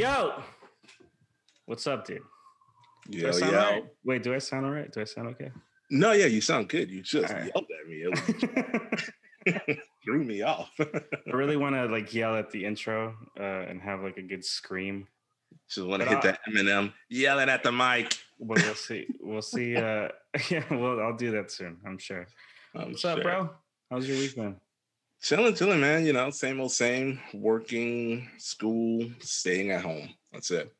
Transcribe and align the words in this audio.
Bro, 0.00 0.42
what's 1.66 1.86
up, 1.86 2.06
dude? 2.06 2.22
Do 3.10 3.18
I 3.18 3.26
Yeah, 3.26 3.32
sound 3.32 3.52
yeah. 3.52 3.64
all 3.64 3.72
right? 3.72 3.84
Wait, 4.04 4.22
do 4.22 4.34
I 4.34 4.38
sound 4.38 4.66
all 4.66 4.72
right? 4.72 4.92
Do 4.92 5.00
I 5.00 5.04
sound 5.04 5.28
okay? 5.28 5.50
No, 5.90 6.12
yeah, 6.12 6.26
you 6.26 6.40
sound 6.40 6.68
good. 6.68 6.90
You 6.90 7.02
just 7.02 7.32
All 7.32 7.40
right. 7.40 7.50
yelled 7.52 7.66
at 7.80 7.88
me. 7.88 8.04
It 9.46 9.80
threw 10.04 10.22
me 10.22 10.42
off. 10.42 10.70
I 10.78 10.86
really 11.32 11.56
want 11.56 11.74
to 11.74 11.86
like 11.86 12.12
yell 12.14 12.36
at 12.36 12.50
the 12.50 12.64
intro 12.64 13.16
uh, 13.38 13.42
and 13.42 13.80
have 13.80 14.02
like 14.02 14.18
a 14.18 14.22
good 14.22 14.44
scream. 14.44 15.08
just 15.68 15.86
want 15.86 16.02
to 16.02 16.08
But 16.08 16.14
hit 16.14 16.22
that 16.22 16.40
Eminem 16.48 16.92
yelling 17.08 17.48
at 17.48 17.62
the 17.62 17.72
mic. 17.72 18.14
But 18.38 18.62
we'll 18.62 18.74
see. 18.74 19.06
We'll 19.20 19.42
see. 19.42 19.76
Uh, 19.76 20.08
yeah, 20.50 20.64
well, 20.70 21.00
I'll 21.00 21.16
do 21.16 21.32
that 21.32 21.50
soon. 21.50 21.78
I'm 21.86 21.98
sure. 21.98 22.26
I'm 22.74 22.88
What's 22.92 23.04
up, 23.04 23.22
bro? 23.22 23.50
How's 23.90 24.06
your 24.06 24.18
week 24.18 24.36
been? 24.36 24.56
Chilling, 25.20 25.54
chilling, 25.54 25.80
man. 25.80 26.06
You 26.06 26.12
know, 26.12 26.30
same 26.30 26.60
old 26.60 26.72
same. 26.72 27.18
Working, 27.34 28.28
school, 28.38 29.10
staying 29.20 29.70
at 29.72 29.82
home. 29.82 30.08
That's 30.32 30.50
it. 30.50 30.72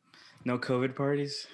No 0.45 0.59
COVID 0.59 0.95
parties. 0.95 1.46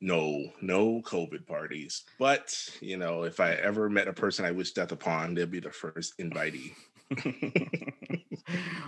No, 0.00 0.44
no 0.60 1.00
COVID 1.02 1.46
parties. 1.46 2.04
But 2.18 2.54
you 2.80 2.96
know, 2.96 3.22
if 3.24 3.40
I 3.40 3.52
ever 3.52 3.88
met 3.88 4.08
a 4.08 4.12
person 4.12 4.44
I 4.44 4.50
wish 4.50 4.72
death 4.72 4.92
upon, 4.92 5.34
they'd 5.34 5.50
be 5.50 5.60
the 5.60 5.70
first 5.70 6.14
invitee. 6.18 6.72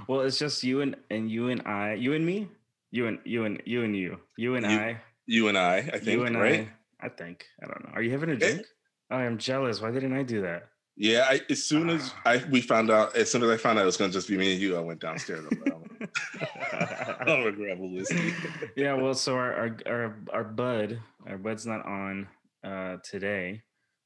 well, 0.09 0.21
it's 0.23 0.39
just 0.39 0.63
you 0.63 0.81
and 0.83 0.97
and 1.11 1.31
you 1.31 1.49
and 1.49 1.63
I, 1.67 1.95
you 1.95 2.15
and 2.15 2.25
me, 2.27 2.49
you 2.91 3.07
and 3.07 3.19
you 3.25 3.45
and 3.45 3.63
you 3.65 3.83
and 3.85 3.97
you, 3.97 4.19
you 4.37 4.55
and 4.57 4.67
You- 4.71 4.79
I, 4.79 5.01
You 5.27 5.49
and 5.49 5.57
I, 5.59 5.77
I 5.79 5.99
think, 5.99 6.07
you 6.07 6.25
and 6.25 6.39
right? 6.39 6.69
I. 7.01 7.07
I 7.07 7.09
think 7.09 7.47
I 7.63 7.67
don't 7.67 7.85
know. 7.85 7.91
Are 7.95 8.03
you 8.03 8.11
having 8.11 8.31
a 8.31 8.35
Eh. 8.35 8.37
drink? 8.37 8.63
Oh, 9.11 9.17
I'm 9.17 9.39
jealous. 9.39 9.81
Why 9.81 9.91
didn't 9.91 10.13
I 10.13 10.23
do 10.23 10.43
that? 10.43 10.69
Yeah, 11.01 11.25
I, 11.31 11.41
as 11.49 11.65
soon 11.65 11.89
as. 11.89 12.13
I 12.27 12.45
we 12.51 12.61
found 12.61 12.91
out, 12.91 13.17
as 13.17 13.31
soon 13.31 13.43
as 13.43 13.49
I 13.49 13.57
found 13.57 13.79
out 13.79 13.85
it 13.85 13.87
was 13.87 13.97
gonna 13.97 14.13
just 14.13 14.29
be 14.29 14.37
me 14.37 14.53
and 14.53 14.61
you, 14.61 14.77
I 14.77 14.81
went 14.81 15.01
downstairs. 15.01 15.47
I'm 15.51 15.59
like, 15.65 17.21
I'm 17.21 17.27
gonna 17.27 17.53
grab 17.53 17.81
a 17.81 17.87
whiskey. 17.87 18.35
yeah. 18.77 18.93
Well, 18.93 19.15
so 19.15 19.35
our 19.35 19.55
our 19.55 19.77
our, 19.87 20.17
our 20.31 20.45
bud, 20.45 21.01
our 21.27 21.39
bud's 21.39 21.65
not 21.65 21.87
on 21.87 22.29
uh 22.63 22.99
today, 23.03 23.63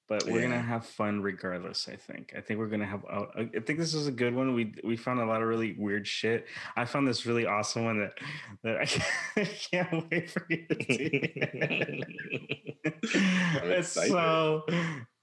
but 0.09 0.25
we're 0.29 0.43
gonna 0.43 0.63
have 0.63 0.87
fun 0.87 1.21
regardless. 1.21 1.89
I 1.89 1.97
think. 1.97 2.33
I 2.37 2.41
think 2.41 2.61
we're 2.61 2.69
gonna 2.69 2.87
have. 2.87 3.05
uh, 3.11 3.25
I 3.35 3.59
think 3.59 3.81
this 3.81 3.93
is 3.93 4.07
a 4.07 4.13
good 4.13 4.33
one. 4.33 4.55
We 4.55 4.73
we 4.85 4.97
found 4.97 5.19
a 5.19 5.27
lot 5.27 5.43
of 5.43 5.49
really 5.49 5.75
weird 5.77 6.07
shit. 6.07 6.47
I 6.77 6.85
found 6.85 7.09
this 7.09 7.27
really 7.27 7.45
awesome 7.45 7.87
one 7.87 7.99
that 7.99 8.13
that 8.63 8.77
I 9.37 9.45
can't, 9.73 10.09
wait 10.13 10.31
for 10.31 10.47
you 10.49 10.65
to 10.69 10.95
see. 10.95 11.43
It's 13.65 13.89
so. 13.89 14.63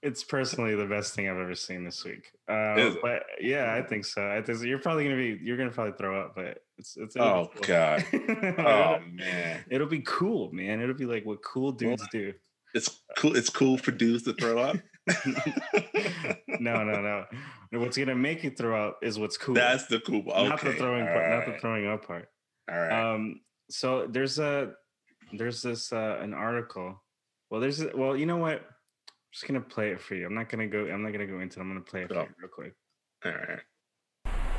It's 0.02 0.24
personally 0.24 0.74
the 0.74 0.86
best 0.86 1.14
thing 1.14 1.28
I've 1.28 1.38
ever 1.38 1.54
seen 1.54 1.84
this 1.84 2.04
week. 2.04 2.32
Uh, 2.50 2.74
it? 2.76 2.98
but 3.02 3.22
yeah, 3.40 3.72
I 3.74 3.82
think 3.82 4.04
so. 4.04 4.28
I 4.28 4.42
think 4.42 4.58
so. 4.58 4.64
you're 4.64 4.80
probably 4.80 5.04
gonna 5.04 5.16
be. 5.16 5.38
You're 5.42 5.56
gonna 5.56 5.70
probably 5.70 5.94
throw 5.96 6.20
up, 6.20 6.34
but 6.34 6.58
it's 6.76 6.96
it's. 6.96 7.16
Oh 7.16 7.48
cool. 7.54 7.62
god. 7.66 8.04
Oh 8.58 8.98
man. 9.12 9.64
It'll 9.70 9.86
be 9.86 10.02
cool, 10.04 10.50
man. 10.52 10.80
It'll 10.80 10.94
be 10.94 11.06
like 11.06 11.24
what 11.24 11.42
cool 11.44 11.72
dudes 11.72 12.06
do. 12.10 12.32
It's 12.74 13.02
cool. 13.16 13.36
It's 13.36 13.50
cool 13.50 13.78
for 13.78 13.92
dudes 13.92 14.24
to 14.24 14.32
throw 14.34 14.58
up. 14.58 14.76
No, 16.62 16.84
no, 16.84 17.00
no. 17.00 17.24
What's 17.72 17.98
gonna 17.98 18.14
make 18.14 18.44
you 18.44 18.50
throw 18.50 18.88
up 18.88 18.98
is 19.02 19.18
what's 19.18 19.36
cool. 19.36 19.54
That's 19.54 19.86
the 19.86 19.98
cool. 20.00 20.20
Okay. 20.20 20.48
not 20.48 20.60
the 20.60 20.74
throwing 20.74 21.06
part, 21.06 21.30
not 21.30 21.46
the 21.46 21.58
throwing 21.60 21.86
up 21.88 22.06
part. 22.06 22.28
All 22.70 22.78
right. 22.78 23.14
Um, 23.14 23.40
so 23.68 24.06
there's 24.06 24.38
a 24.38 24.74
there's 25.32 25.62
this 25.62 25.92
uh 25.92 26.18
an 26.20 26.34
article. 26.34 27.02
Well, 27.50 27.60
there's 27.60 27.82
well, 27.94 28.16
you 28.16 28.26
know 28.26 28.36
what? 28.36 28.62
I'm 29.32 29.34
just 29.34 29.46
gonna 29.46 29.62
play 29.62 29.92
it 29.92 29.98
for 29.98 30.14
you. 30.14 30.26
I'm 30.26 30.34
not 30.34 30.50
gonna 30.50 30.66
go. 30.66 30.86
I'm 30.88 31.02
not 31.02 31.12
gonna 31.12 31.26
go 31.26 31.40
into. 31.40 31.58
it. 31.58 31.62
I'm 31.62 31.68
gonna 31.70 31.80
play 31.80 32.02
it 32.02 32.08
for 32.08 32.16
you 32.16 32.28
real 32.38 32.50
quick. 32.54 32.74
all 33.24 33.32
right. 33.32 33.60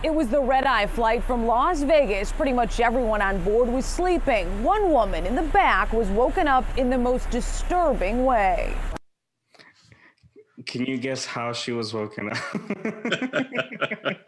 It 0.01 0.11
was 0.11 0.29
the 0.29 0.41
red 0.41 0.63
eye 0.63 0.87
flight 0.87 1.23
from 1.23 1.45
Las 1.45 1.83
Vegas. 1.83 2.31
Pretty 2.31 2.53
much 2.53 2.79
everyone 2.79 3.21
on 3.21 3.43
board 3.43 3.69
was 3.69 3.85
sleeping. 3.85 4.63
One 4.63 4.89
woman 4.89 5.27
in 5.27 5.35
the 5.35 5.43
back 5.43 5.93
was 5.93 6.07
woken 6.07 6.47
up 6.47 6.65
in 6.75 6.89
the 6.89 6.97
most 6.97 7.29
disturbing 7.29 8.25
way. 8.25 8.73
Can 10.65 10.87
you 10.87 10.97
guess 10.97 11.23
how 11.23 11.53
she 11.53 11.71
was 11.71 11.93
woken 11.93 12.31
up? 12.31 12.37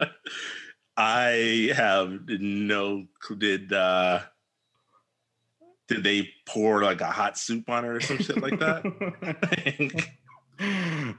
I 0.95 1.71
have 1.75 2.19
no. 2.27 3.07
clue. 3.19 3.35
Did 3.37 3.73
uh 3.73 4.19
did 5.87 6.03
they 6.03 6.29
pour 6.45 6.83
like 6.83 7.01
a 7.01 7.09
hot 7.09 7.35
soup 7.35 7.67
on 7.67 7.83
her 7.83 7.95
or 7.95 7.99
some 7.99 8.19
shit 8.19 8.39
like 8.39 8.59
that? 8.59 10.05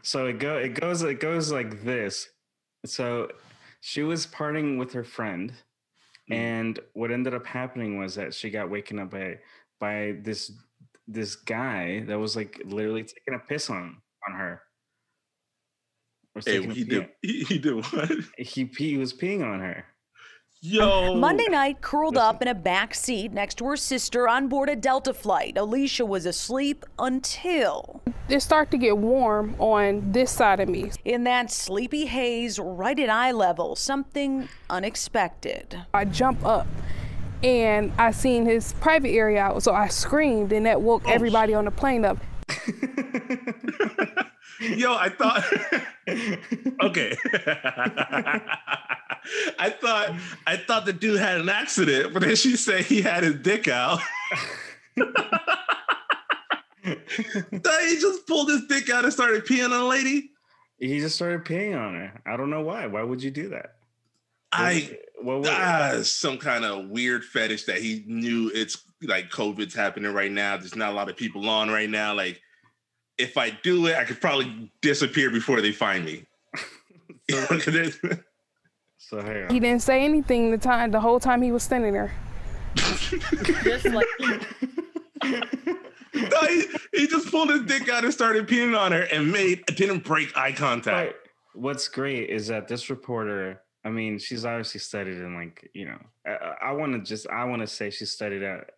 so 0.02 0.26
it 0.26 0.38
go 0.38 0.56
it 0.56 0.74
goes 0.80 1.02
it 1.02 1.20
goes 1.20 1.50
like 1.52 1.82
this. 1.84 2.28
So 2.84 3.28
she 3.80 4.02
was 4.02 4.26
partying 4.26 4.78
with 4.78 4.92
her 4.92 5.04
friend, 5.04 5.52
Mm. 6.30 6.34
and 6.34 6.80
what 6.94 7.12
ended 7.12 7.34
up 7.34 7.46
happening 7.46 7.98
was 7.98 8.16
that 8.16 8.34
she 8.34 8.50
got 8.50 8.68
waken 8.70 8.98
up 8.98 9.10
by 9.10 9.38
by 9.78 10.16
this 10.22 10.50
this 11.06 11.36
guy 11.36 12.00
that 12.06 12.18
was 12.18 12.34
like 12.34 12.60
literally 12.64 13.04
taking 13.04 13.34
a 13.34 13.38
piss 13.38 13.70
on 13.70 14.02
on 14.28 14.34
her. 14.34 14.60
Hey, 16.44 16.62
he 16.66 16.84
pee- 16.84 16.84
did. 16.84 17.08
He, 17.22 17.44
he 17.44 17.58
did 17.58 17.74
what? 17.76 18.10
He 18.36 18.64
pee, 18.64 18.90
he 18.90 18.96
was 18.98 19.12
peeing 19.14 19.44
on 19.44 19.60
her. 19.60 19.84
Yo. 20.68 21.14
Monday 21.14 21.46
night, 21.48 21.80
curled 21.80 22.16
up 22.16 22.42
in 22.42 22.48
a 22.48 22.54
back 22.54 22.92
seat 22.92 23.32
next 23.32 23.54
to 23.58 23.64
her 23.66 23.76
sister 23.76 24.28
on 24.28 24.48
board 24.48 24.68
a 24.68 24.74
Delta 24.74 25.14
flight. 25.14 25.56
Alicia 25.56 26.04
was 26.04 26.26
asleep 26.26 26.84
until, 26.98 28.02
it 28.28 28.40
started 28.40 28.72
to 28.72 28.78
get 28.78 28.98
warm 28.98 29.54
on 29.60 30.10
this 30.10 30.32
side 30.32 30.58
of 30.58 30.68
me. 30.68 30.90
in 31.04 31.22
that 31.22 31.52
sleepy 31.52 32.06
haze 32.06 32.58
right 32.58 32.98
at 32.98 33.08
eye 33.08 33.30
level, 33.30 33.76
something 33.76 34.48
unexpected. 34.68 35.82
I 35.94 36.04
jump 36.04 36.44
up 36.44 36.66
and 37.44 37.92
I 37.96 38.10
seen 38.10 38.44
his 38.44 38.72
private 38.80 39.10
area 39.10 39.42
out, 39.42 39.62
so 39.62 39.72
I 39.72 39.86
screamed 39.86 40.50
and 40.50 40.66
that 40.66 40.82
woke 40.82 41.08
everybody 41.08 41.54
on 41.54 41.66
the 41.66 41.70
plane 41.70 42.04
up. 42.04 42.18
Yo, 44.60 44.94
I 44.94 45.08
thought. 45.10 45.44
okay. 46.82 47.16
I 49.58 49.70
thought 49.70 50.14
I 50.46 50.56
thought 50.56 50.86
the 50.86 50.92
dude 50.92 51.18
had 51.18 51.40
an 51.40 51.48
accident, 51.48 52.12
but 52.14 52.22
then 52.22 52.36
she 52.36 52.56
said 52.56 52.84
he 52.84 53.02
had 53.02 53.24
his 53.24 53.34
dick 53.36 53.68
out. 53.68 54.00
He 56.84 57.96
just 58.00 58.26
pulled 58.28 58.48
his 58.48 58.66
dick 58.68 58.90
out 58.90 59.04
and 59.04 59.12
started 59.12 59.44
peeing 59.44 59.64
on 59.64 59.72
a 59.72 59.84
lady. 59.86 60.30
He 60.78 61.00
just 61.00 61.16
started 61.16 61.44
peeing 61.44 61.76
on 61.76 61.94
her. 61.94 62.20
I 62.26 62.36
don't 62.36 62.50
know 62.50 62.60
why. 62.62 62.86
Why 62.86 63.02
would 63.02 63.22
you 63.22 63.30
do 63.32 63.48
that? 63.50 63.76
What 64.52 64.60
I 64.60 64.74
was- 64.74 64.90
what 65.24 65.38
was- 65.40 65.48
ah, 65.50 65.98
some 66.02 66.38
kind 66.38 66.64
of 66.64 66.88
weird 66.88 67.24
fetish 67.24 67.64
that 67.64 67.78
he 67.78 68.04
knew 68.06 68.50
it's 68.54 68.78
like 69.02 69.30
COVID's 69.30 69.74
happening 69.74 70.12
right 70.12 70.30
now. 70.30 70.56
There's 70.56 70.76
not 70.76 70.92
a 70.92 70.94
lot 70.94 71.08
of 71.08 71.16
people 71.16 71.48
on 71.48 71.70
right 71.70 71.88
now. 71.90 72.14
Like, 72.14 72.40
if 73.18 73.36
I 73.36 73.50
do 73.50 73.86
it, 73.86 73.96
I 73.96 74.04
could 74.04 74.20
probably 74.20 74.70
disappear 74.80 75.30
before 75.30 75.60
they 75.60 75.72
find 75.72 76.04
me. 76.04 76.24
so 78.98 79.20
hang 79.20 79.50
He 79.50 79.60
didn't 79.60 79.82
say 79.82 80.04
anything 80.04 80.50
the 80.50 80.58
time 80.58 80.90
the 80.90 81.00
whole 81.00 81.20
time 81.20 81.42
he 81.42 81.52
was 81.52 81.62
standing 81.62 81.92
there. 81.92 82.14
No, 86.14 86.40
he, 86.46 86.66
he 86.94 87.06
just 87.06 87.30
pulled 87.30 87.50
his 87.50 87.62
dick 87.62 87.88
out 87.88 88.04
and 88.04 88.12
started 88.12 88.48
peeing 88.48 88.78
on 88.78 88.92
her 88.92 89.02
and 89.02 89.30
made 89.30 89.66
didn't 89.66 90.04
break 90.04 90.36
eye 90.36 90.52
contact. 90.52 91.14
But 91.14 91.60
what's 91.60 91.88
great 91.88 92.30
is 92.30 92.46
that 92.46 92.68
this 92.68 92.88
reporter, 92.88 93.60
I 93.84 93.90
mean, 93.90 94.18
she's 94.18 94.44
obviously 94.44 94.80
studied 94.80 95.18
in 95.18 95.34
like, 95.34 95.68
you 95.74 95.86
know, 95.86 95.98
I, 96.26 96.68
I 96.68 96.72
want 96.72 96.94
to 96.94 97.00
just, 97.00 97.28
I 97.28 97.44
want 97.44 97.60
to 97.60 97.66
say 97.66 97.90
she 97.90 98.06
studied 98.06 98.42
at 98.42 98.70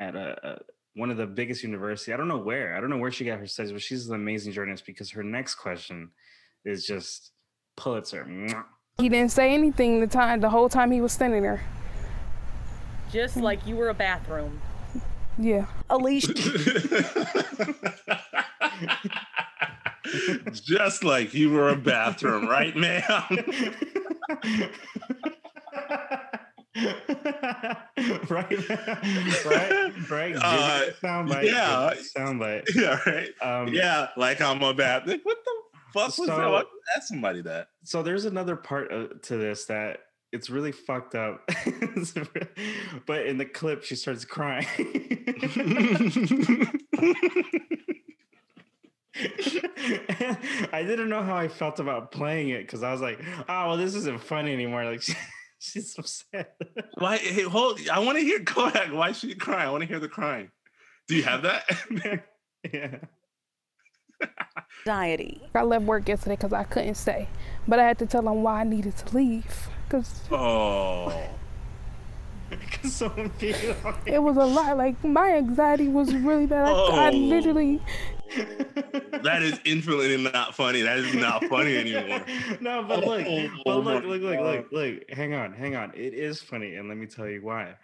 at 0.00 0.14
a, 0.14 0.48
a 0.48 0.58
one 0.94 1.10
of 1.10 1.16
the 1.16 1.26
biggest 1.26 1.62
university. 1.62 2.12
I 2.12 2.16
don't 2.16 2.28
know 2.28 2.38
where. 2.38 2.76
I 2.76 2.80
don't 2.80 2.90
know 2.90 2.98
where 2.98 3.10
she 3.10 3.24
got 3.24 3.38
her 3.38 3.46
studies, 3.46 3.72
but 3.72 3.82
she's 3.82 4.08
an 4.08 4.14
amazing 4.14 4.52
journalist 4.52 4.84
because 4.86 5.10
her 5.12 5.22
next 5.22 5.56
question 5.56 6.10
is 6.64 6.84
just 6.84 7.32
Pulitzer. 7.76 8.24
Mwah. 8.28 8.64
He 8.98 9.08
didn't 9.08 9.30
say 9.30 9.54
anything 9.54 10.00
the 10.00 10.06
time 10.08 10.40
the 10.40 10.50
whole 10.50 10.68
time 10.68 10.90
he 10.90 11.00
was 11.00 11.12
standing 11.12 11.42
there. 11.42 11.62
just 13.12 13.36
like 13.36 13.64
you 13.66 13.76
were 13.76 13.90
a 13.90 13.94
bathroom. 13.94 14.60
Yeah. 15.38 15.66
Alicia 15.88 16.34
just 20.52 21.04
like 21.04 21.32
you 21.32 21.50
were 21.50 21.68
a 21.68 21.76
bathroom, 21.76 22.48
right, 22.48 22.74
ma'am? 22.76 23.04
right, 28.30 28.68
right, 28.68 30.10
right. 30.10 30.36
Uh, 30.36 30.84
soundbite. 31.02 31.44
yeah. 31.44 31.90
Give 31.94 31.98
it 31.98 32.06
a 32.14 32.18
soundbite. 32.18 32.64
yeah, 32.74 33.00
right. 33.06 33.30
Um, 33.62 33.68
Yeah, 33.72 34.08
like 34.16 34.40
I'm 34.40 34.62
a 34.62 34.72
bathroom. 34.74 35.20
What 35.22 35.38
the 35.44 35.52
fuck 35.92 36.18
was 36.18 36.28
that? 36.28 36.50
What- 36.50 36.68
Ask 36.96 37.08
somebody 37.08 37.42
that. 37.42 37.68
so 37.84 38.02
there's 38.02 38.24
another 38.24 38.56
part 38.56 38.90
of, 38.90 39.20
to 39.22 39.36
this 39.36 39.66
that 39.66 39.98
it's 40.32 40.48
really 40.48 40.72
fucked 40.72 41.14
up 41.14 41.46
but 43.06 43.26
in 43.26 43.36
the 43.36 43.44
clip 43.44 43.82
she 43.84 43.94
starts 43.94 44.24
crying 44.24 44.66
I 50.72 50.82
didn't 50.86 51.08
know 51.08 51.22
how 51.22 51.36
I 51.36 51.48
felt 51.48 51.80
about 51.80 52.12
playing 52.12 52.50
it 52.50 52.60
because 52.62 52.82
I 52.82 52.92
was 52.92 53.00
like, 53.00 53.20
oh 53.48 53.68
well, 53.68 53.76
this 53.76 53.94
isn't 53.94 54.20
funny 54.22 54.52
anymore. 54.52 54.84
Like, 54.84 55.02
she's 55.60 55.94
so 55.94 56.02
sad. 56.02 56.48
Why? 56.98 57.16
Hey, 57.18 57.42
hold. 57.42 57.80
I 57.88 57.98
want 58.00 58.18
to 58.18 58.24
hear. 58.24 58.38
Go 58.54 58.66
ahead. 58.66 58.92
Why 58.92 59.10
is 59.10 59.18
she 59.18 59.34
crying? 59.34 59.68
I 59.68 59.70
want 59.70 59.82
to 59.82 59.88
hear 59.88 60.00
the 60.00 60.08
crying. 60.08 60.50
Do 61.08 61.16
you 61.16 61.22
have 61.24 61.42
that? 61.42 61.64
yeah. 62.72 62.96
Anxiety. 64.86 65.42
I 65.54 65.62
left 65.62 65.84
work 65.84 66.08
yesterday 66.08 66.36
because 66.36 66.52
I 66.52 66.64
couldn't 66.64 66.94
stay, 66.96 67.28
but 67.66 67.78
I 67.78 67.86
had 67.86 67.98
to 67.98 68.06
tell 68.06 68.22
them 68.22 68.42
why 68.42 68.60
I 68.60 68.64
needed 68.64 68.96
to 68.98 69.14
leave 69.16 69.68
because 69.88 70.20
oh. 70.30 71.12
Because 72.50 72.94
someone 72.94 73.30
peed 73.30 73.84
on 73.84 73.94
it 74.06 74.22
was 74.22 74.36
a 74.36 74.44
lot. 74.44 74.76
Like 74.78 75.02
my 75.04 75.32
anxiety 75.36 75.88
was 75.88 76.14
really 76.14 76.46
bad. 76.46 76.66
I, 76.66 76.70
I 76.70 77.10
Oh. 77.10 77.16
literally, 77.16 77.80
That 79.22 79.42
is 79.42 79.58
infinitely 79.64 80.16
not 80.16 80.54
funny. 80.54 80.82
That 80.82 80.98
is 80.98 81.14
not 81.14 81.44
funny 81.44 81.76
anymore. 81.76 82.22
no, 82.60 82.84
but 82.84 83.04
look, 83.04 83.26
Oh, 83.26 83.48
but 83.64 83.70
oh 83.72 83.76
look, 83.76 83.84
my 83.84 83.92
look, 84.08 84.22
look, 84.22 84.40
look, 84.40 84.66
look. 84.72 85.10
Hang 85.10 85.34
on, 85.34 85.52
hang 85.52 85.76
on. 85.76 85.92
It 85.94 86.14
is 86.14 86.40
funny, 86.40 86.76
and 86.76 86.88
let 86.88 86.96
me 86.96 87.06
tell 87.06 87.28
you 87.28 87.40
why. 87.42 87.74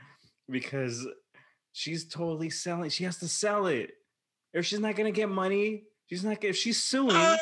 Because 0.49 1.07
she's 1.73 2.07
totally 2.09 2.51
selling. 2.51 2.91
She 2.91 3.05
has 3.05 3.19
to 3.19 3.29
sell 3.29 3.67
it, 3.67 3.93
If 4.53 4.67
she's 4.67 4.81
not 4.81 4.95
gonna 4.97 5.11
get 5.11 5.29
money. 5.29 5.85
She's 6.09 6.23
not. 6.25 6.41
gonna- 6.41 6.51
If 6.51 6.57
she's 6.57 6.83
suing, 6.83 7.17
Uh, 7.17 7.37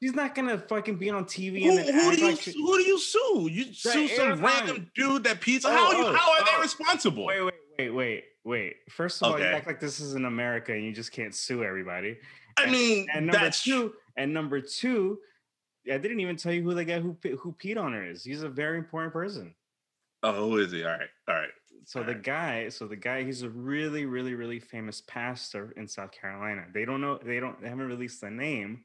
she's 0.00 0.14
not 0.14 0.34
gonna 0.34 0.58
fucking 0.58 0.96
be 0.96 1.10
on 1.10 1.24
TV 1.24 1.64
who, 1.64 1.76
and 1.76 1.88
who 1.88 2.12
do 2.14 2.20
you 2.20 2.28
like. 2.28 2.40
She, 2.40 2.52
who 2.52 2.78
do 2.78 2.84
you 2.84 2.98
sue? 2.98 3.48
You 3.50 3.74
sue 3.74 4.08
some 4.08 4.40
random 4.40 4.90
dude 4.94 5.24
that 5.24 5.40
pees. 5.40 5.64
Oh, 5.64 5.70
how 5.70 5.88
are 5.88 5.94
you? 5.94 6.04
oh, 6.06 6.12
how 6.14 6.32
are 6.32 6.38
oh. 6.40 6.44
they 6.56 6.62
responsible? 6.62 7.26
wait, 7.26 7.42
wait, 7.42 7.54
wait, 7.78 7.90
wait, 7.90 8.24
wait. 8.46 8.76
First 8.88 9.20
of 9.22 9.32
all, 9.32 9.38
you 9.38 9.44
act 9.44 9.66
like 9.66 9.80
this 9.80 9.98
is 10.00 10.14
in 10.14 10.24
America 10.24 10.72
and 10.72 10.84
you 10.84 10.92
just 10.92 11.10
can't 11.12 11.34
sue 11.34 11.64
everybody. 11.64 12.16
I 12.56 12.62
and- 12.62 12.72
mean, 12.72 13.08
And 13.12 13.26
number 13.26 13.38
that's 13.40 13.62
two, 13.64 13.94
and 14.16 14.32
number 14.32 14.60
two, 14.60 15.18
I 15.92 15.98
didn't 15.98 16.20
even 16.20 16.36
tell 16.36 16.52
you 16.52 16.62
who 16.62 16.72
the 16.74 16.84
guy 16.84 17.00
who 17.00 17.16
who 17.38 17.52
peed 17.52 17.76
on 17.76 17.92
her 17.92 18.04
is. 18.06 18.24
He's 18.24 18.42
a 18.42 18.48
very 18.48 18.78
important 18.78 19.12
person. 19.12 19.54
Oh, 20.22 20.48
who 20.50 20.58
is 20.58 20.72
he? 20.72 20.82
All 20.84 20.90
right, 20.90 21.08
all 21.28 21.34
right. 21.34 21.50
So 21.84 22.00
the 22.00 22.06
Alright. 22.08 22.22
guy, 22.24 22.68
so 22.70 22.86
the 22.88 22.96
guy, 22.96 23.22
he's 23.22 23.42
a 23.42 23.48
really, 23.50 24.06
really, 24.06 24.34
really 24.34 24.58
famous 24.58 25.02
pastor 25.06 25.72
in 25.76 25.86
South 25.86 26.10
Carolina. 26.10 26.64
They 26.72 26.84
don't 26.84 27.00
know, 27.00 27.18
they 27.22 27.38
don't, 27.38 27.60
they 27.62 27.68
haven't 27.68 27.86
released 27.86 28.20
the 28.22 28.30
name. 28.30 28.84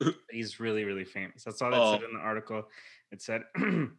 he's 0.30 0.60
really, 0.60 0.84
really 0.84 1.04
famous. 1.04 1.42
That's 1.42 1.60
all 1.62 1.70
that 1.70 1.76
said 2.00 2.04
Oh. 2.04 2.08
in 2.08 2.14
the 2.14 2.20
article. 2.20 2.68
It 3.10 3.22
said, 3.22 3.42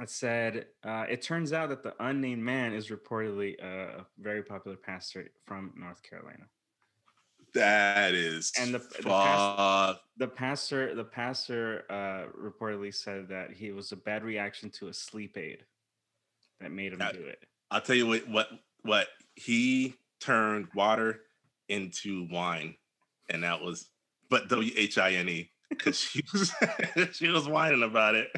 it 0.00 0.10
said, 0.10 0.66
uh, 0.82 1.06
it 1.08 1.22
turns 1.22 1.52
out 1.52 1.68
that 1.68 1.82
the 1.82 1.94
unnamed 2.04 2.42
man 2.42 2.72
is 2.72 2.88
reportedly 2.88 3.58
a 3.62 4.00
a 4.00 4.06
very 4.18 4.42
popular 4.42 4.76
pastor 4.76 5.28
from 5.44 5.72
North 5.76 6.02
Carolina. 6.02 6.44
That 7.54 8.14
is 8.14 8.52
And 8.58 8.74
the- 8.74 8.78
the 8.80 9.02
past- 9.04 10.00
the 10.16 10.26
pastor 10.28 10.94
the 10.94 11.04
pastor 11.04 11.84
uh 11.88 12.26
reportedly 12.36 12.92
said 12.92 13.28
that 13.28 13.52
he 13.52 13.70
was 13.70 13.92
a 13.92 13.96
bad 13.96 14.24
reaction 14.24 14.70
to 14.70 14.88
a 14.88 14.92
sleep 14.94 15.36
aid 15.38 15.64
that 16.60 16.72
made 16.72 16.92
him 16.92 16.98
do 17.12 17.24
it 17.24 17.44
I'll 17.70 17.80
tell 17.80 17.96
you 17.96 18.06
what. 18.06 18.28
What? 18.28 18.48
What? 18.82 19.08
He 19.34 19.94
turned 20.20 20.68
water 20.74 21.22
into 21.68 22.28
wine, 22.30 22.76
and 23.30 23.42
that 23.42 23.60
was, 23.62 23.90
but 24.28 24.48
W 24.48 24.70
H 24.76 24.96
I 24.98 25.12
N 25.14 25.28
E, 25.28 25.50
because 25.70 25.98
she 25.98 26.22
was 26.32 26.52
she 27.12 27.28
was 27.28 27.48
whining 27.48 27.82
about 27.82 28.14
it. 28.14 28.30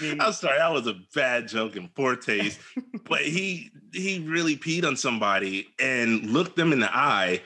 Mean, 0.00 0.20
I'm 0.20 0.32
sorry, 0.32 0.58
that 0.58 0.72
was 0.72 0.86
a 0.86 0.96
bad 1.14 1.48
joke 1.48 1.76
in 1.76 1.88
poor 1.88 2.16
taste. 2.16 2.58
but 3.08 3.22
he 3.22 3.70
he 3.92 4.18
really 4.20 4.56
peed 4.56 4.84
on 4.84 4.96
somebody 4.96 5.68
and 5.78 6.26
looked 6.30 6.56
them 6.56 6.72
in 6.72 6.80
the 6.80 6.94
eye 6.94 7.42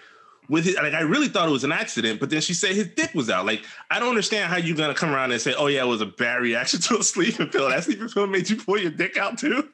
with 0.49 0.65
his 0.65 0.75
like 0.77 0.95
I 0.95 1.03
really 1.03 1.29
thought 1.29 1.49
it 1.49 1.53
was 1.53 1.65
an 1.65 1.73
accident, 1.73 2.19
but 2.19 2.29
then 2.29 2.41
she 2.41 2.55
said 2.55 2.75
his 2.75 2.89
dick 2.89 3.15
was 3.15 3.31
out. 3.31 3.47
Like, 3.47 3.65
I 3.91 4.01
don't 4.01 4.09
understand 4.09 4.51
how 4.51 4.59
you're 4.59 4.77
gonna 4.77 4.95
come 4.95 5.11
around 5.11 5.31
and 5.33 5.41
say, 5.41 5.55
Oh 5.57 5.69
yeah, 5.69 5.83
it 5.83 5.87
was 5.87 6.01
a 6.01 6.07
bad 6.07 6.43
reaction 6.43 6.81
to 6.83 6.99
a 6.99 7.03
sleeping 7.03 7.49
pill. 7.49 7.69
That 7.69 7.85
sleeping 7.85 8.09
pill 8.09 8.27
made 8.27 8.51
you 8.51 8.57
pull 8.57 8.79
your 8.79 8.91
dick 8.91 9.17
out 9.17 9.39
too. 9.39 9.69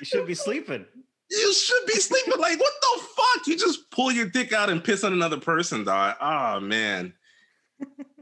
you 0.00 0.04
should 0.04 0.26
be 0.26 0.34
sleeping 0.34 0.84
You 1.30 1.52
should 1.54 1.86
be 1.86 1.94
sleeping. 1.94 2.34
Like, 2.38 2.60
what 2.60 2.72
the 2.80 3.02
fuck? 3.16 3.46
You 3.46 3.56
just 3.56 3.90
pull 3.90 4.12
your 4.12 4.26
dick 4.26 4.52
out 4.52 4.68
and 4.68 4.84
piss 4.84 5.04
on 5.04 5.12
another 5.14 5.40
person, 5.40 5.84
dog. 5.84 6.16
Oh 6.20 6.60
man. 6.60 7.14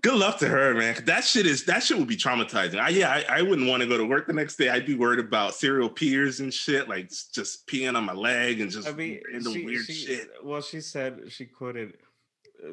Good 0.02 0.18
luck 0.18 0.38
to 0.40 0.48
her, 0.48 0.74
man. 0.74 0.96
That 1.04 1.24
shit 1.24 1.46
is 1.46 1.64
that 1.66 1.82
shit 1.84 1.96
would 1.96 2.08
be 2.08 2.16
traumatizing. 2.16 2.80
I 2.80 2.88
yeah, 2.88 3.10
I, 3.10 3.38
I 3.38 3.42
wouldn't 3.42 3.68
want 3.68 3.82
to 3.82 3.88
go 3.88 3.96
to 3.96 4.04
work 4.04 4.26
the 4.26 4.32
next 4.32 4.56
day. 4.56 4.68
I'd 4.68 4.84
be 4.84 4.96
worried 4.96 5.20
about 5.20 5.54
serial 5.54 5.88
peers 5.88 6.40
and 6.40 6.52
shit, 6.52 6.88
like 6.88 7.08
just 7.32 7.68
peeing 7.68 7.96
on 7.96 8.04
my 8.04 8.12
leg 8.12 8.60
and 8.60 8.70
just 8.70 8.88
i 8.88 8.92
mean 8.92 9.20
random 9.30 9.52
she, 9.52 9.64
weird 9.64 9.84
she- 9.86 9.92
shit. 9.92 10.30
well 10.42 10.60
she 10.60 10.80
said 10.80 11.20
she 11.28 11.44
quoted 11.46 11.94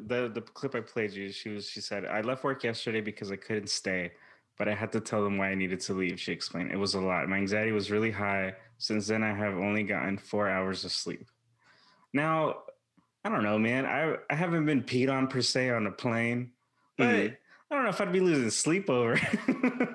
the 0.06 0.28
the 0.32 0.40
clip 0.40 0.74
i 0.74 0.80
played 0.80 1.12
you 1.12 1.32
she 1.32 1.48
was 1.50 1.68
she 1.68 1.80
said 1.80 2.04
i 2.06 2.20
left 2.20 2.44
work 2.44 2.62
yesterday 2.62 3.00
because 3.00 3.32
i 3.32 3.36
couldn't 3.36 3.68
stay 3.68 4.12
but 4.56 4.68
i 4.68 4.74
had 4.74 4.92
to 4.92 5.00
tell 5.00 5.22
them 5.22 5.36
why 5.36 5.50
i 5.50 5.54
needed 5.54 5.80
to 5.80 5.94
leave 5.94 6.20
she 6.20 6.32
explained 6.32 6.70
it 6.70 6.76
was 6.76 6.94
a 6.94 7.00
lot 7.00 7.28
my 7.28 7.36
anxiety 7.36 7.72
was 7.72 7.90
really 7.90 8.10
high 8.10 8.54
since 8.78 9.08
then 9.08 9.22
i 9.22 9.32
have 9.34 9.54
only 9.54 9.82
gotten 9.82 10.16
four 10.16 10.48
hours 10.48 10.84
of 10.84 10.92
sleep 10.92 11.28
now 12.12 12.56
i 13.24 13.28
don't 13.28 13.42
know 13.42 13.58
man 13.58 13.84
i 13.84 14.14
i 14.30 14.34
haven't 14.34 14.64
been 14.64 14.82
peed 14.82 15.10
on 15.10 15.26
per 15.26 15.40
se 15.40 15.70
on 15.70 15.86
a 15.86 15.92
plane 15.92 16.52
but 17.00 17.08
Mhm. 17.08 17.36
i 17.70 17.74
don't 17.74 17.84
know 17.84 17.90
if 17.90 18.00
i'd 18.00 18.12
be 18.12 18.20
losing 18.20 18.50
sleep 18.50 18.88
over 18.90 19.14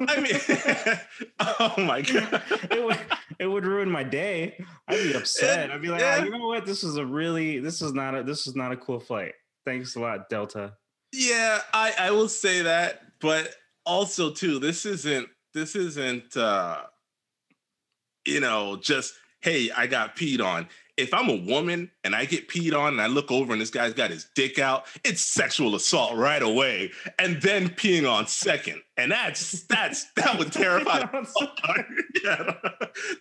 I 0.07 0.19
mean, 0.19 0.99
oh 1.39 1.73
my 1.77 2.01
god. 2.01 2.41
it 2.71 2.83
would 2.83 2.99
it 3.39 3.47
would 3.47 3.65
ruin 3.65 3.89
my 3.89 4.03
day. 4.03 4.63
I'd 4.87 5.03
be 5.03 5.13
upset. 5.13 5.71
I'd 5.71 5.81
be 5.81 5.89
like, 5.89 5.99
Yeah. 6.01 6.19
oh, 6.19 6.23
you 6.23 6.29
know 6.31 6.47
what? 6.47 6.65
This 6.65 6.83
is 6.83 6.95
a 6.97 7.05
really 7.05 7.59
this 7.59 7.81
is 7.81 7.93
not 7.93 8.15
a 8.15 8.23
this 8.23 8.47
is 8.47 8.55
not 8.55 8.71
a 8.71 8.77
cool 8.77 8.99
flight. 8.99 9.33
Thanks 9.65 9.95
a 9.95 9.99
lot, 9.99 10.29
Delta. 10.29 10.73
Yeah, 11.11 11.59
I 11.73 11.93
I 11.99 12.11
will 12.11 12.29
say 12.29 12.61
that, 12.61 13.01
but 13.19 13.53
also 13.85 14.31
too, 14.31 14.59
this 14.59 14.85
isn't 14.85 15.27
this 15.53 15.75
isn't 15.75 16.37
uh 16.37 16.83
you 18.25 18.39
know, 18.39 18.77
just 18.77 19.13
hey, 19.41 19.69
I 19.75 19.87
got 19.87 20.15
peed 20.15 20.43
on. 20.43 20.67
If 20.97 21.13
I'm 21.13 21.30
a 21.30 21.36
woman 21.36 21.92
and 22.06 22.15
I 22.15 22.24
get 22.24 22.47
peed 22.47 22.74
on 22.74 22.94
and 22.94 23.01
I 23.01 23.07
look 23.07 23.30
over 23.31 23.51
and 23.51 23.62
this 23.62 23.69
guy's 23.69 23.94
got 23.94 24.12
his 24.12 24.27
dick 24.33 24.59
out, 24.59 24.86
it's 25.03 25.21
sexual 25.21 25.75
assault 25.75 26.15
right 26.15 26.42
away. 26.42 26.92
And 27.19 27.42
then 27.42 27.68
peeing 27.69 28.09
on 28.09 28.27
second. 28.27 28.81
And 28.95 29.12
that's 29.12 29.63
that's 29.63 30.06
that 30.13 30.39
would 30.39 30.53
terrify 30.53 31.00
the 31.12 31.25
fuck 31.25 31.58
out 31.67 31.79
of 31.79 31.89
me. 31.89 32.03
yeah, 32.24 32.53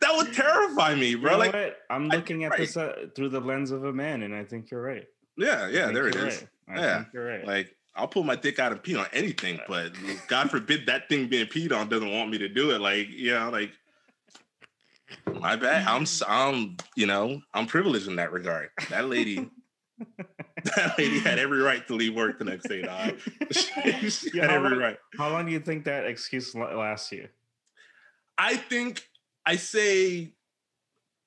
that 0.00 0.12
would 0.16 0.32
terrify 0.32 0.94
me, 0.94 1.08
You 1.10 1.18
bro. 1.18 1.32
know 1.32 1.38
Like, 1.38 1.52
what? 1.52 1.76
I'm 1.90 2.10
I- 2.12 2.14
looking 2.16 2.44
at 2.44 2.50
right. 2.52 2.60
this 2.60 2.76
uh, 2.76 3.06
through 3.16 3.30
the 3.30 3.40
lens 3.40 3.70
of 3.72 3.84
a 3.84 3.92
man, 3.92 4.22
and 4.22 4.34
I 4.34 4.44
think 4.44 4.70
you're 4.70 4.82
right. 4.82 5.06
yeah, 5.36 5.68
yeah, 5.68 5.90
there 5.90 6.06
it 6.06 6.14
is. 6.14 6.22
right. 6.68 6.78
I 6.78 6.80
Yeah. 6.80 6.96
think 7.02 7.08
you're 7.12 7.26
right. 7.26 7.44
Like 7.46 7.74
I'll 7.96 8.08
pull 8.08 8.22
my 8.22 8.36
dick 8.36 8.58
out 8.60 8.70
and 8.72 8.80
pee 8.82 8.94
on 8.96 9.06
anything, 9.12 9.58
but 9.68 9.92
God 10.28 10.48
forbid 10.50 10.86
that 10.86 11.08
thing 11.08 11.28
being 11.28 11.46
peed 11.46 11.72
on 11.72 11.88
doesn't 11.88 12.12
want 12.12 12.30
me 12.30 12.38
to 12.38 12.48
do 12.48 12.70
it. 12.70 12.80
Like, 12.80 13.08
you 13.10 13.32
know, 13.34 13.50
like 13.50 13.72
my 15.40 15.56
bad. 15.56 15.86
I'm 15.86 16.04
I'm 16.26 16.76
you 16.96 17.06
know, 17.06 17.40
I'm 17.52 17.66
privileged 17.66 18.08
in 18.08 18.16
that 18.16 18.32
regard. 18.32 18.70
That 18.90 19.08
lady, 19.08 19.48
that 20.76 20.94
lady 20.98 21.18
had 21.20 21.38
every 21.38 21.58
right 21.60 21.86
to 21.88 21.94
leave 21.94 22.14
work 22.14 22.38
the 22.38 22.44
next 22.44 22.68
day, 22.68 22.82
dog. 22.82 23.14
she 23.52 24.10
she 24.10 24.30
Yeah, 24.34 24.42
had 24.42 24.50
how 24.50 24.56
every 24.56 24.70
long- 24.70 24.78
right. 24.78 24.96
How 25.16 25.30
long 25.30 25.46
do 25.46 25.52
you 25.52 25.60
think 25.60 25.84
that 25.84 26.06
excuse 26.06 26.54
lasts 26.54 27.12
you? 27.12 27.28
I 28.38 28.56
think 28.56 29.06
I 29.46 29.56
say 29.56 30.32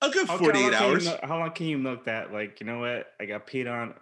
a 0.01 0.10
good 0.10 0.27
How- 0.27 0.34
how 0.34 0.39
48 0.39 0.62
long 0.62 0.72
can 0.72 0.81
you 0.81 0.88
hours. 0.89 1.05
mil- 1.05 1.19
how 1.24 1.39
long 1.39 1.51
can 1.51 1.65
you 1.67 1.77
milk 1.77 2.05
that? 2.05 2.34
Like, 2.34 2.60
you 2.60 2.65
know 2.65 2.79
what? 2.79 3.07
I 3.19 3.25
got 3.25 3.48
peed 3.48 3.72
on. 3.72 3.93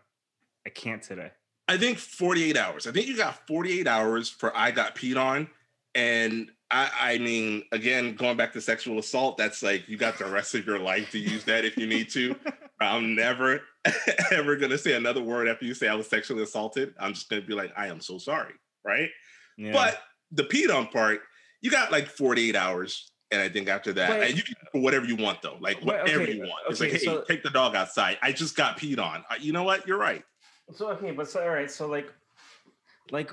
I 0.66 0.70
can't 0.70 1.02
today. 1.04 1.32
I 1.68 1.78
think 1.78 1.98
48 1.98 2.58
hours. 2.58 2.88
I 2.88 2.92
think 2.92 3.08
you 3.08 3.18
got 3.18 3.46
48 3.48 3.88
hours 3.88 4.30
for 4.30 4.56
I 4.56 4.72
got 4.72 4.96
peed 4.96 5.18
on. 5.20 5.48
And 5.96 6.52
I, 6.70 6.90
I 7.00 7.18
mean, 7.20 7.64
again, 7.72 8.16
going 8.16 8.38
back 8.38 8.54
to 8.54 8.62
sexual 8.62 9.00
assault, 9.00 9.38
that's 9.38 9.64
like 9.64 9.88
you 9.88 9.98
got 9.98 10.18
the 10.18 10.26
rest 10.26 10.54
of 10.56 10.66
your 10.66 10.80
life 10.80 11.12
to 11.12 11.20
use 11.20 11.46
that 11.46 11.66
if 11.66 11.78
you 11.78 11.88
need 11.88 12.10
to. 12.12 12.36
I'm 12.82 13.16
never, 13.16 13.62
ever 14.32 14.58
going 14.58 14.72
to 14.72 14.78
say 14.78 14.94
another 14.94 15.22
word 15.22 15.48
after 15.48 15.66
you 15.66 15.74
say 15.74 15.88
I 15.88 15.96
was 15.96 16.08
sexually 16.08 16.44
assaulted. 16.44 16.94
I'm 17.00 17.14
just 17.14 17.30
going 17.30 17.42
to 17.42 17.48
be 17.48 17.54
like, 17.54 17.72
I 17.78 17.88
am 17.88 18.02
so 18.02 18.18
sorry. 18.18 18.54
Right. 18.84 19.10
Yeah. 19.58 19.72
But 19.72 20.02
the 20.32 20.44
peed 20.44 20.74
on 20.74 20.88
part, 20.88 21.22
you 21.62 21.72
got 21.72 21.92
like 21.92 22.08
48 22.08 22.56
hours. 22.56 23.12
And 23.32 23.42
I 23.42 23.50
think 23.50 23.70
after 23.70 23.92
that, 23.94 24.12
Wait. 24.12 24.30
and 24.30 24.38
you 24.38 24.44
can 24.44 24.56
do 24.74 24.82
whatever 24.82 25.06
you 25.06 25.16
want 25.16 25.42
though, 25.42 25.58
like 25.60 25.78
Wait, 25.78 25.86
whatever 25.86 26.22
okay, 26.22 26.34
you 26.34 26.42
want. 26.42 26.54
It's 26.70 26.80
okay, 26.80 26.92
like, 26.92 27.00
hey, 27.00 27.06
so- 27.06 27.24
take 27.28 27.44
the 27.44 27.50
dog 27.50 27.76
outside. 27.76 28.18
I 28.22 28.32
just 28.32 28.56
got 28.56 28.78
peed 28.78 29.00
on. 29.00 29.24
You 29.40 29.52
know 29.52 29.64
what? 29.64 29.88
You're 29.88 29.98
right. 29.98 30.24
So 30.74 30.90
okay, 30.92 31.12
but 31.12 31.30
so 31.30 31.42
all 31.42 31.50
right, 31.50 31.70
so 31.70 31.88
like, 31.88 32.12
like, 33.12 33.32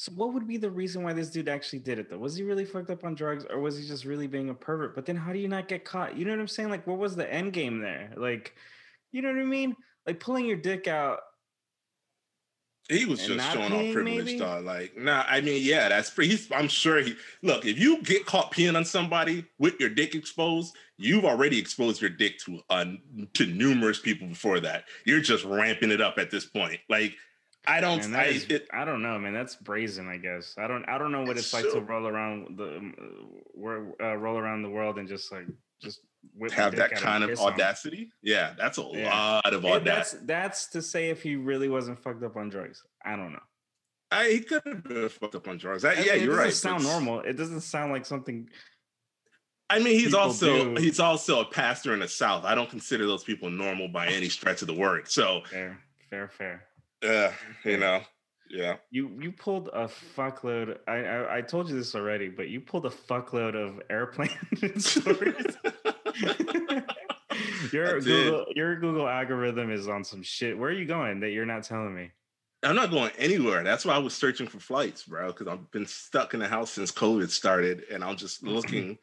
so 0.00 0.12
what 0.12 0.32
would 0.32 0.48
be 0.48 0.56
the 0.56 0.70
reason 0.70 1.02
why 1.02 1.12
this 1.12 1.28
dude 1.28 1.46
actually 1.46 1.80
did 1.80 1.98
it 1.98 2.08
though? 2.08 2.16
Was 2.16 2.34
he 2.34 2.42
really 2.42 2.64
fucked 2.64 2.88
up 2.88 3.04
on 3.04 3.14
drugs, 3.14 3.44
or 3.50 3.60
was 3.60 3.76
he 3.76 3.86
just 3.86 4.06
really 4.06 4.26
being 4.26 4.48
a 4.48 4.54
pervert? 4.54 4.94
But 4.94 5.04
then 5.04 5.14
how 5.14 5.30
do 5.30 5.38
you 5.38 5.46
not 5.46 5.68
get 5.68 5.84
caught? 5.84 6.16
You 6.16 6.24
know 6.24 6.30
what 6.30 6.40
I'm 6.40 6.48
saying? 6.48 6.70
Like, 6.70 6.86
what 6.86 6.96
was 6.96 7.16
the 7.16 7.30
end 7.30 7.52
game 7.52 7.80
there? 7.80 8.10
Like, 8.16 8.54
you 9.12 9.20
know 9.20 9.28
what 9.28 9.42
I 9.42 9.44
mean? 9.44 9.76
Like 10.06 10.18
pulling 10.18 10.46
your 10.46 10.56
dick 10.56 10.88
out. 10.88 11.18
He 12.88 13.04
was 13.04 13.26
just 13.26 13.52
showing 13.52 13.74
off 13.74 13.92
privilege, 13.92 14.24
maybe? 14.24 14.38
dog. 14.38 14.64
Like, 14.64 14.96
nah, 14.96 15.26
I 15.28 15.42
mean, 15.42 15.62
yeah, 15.62 15.90
that's 15.90 16.08
pretty. 16.08 16.30
He's, 16.30 16.50
I'm 16.50 16.68
sure 16.68 17.02
he. 17.02 17.14
Look, 17.42 17.66
if 17.66 17.78
you 17.78 18.02
get 18.02 18.24
caught 18.24 18.54
peeing 18.54 18.78
on 18.78 18.86
somebody 18.86 19.44
with 19.58 19.78
your 19.78 19.90
dick 19.90 20.14
exposed, 20.14 20.74
you've 20.96 21.26
already 21.26 21.58
exposed 21.58 22.00
your 22.00 22.08
dick 22.08 22.38
to 22.46 22.58
uh, 22.70 22.86
to 23.34 23.44
numerous 23.44 23.98
people 23.98 24.28
before 24.28 24.60
that. 24.60 24.84
You're 25.04 25.20
just 25.20 25.44
ramping 25.44 25.90
it 25.90 26.00
up 26.00 26.16
at 26.16 26.30
this 26.30 26.46
point. 26.46 26.80
Like, 26.88 27.16
I 27.66 27.80
don't. 27.80 28.08
Man, 28.08 28.18
I, 28.20 28.24
is, 28.26 28.44
it, 28.46 28.68
I 28.72 28.84
don't 28.84 29.02
know, 29.02 29.18
man. 29.18 29.34
That's 29.34 29.54
brazen, 29.56 30.08
I 30.08 30.16
guess. 30.16 30.54
I 30.58 30.66
don't. 30.66 30.84
I 30.88 30.98
don't 30.98 31.12
know 31.12 31.22
what 31.22 31.36
it's, 31.36 31.52
It's 31.52 31.52
like 31.52 31.72
to 31.72 31.80
roll 31.80 32.06
around 32.06 32.56
the 32.56 32.76
um, 32.78 32.94
uh, 33.62 34.04
uh, 34.04 34.14
roll 34.16 34.38
around 34.38 34.62
the 34.62 34.70
world 34.70 34.98
and 34.98 35.06
just 35.08 35.30
like 35.30 35.46
just 35.82 36.00
have 36.52 36.74
that 36.76 36.92
kind 36.92 37.22
of 37.24 37.30
piss 37.30 37.40
on 37.40 37.48
'em. 37.48 37.52
audacity. 37.54 38.10
Yeah, 38.22 38.54
that's 38.58 38.78
a 38.78 38.82
Yeah. 38.92 39.14
lot 39.44 39.52
of 39.52 39.64
Eh, 39.64 39.68
That's 39.68 39.80
audacity. 40.14 40.24
that's 40.26 40.66
to 40.70 40.82
say 40.82 41.10
if 41.10 41.22
he 41.22 41.36
really 41.36 41.68
wasn't 41.68 42.02
fucked 42.02 42.22
up 42.22 42.36
on 42.36 42.48
drugs. 42.48 42.82
I 43.04 43.16
don't 43.16 43.32
know. 43.32 43.42
I, 44.10 44.28
he 44.30 44.40
could 44.40 44.62
have 44.66 44.82
been 44.82 45.08
fucked 45.08 45.34
up 45.36 45.46
on 45.46 45.56
drugs. 45.58 45.84
I- 45.84 45.92
I 45.92 46.00
yeah, 46.00 46.14
mean, 46.14 46.24
you're 46.24 46.36
right. 46.36 46.46
It 46.46 46.50
doesn't. 46.50 46.80
Sound 46.80 46.82
normal. 46.84 47.20
It 47.20 47.34
doesn't 47.36 47.60
sound 47.60 47.92
like 47.92 48.04
something. 48.06 48.48
I 49.68 49.78
mean, 49.78 49.98
he's 50.00 50.14
also 50.14 50.74
do. 50.74 50.80
he's 50.82 50.98
also 50.98 51.40
a 51.42 51.44
pastor 51.44 51.92
in 51.94 52.00
the 52.00 52.08
South. 52.08 52.44
I 52.44 52.54
don't 52.56 52.68
consider 52.68 53.06
those 53.06 53.22
people 53.22 53.48
normal 53.50 53.86
by 53.88 54.08
any 54.08 54.28
stretch 54.28 54.62
of 54.62 54.66
the 54.66 54.74
word. 54.74 55.08
So, 55.08 55.42
Fair, 55.48 55.78
fair, 56.08 56.28
fair. 56.28 56.64
Uh, 57.02 57.30
you 57.64 57.76
know, 57.78 58.02
yeah. 58.50 58.76
You 58.90 59.16
you 59.20 59.32
pulled 59.32 59.68
a 59.68 59.88
fuckload. 60.16 60.78
I, 60.88 60.96
I 60.96 61.36
I 61.38 61.40
told 61.42 61.68
you 61.68 61.76
this 61.76 61.94
already, 61.94 62.28
but 62.28 62.48
you 62.48 62.60
pulled 62.60 62.86
a 62.86 62.90
fuckload 62.90 63.54
of 63.54 63.80
airplane 63.88 64.30
stories. 64.78 65.56
your 67.72 68.00
Google 68.00 68.46
your 68.54 68.76
Google 68.80 69.08
algorithm 69.08 69.70
is 69.70 69.88
on 69.88 70.02
some 70.04 70.22
shit. 70.22 70.58
Where 70.58 70.70
are 70.70 70.74
you 70.74 70.84
going 70.84 71.20
that 71.20 71.30
you're 71.30 71.46
not 71.46 71.62
telling 71.62 71.94
me? 71.94 72.10
I'm 72.62 72.76
not 72.76 72.90
going 72.90 73.10
anywhere. 73.16 73.62
That's 73.62 73.86
why 73.86 73.94
I 73.94 73.98
was 73.98 74.14
searching 74.14 74.46
for 74.46 74.58
flights, 74.58 75.04
bro, 75.04 75.28
because 75.28 75.46
I've 75.46 75.70
been 75.70 75.86
stuck 75.86 76.34
in 76.34 76.40
the 76.40 76.48
house 76.48 76.72
since 76.72 76.92
COVID 76.92 77.30
started, 77.30 77.84
and 77.90 78.04
I'm 78.04 78.16
just 78.16 78.42
looking 78.46 78.98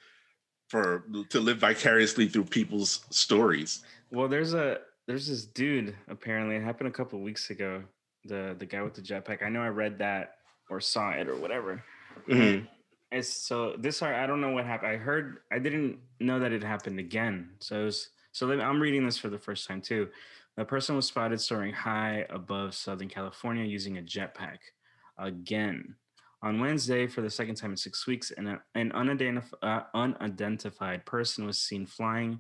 for 0.68 1.06
to 1.30 1.40
live 1.40 1.60
vicariously 1.60 2.28
through 2.28 2.44
people's 2.46 3.06
stories. 3.10 3.84
Well, 4.12 4.28
there's 4.28 4.54
a 4.54 4.80
there's 5.08 5.28
this 5.28 5.46
dude. 5.46 5.96
Apparently, 6.08 6.56
it 6.56 6.64
happened 6.64 6.90
a 6.90 6.92
couple 6.92 7.20
weeks 7.22 7.50
ago. 7.50 7.84
The 8.26 8.56
the 8.60 8.66
guy 8.66 8.82
with 8.82 8.94
the 8.94 9.02
jetpack. 9.02 9.42
I 9.42 9.50
know 9.50 9.62
I 9.62 9.70
read 9.70 9.98
that 10.00 10.36
or 10.70 10.80
saw 10.82 11.12
it 11.12 11.28
or 11.28 11.36
whatever. 11.38 11.84
Mhm. 12.28 12.68
It's 13.12 13.30
so 13.30 13.76
this 13.78 14.02
I 14.02 14.28
don't 14.28 14.42
know 14.42 14.52
what 14.52 14.66
happened. 14.66 14.92
I 14.92 14.98
heard 14.98 15.40
I 15.52 15.60
didn't 15.60 16.00
know 16.20 16.40
that 16.40 16.52
it 16.52 16.64
happened 16.64 17.00
again. 17.00 17.52
So 17.60 17.82
it 17.82 17.86
was 17.86 18.10
so 18.34 18.52
I'm 18.52 18.82
reading 18.82 19.06
this 19.06 19.18
for 19.18 19.30
the 19.30 19.38
first 19.40 19.68
time 19.68 19.82
too. 19.82 20.10
The 20.58 20.66
person 20.66 20.96
was 20.96 21.06
spotted 21.06 21.40
soaring 21.40 21.74
high 21.74 22.26
above 22.30 22.74
Southern 22.76 23.08
California 23.08 23.64
using 23.64 23.98
a 23.98 24.02
jetpack 24.02 24.58
again. 25.18 25.96
On 26.44 26.60
Wednesday, 26.60 27.08
for 27.08 27.22
the 27.22 27.30
second 27.32 27.56
time 27.56 27.72
in 27.72 27.78
six 27.78 28.06
weeks, 28.06 28.32
an, 28.38 28.60
an 28.76 28.92
unidentif- 28.92 29.54
uh, 29.64 29.82
unidentified 29.96 31.04
person 31.04 31.48
was 31.48 31.58
seen 31.58 31.88
flying 31.88 32.40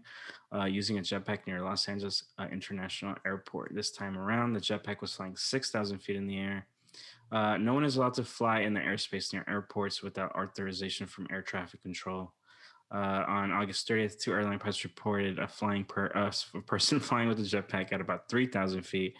uh, 0.53 0.65
using 0.65 0.99
a 0.99 1.01
jetpack 1.01 1.39
near 1.47 1.61
Los 1.61 1.87
Angeles 1.87 2.25
uh, 2.37 2.45
International 2.51 3.15
Airport. 3.25 3.73
This 3.73 3.91
time 3.91 4.15
around, 4.15 4.53
the 4.53 4.59
jetpack 4.59 5.01
was 5.01 5.13
flying 5.13 5.35
6,000 5.35 5.97
feet 5.97 6.15
in 6.15 6.27
the 6.27 6.37
air. 6.37 6.67
Uh, 7.31 7.57
no 7.57 7.73
one 7.73 7.83
is 7.83 7.97
allowed 7.97 8.13
to 8.13 8.23
fly 8.23 8.59
in 8.59 8.75
the 8.75 8.79
airspace 8.79 9.33
near 9.33 9.43
airports 9.49 10.03
without 10.03 10.31
authorization 10.35 11.07
from 11.07 11.27
air 11.31 11.41
traffic 11.41 11.81
control. 11.81 12.33
Uh, 12.93 13.25
on 13.27 13.51
August 13.51 13.89
30th, 13.89 14.19
two 14.19 14.31
airline 14.31 14.59
pilots 14.59 14.83
reported 14.83 15.39
a 15.39 15.47
flying 15.47 15.83
per 15.83 16.11
uh, 16.15 16.31
a 16.55 16.61
person 16.61 16.99
flying 17.01 17.27
with 17.27 17.39
a 17.39 17.41
jetpack 17.41 17.91
at 17.91 17.99
about 17.99 18.29
3,000 18.29 18.83
feet 18.83 19.15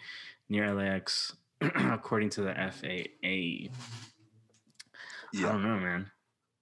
near 0.48 0.72
LAX, 0.72 1.34
according 1.60 2.30
to 2.30 2.42
the 2.42 2.54
FAA. 2.54 3.74
I 5.36 5.40
don't 5.42 5.62
know, 5.62 5.78
man. 5.78 6.10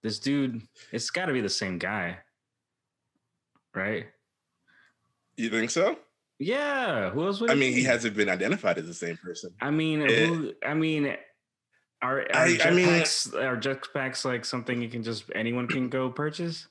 This 0.03 0.19
dude, 0.19 0.63
it's 0.93 1.11
got 1.11 1.27
to 1.27 1.33
be 1.33 1.41
the 1.41 1.49
same 1.49 1.79
guy, 1.79 2.19
right? 3.75 4.07
You 5.37 5.51
think 5.51 5.71
so? 5.71 5.97
Yeah. 6.39 7.11
Who 7.11 7.27
else 7.27 7.41
would? 7.41 7.51
I 7.51 7.55
mean, 7.55 7.73
he 7.73 7.83
hasn't 7.83 8.17
been 8.17 8.29
identified 8.29 8.79
as 8.79 8.87
the 8.87 8.95
same 8.95 9.17
person. 9.17 9.55
I 9.61 9.71
mean, 9.71 10.03
Eh. 10.03 10.27
who, 10.27 10.53
I 10.65 10.75
mean, 10.75 11.07
are, 12.03 12.21
are 12.21 12.27
I- 12.33 12.59
I 12.65 12.71
mean- 12.71 12.89
are 12.89 13.57
jetpacks 13.57 14.25
like 14.25 14.45
something 14.45 14.81
you 14.81 14.89
can 14.89 15.03
just 15.03 15.25
anyone 15.35 15.67
can 15.67 15.89
go 15.89 16.11
purchase? 16.11 16.69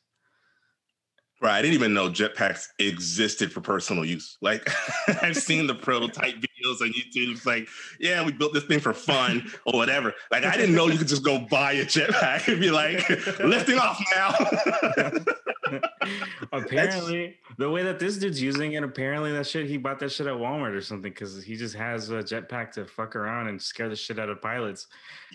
Right. 1.41 1.57
I 1.57 1.61
didn't 1.61 1.73
even 1.73 1.93
know 1.93 2.09
jetpacks 2.09 2.67
existed 2.79 3.51
for 3.51 3.59
personal 3.61 4.05
use. 4.05 4.37
Like 4.41 4.69
I've 5.21 5.35
seen 5.35 5.67
the 5.67 5.75
prototype 5.75 6.35
videos 6.35 6.81
on 6.81 6.93
YouTube. 6.93 7.33
It's 7.33 7.45
like, 7.45 7.67
yeah, 7.99 8.25
we 8.25 8.31
built 8.31 8.53
this 8.53 8.63
thing 8.63 8.79
for 8.79 8.93
fun 8.93 9.51
or 9.65 9.77
whatever. 9.77 10.13
Like 10.31 10.45
I 10.45 10.55
didn't 10.55 10.75
know 10.75 10.87
you 10.87 10.97
could 10.97 11.09
just 11.09 11.23
go 11.23 11.39
buy 11.39 11.73
a 11.73 11.85
jetpack 11.85 12.47
and 12.47 12.59
be 12.61 12.71
like, 12.71 13.07
lifting 13.39 13.77
off 13.77 14.01
now. 14.15 14.33
apparently, 16.51 17.37
the 17.57 17.69
way 17.69 17.83
that 17.83 17.99
this 17.99 18.17
dude's 18.17 18.41
using 18.41 18.73
it, 18.73 18.83
apparently 18.83 19.31
that 19.31 19.47
shit 19.47 19.67
he 19.67 19.77
bought 19.77 19.99
that 19.99 20.11
shit 20.11 20.27
at 20.27 20.33
Walmart 20.33 20.73
or 20.75 20.81
something 20.81 21.11
because 21.11 21.43
he 21.43 21.55
just 21.55 21.75
has 21.75 22.09
a 22.09 22.15
jetpack 22.15 22.71
to 22.71 22.85
fuck 22.85 23.15
around 23.15 23.47
and 23.47 23.61
scare 23.61 23.89
the 23.89 23.95
shit 23.95 24.19
out 24.19 24.29
of 24.29 24.41
pilots. 24.41 24.87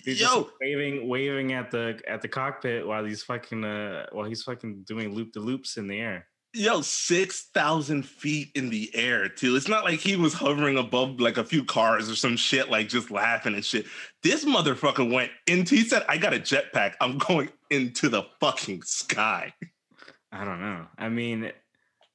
He's 0.05 0.19
just 0.19 0.47
waving 0.61 1.09
waving 1.09 1.53
at 1.53 1.71
the 1.71 2.01
at 2.07 2.23
the 2.23 2.29
cockpit 2.29 2.87
while 2.87 3.05
he's 3.05 3.23
fucking 3.23 3.65
uh 3.65 4.07
while 4.13 4.27
he's 4.27 4.43
fucking 4.43 4.85
doing 4.87 5.15
loop 5.15 5.33
the 5.33 5.41
loops 5.41 5.77
in 5.77 5.87
the 5.87 5.99
air. 5.99 6.27
yo, 6.53 6.81
6,000 6.81 8.05
feet 8.05 8.49
in 8.55 8.71
the 8.71 8.91
air, 8.95 9.29
too. 9.29 9.55
It's 9.57 9.69
not 9.69 9.85
like 9.85 10.01
he 10.01 10.17
was 10.17 10.35
hovering 10.35 10.79
above 10.79 11.21
like 11.21 11.37
a 11.37 11.45
few 11.45 11.65
cars 11.65 12.11
or 12.11 12.17
some 12.17 12.37
shit, 12.37 12.71
like 12.71 12.89
just 12.89 13.11
laughing 13.11 13.55
and 13.55 13.65
shit. 13.65 13.87
This 14.23 14.45
motherfucker 14.45 15.13
went 15.13 15.31
into, 15.47 15.77
he 15.77 15.83
said, 15.83 16.05
I 16.09 16.19
got 16.19 16.35
a 16.35 16.41
jetpack. 16.41 16.95
I'm 17.01 17.19
going 17.19 17.51
into 17.71 18.09
the 18.09 18.25
fucking 18.41 18.83
sky. 18.83 19.55
I 20.33 20.45
don't 20.45 20.61
know. 20.61 20.87
I 20.99 21.09
mean, 21.09 21.51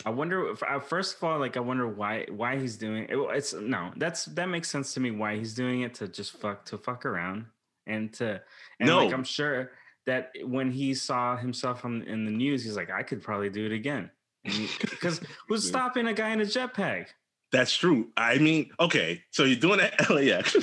I 0.05 0.09
wonder. 0.09 0.49
If, 0.49 0.63
uh, 0.63 0.79
first 0.79 1.17
of 1.17 1.23
all, 1.23 1.39
like 1.39 1.57
I 1.57 1.59
wonder 1.59 1.87
why 1.87 2.25
why 2.29 2.57
he's 2.57 2.77
doing 2.77 3.03
it. 3.03 3.09
It's 3.13 3.53
no, 3.53 3.91
that's 3.97 4.25
that 4.25 4.47
makes 4.49 4.69
sense 4.69 4.93
to 4.93 4.99
me. 4.99 5.11
Why 5.11 5.35
he's 5.37 5.53
doing 5.53 5.81
it 5.81 5.93
to 5.95 6.07
just 6.07 6.33
fuck 6.37 6.65
to 6.65 6.77
fuck 6.77 7.05
around 7.05 7.45
and 7.87 8.11
to 8.13 8.41
and 8.79 8.89
like 8.89 9.09
No. 9.09 9.15
I'm 9.15 9.23
sure 9.23 9.71
that 10.05 10.31
when 10.43 10.71
he 10.71 10.93
saw 10.93 11.35
himself 11.35 11.83
on 11.83 12.03
in 12.03 12.25
the 12.25 12.31
news, 12.31 12.63
he's 12.63 12.75
like, 12.75 12.89
I 12.91 13.03
could 13.03 13.21
probably 13.23 13.49
do 13.49 13.65
it 13.65 13.71
again. 13.71 14.11
Because 14.43 15.19
who's 15.47 15.67
stopping 15.67 16.07
a 16.07 16.13
guy 16.13 16.29
in 16.29 16.39
a 16.41 16.45
jetpack? 16.45 17.07
That's 17.51 17.75
true. 17.75 18.11
I 18.15 18.37
mean, 18.37 18.69
okay, 18.79 19.23
so 19.31 19.43
you're 19.45 19.59
doing 19.59 19.79
it 19.79 19.93
at 19.99 20.09
LAX. 20.09 20.55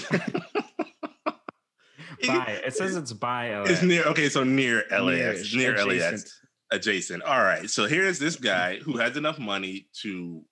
By 2.26 2.60
it 2.64 2.74
says 2.74 2.96
it's 2.96 3.12
by 3.12 3.56
LAX. 3.58 3.70
It's 3.70 3.82
near, 3.82 4.04
okay, 4.04 4.28
so 4.28 4.44
near 4.44 4.84
LAX, 4.90 5.52
Near- 5.54 5.74
near 5.74 5.84
LAX. 5.84 6.40
Adjacent. 6.72 7.22
All 7.22 7.42
right. 7.42 7.70
So 7.70 7.86
here's 7.86 8.18
this 8.18 8.36
mm-hmm. 8.36 8.44
guy 8.44 8.76
who 8.78 8.96
has 8.96 9.16
enough 9.16 9.38
money 9.38 9.88
to 10.02 10.42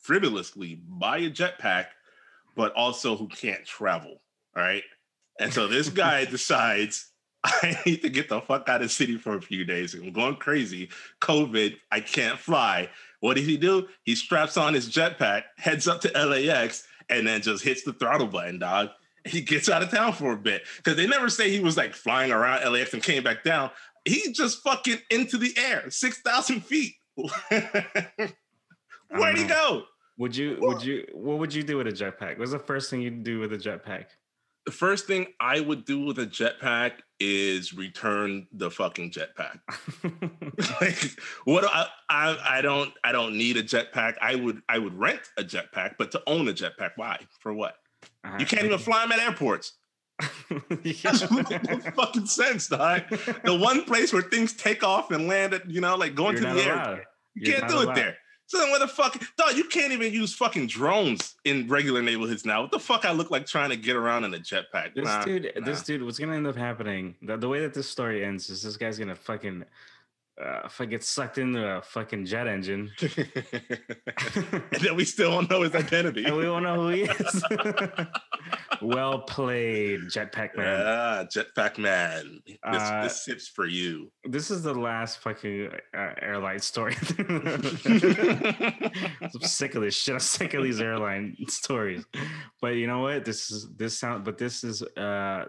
frivolously 0.00 0.80
buy 0.88 1.18
a 1.18 1.30
jetpack, 1.30 1.86
but 2.56 2.72
also 2.72 3.16
who 3.16 3.28
can't 3.28 3.64
travel. 3.64 4.22
All 4.56 4.62
right. 4.62 4.82
And 5.38 5.52
so 5.52 5.66
this 5.66 5.88
guy 5.90 6.24
decides, 6.24 7.10
I 7.44 7.78
need 7.84 8.02
to 8.02 8.10
get 8.10 8.28
the 8.28 8.40
fuck 8.40 8.68
out 8.68 8.82
of 8.82 8.88
the 8.88 8.88
city 8.88 9.18
for 9.18 9.36
a 9.36 9.42
few 9.42 9.64
days. 9.64 9.94
I'm 9.94 10.12
going 10.12 10.36
crazy. 10.36 10.90
COVID, 11.20 11.76
I 11.90 12.00
can't 12.00 12.38
fly. 12.38 12.88
What 13.20 13.36
does 13.36 13.46
he 13.46 13.56
do? 13.56 13.88
He 14.04 14.14
straps 14.14 14.56
on 14.56 14.74
his 14.74 14.88
jetpack, 14.88 15.44
heads 15.56 15.86
up 15.86 16.00
to 16.02 16.08
LAX, 16.08 16.86
and 17.08 17.26
then 17.26 17.42
just 17.42 17.62
hits 17.62 17.82
the 17.84 17.92
throttle 17.92 18.26
button, 18.26 18.58
dog. 18.58 18.90
He 19.24 19.40
gets 19.40 19.68
out 19.68 19.84
of 19.84 19.90
town 19.90 20.14
for 20.14 20.32
a 20.32 20.36
bit 20.36 20.62
because 20.78 20.96
they 20.96 21.06
never 21.06 21.28
say 21.28 21.48
he 21.48 21.60
was 21.60 21.76
like 21.76 21.94
flying 21.94 22.32
around 22.32 22.70
LAX 22.72 22.92
and 22.92 23.02
came 23.02 23.22
back 23.22 23.44
down 23.44 23.70
he 24.04 24.32
just 24.32 24.62
fucking 24.62 24.98
into 25.10 25.38
the 25.38 25.54
air, 25.56 25.90
six 25.90 26.20
thousand 26.20 26.64
feet. 26.64 26.94
Where'd 29.10 29.38
he 29.38 29.44
go? 29.44 29.84
Would 30.18 30.36
you 30.36 30.56
would 30.60 30.84
you 30.84 31.06
what 31.12 31.38
would 31.38 31.54
you 31.54 31.62
do 31.62 31.78
with 31.78 31.86
a 31.86 31.92
jetpack? 31.92 32.38
What's 32.38 32.52
the 32.52 32.58
first 32.58 32.90
thing 32.90 33.02
you'd 33.02 33.24
do 33.24 33.40
with 33.40 33.52
a 33.52 33.58
jetpack? 33.58 34.06
The 34.64 34.72
first 34.72 35.06
thing 35.06 35.26
I 35.40 35.58
would 35.58 35.84
do 35.84 36.04
with 36.04 36.20
a 36.20 36.26
jetpack 36.26 36.92
is 37.18 37.72
return 37.72 38.46
the 38.52 38.70
fucking 38.70 39.10
jetpack. 39.10 39.58
like, 40.80 41.18
what 41.44 41.64
I, 41.64 41.88
I 42.08 42.58
I 42.58 42.62
don't 42.62 42.92
I 43.02 43.10
don't 43.10 43.36
need 43.36 43.56
a 43.56 43.62
jetpack. 43.62 44.14
I 44.20 44.36
would 44.36 44.62
I 44.68 44.78
would 44.78 44.94
rent 44.94 45.22
a 45.36 45.42
jetpack, 45.42 45.94
but 45.98 46.12
to 46.12 46.22
own 46.26 46.46
a 46.48 46.52
jetpack, 46.52 46.92
why? 46.96 47.18
For 47.40 47.52
what? 47.52 47.74
Uh, 48.24 48.36
you 48.38 48.46
can't 48.46 48.64
even 48.64 48.78
fly 48.78 49.02
them 49.02 49.12
at 49.12 49.18
airports. 49.18 49.72
That's 51.02 51.30
no 51.30 51.42
fucking 51.94 52.26
sense, 52.26 52.68
dog. 52.68 53.02
The 53.44 53.56
one 53.56 53.84
place 53.84 54.12
where 54.12 54.22
things 54.22 54.52
take 54.52 54.82
off 54.84 55.10
and 55.10 55.28
land 55.28 55.54
at, 55.54 55.70
you 55.70 55.80
know, 55.80 55.96
like 55.96 56.14
going 56.14 56.36
You're 56.36 56.48
to 56.48 56.54
the 56.54 56.64
air. 56.64 57.04
You 57.34 57.42
You're 57.50 57.58
can't 57.58 57.70
do 57.70 57.76
allowed. 57.78 57.90
it 57.90 57.94
there. 57.94 58.16
So 58.46 58.58
then, 58.58 58.70
what 58.70 58.80
the 58.80 58.88
fuck, 58.88 59.18
dog? 59.38 59.56
You 59.56 59.64
can't 59.64 59.92
even 59.92 60.12
use 60.12 60.34
fucking 60.34 60.66
drones 60.66 61.36
in 61.44 61.68
regular 61.68 62.02
neighborhoods 62.02 62.44
now. 62.44 62.60
What 62.62 62.70
the 62.70 62.78
fuck? 62.78 63.06
I 63.06 63.12
look 63.12 63.30
like 63.30 63.46
trying 63.46 63.70
to 63.70 63.76
get 63.76 63.96
around 63.96 64.24
in 64.24 64.34
a 64.34 64.38
jetpack. 64.38 64.94
This 64.94 65.04
Nah, 65.06 65.24
dude, 65.24 65.50
nah. 65.56 65.64
this 65.64 65.82
dude, 65.82 66.02
what's 66.02 66.18
gonna 66.18 66.36
end 66.36 66.46
up 66.46 66.56
happening? 66.56 67.14
The, 67.22 67.38
the 67.38 67.48
way 67.48 67.60
that 67.60 67.72
this 67.72 67.88
story 67.88 68.22
ends 68.24 68.50
is 68.50 68.62
this 68.62 68.76
guy's 68.76 68.98
gonna 68.98 69.14
fucking 69.16 69.64
uh, 70.40 70.60
if 70.64 70.80
I 70.80 70.86
get 70.86 71.04
sucked 71.04 71.38
into 71.38 71.64
a 71.76 71.82
fucking 71.82 72.24
jet 72.26 72.46
engine, 72.46 72.90
and 73.00 73.10
then 74.80 74.96
we 74.96 75.04
still 75.04 75.30
don't 75.30 75.50
know 75.50 75.62
his 75.62 75.74
identity. 75.74 76.24
and 76.24 76.36
we 76.36 76.44
don't 76.44 76.62
know 76.62 76.74
who 76.82 76.88
he 76.88 77.02
is. 77.10 77.44
well 78.82 79.20
played, 79.20 80.00
Jetpack 80.02 80.56
Man. 80.56 80.80
Yeah, 80.80 81.24
Jetpack 81.24 81.78
Man. 81.78 82.40
This, 82.46 82.56
Uh, 82.64 83.02
this 83.04 83.24
sip's 83.24 83.48
for 83.48 83.66
you. 83.66 84.10
This 84.24 84.50
is 84.50 84.62
the 84.62 84.74
last 84.74 85.18
fucking 85.18 85.70
uh, 85.96 86.10
airline 86.20 86.58
story. 86.60 86.96
I'm 87.18 87.52
sick 89.42 89.74
of 89.74 89.82
this 89.82 89.94
shit. 89.96 90.14
I'm 90.14 90.20
sick 90.20 90.54
of 90.54 90.62
these 90.64 90.80
airline 90.80 91.36
stories. 91.48 92.04
But 92.60 92.74
you 92.76 92.86
know 92.86 93.00
what? 93.00 93.24
This 93.24 93.50
is 93.50 93.68
this 93.76 93.98
sound. 93.98 94.24
But 94.24 94.38
this 94.38 94.64
is 94.64 94.82
uh, 94.82 95.44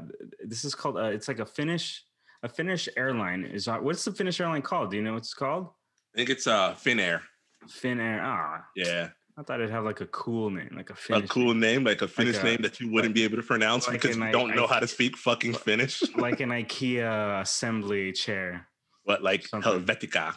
this 0.46 0.66
is 0.66 0.75
called. 0.75 0.98
Uh, 0.98 1.06
it's 1.06 1.28
like 1.28 1.40
a 1.40 1.46
Finnish. 1.46 2.04
A 2.44 2.50
Finnish 2.50 2.90
airline 2.98 3.46
is. 3.46 3.68
uh, 3.68 3.78
What's 3.78 4.04
the 4.06 4.12
Finnish 4.12 4.40
airline 4.42 4.62
called? 4.62 4.92
Do 4.92 4.98
you 4.98 5.04
know 5.04 5.14
what 5.14 5.20
it's 5.20 5.34
called? 5.34 5.68
I 6.14 6.18
think 6.18 6.30
it's 6.30 6.46
uh 6.48 6.74
Finnair. 6.76 7.22
Finnair. 7.68 8.20
Ah, 8.22 8.64
Yeah. 8.76 9.10
I 9.36 9.42
thought 9.42 9.60
it'd 9.62 9.72
have 9.72 9.84
like 9.84 10.02
a 10.02 10.06
cool 10.08 10.52
name, 10.52 10.70
like 10.76 10.92
a 10.92 10.96
Finnish. 10.96 11.26
A 11.26 11.28
cool 11.28 11.56
name, 11.56 11.84
like 11.84 12.04
a 12.04 12.08
Finnish 12.08 12.38
a- 12.38 12.44
name 12.44 12.62
that 12.62 12.80
you 12.80 12.92
wouldn't 12.92 13.16
be 13.16 13.24
able 13.24 13.38
to 13.38 13.42
pronounce 13.44 13.88
like 13.88 14.00
because 14.02 14.16
you 14.18 14.32
don't 14.32 14.56
know 14.56 14.66
I- 14.66 14.74
how 14.74 14.80
to 14.80 14.88
speak 14.88 15.18
fucking 15.18 15.54
Finnish. 15.56 16.04
like 16.18 16.40
an 16.40 16.50
IKEA 16.50 17.42
assembly 17.42 18.12
chair. 18.12 18.68
What, 19.06 19.24
like 19.24 19.48
Something. 19.48 19.72
Helvetica. 19.86 20.36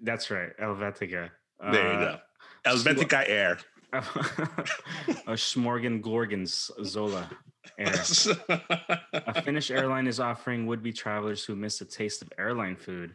That's 0.00 0.30
right, 0.30 0.50
Helvetica. 0.62 1.30
There 1.72 1.92
you 1.92 1.98
Uh, 1.98 2.18
go. 2.64 2.70
Helvetica 2.70 3.24
Air. 3.28 3.58
a 3.94 5.32
Smorgon 5.34 6.00
Gorgons 6.02 6.70
Zola 6.84 7.28
Air. 7.78 7.94
A 9.12 9.42
Finnish 9.42 9.70
airline 9.70 10.06
is 10.06 10.20
offering 10.20 10.66
would-be 10.66 10.92
travelers 10.92 11.44
who 11.44 11.56
miss 11.56 11.80
a 11.80 11.84
taste 11.84 12.22
of 12.22 12.32
airline 12.38 12.76
food. 12.76 13.14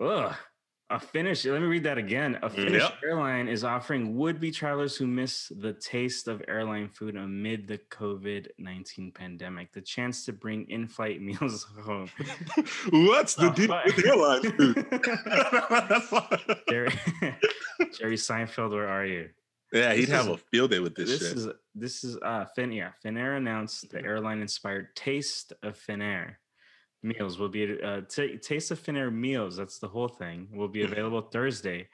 Ugh. 0.00 0.34
A 0.90 0.98
Finnish, 1.00 1.46
let 1.46 1.60
me 1.62 1.66
read 1.66 1.84
that 1.84 1.96
again. 1.96 2.38
A 2.42 2.50
Finnish 2.50 2.82
Yep. 2.82 2.98
airline 3.02 3.48
is 3.48 3.64
offering 3.64 4.14
would-be 4.18 4.50
travelers 4.50 4.94
who 4.94 5.06
miss 5.06 5.48
the 5.48 5.72
taste 5.72 6.28
of 6.28 6.42
airline 6.48 6.90
food 6.90 7.16
amid 7.16 7.66
the 7.66 7.78
COVID-19 7.90 9.14
pandemic 9.14 9.72
the 9.72 9.80
chance 9.80 10.26
to 10.26 10.34
bring 10.34 10.68
in-flight 10.68 11.22
meals 11.28 11.66
home. 11.82 12.10
What's 12.90 13.36
the 13.36 13.48
Oh, 13.48 13.52
deal 13.54 13.80
with 13.86 14.04
airline 14.04 14.52
food? 14.52 14.84
Jerry, 16.68 16.92
Jerry 17.98 18.16
Seinfeld, 18.16 18.72
where 18.72 18.88
are 18.88 19.06
you? 19.06 19.30
Yeah, 19.72 19.94
he'd 19.94 20.02
This 20.02 20.10
have 20.10 20.26
is- 20.28 20.32
a 20.34 20.36
field 20.38 20.70
day 20.70 20.80
with 20.80 20.94
this, 20.94 21.08
This 21.18 21.28
shit. 21.28 21.36
is 21.38 21.48
this 21.74 22.04
is 22.04 22.16
uh 22.22 22.44
Fin 22.54 22.72
yeah, 22.72 22.90
Finnair 23.04 23.36
announced 23.36 23.90
the 23.90 24.02
airline-inspired 24.04 24.94
Taste 24.94 25.52
of 25.62 25.78
Finnair 25.78 26.36
meals 27.02 27.38
will 27.38 27.48
be 27.48 27.80
uh 27.82 28.02
t- 28.08 28.36
Taste 28.38 28.70
of 28.70 28.78
Finnair 28.80 29.12
meals. 29.12 29.56
That's 29.56 29.78
the 29.78 29.88
whole 29.88 30.08
thing. 30.08 30.48
Will 30.52 30.68
be 30.68 30.82
available 30.90 31.22
Thursday 31.22 31.88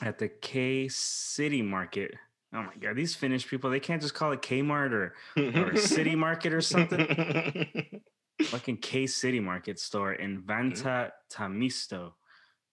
at 0.00 0.18
the 0.18 0.28
K 0.28 0.88
City 0.88 1.60
Market. 1.62 2.14
Oh 2.54 2.62
my 2.62 2.74
god, 2.80 2.96
these 2.96 3.14
Finnish 3.14 3.46
people 3.46 3.68
they 3.70 3.80
can't 3.80 4.00
just 4.00 4.14
call 4.14 4.32
it 4.32 4.40
Kmart 4.42 4.92
or 4.92 5.14
or 5.36 5.76
City 5.76 6.14
Market 6.26 6.52
or 6.54 6.60
something. 6.62 7.04
Fucking 8.42 8.78
K 8.78 9.06
City 9.06 9.38
Market 9.40 9.78
store 9.78 10.14
in 10.14 10.42
Vantaa 10.42 11.10
Tammisto 11.30 12.12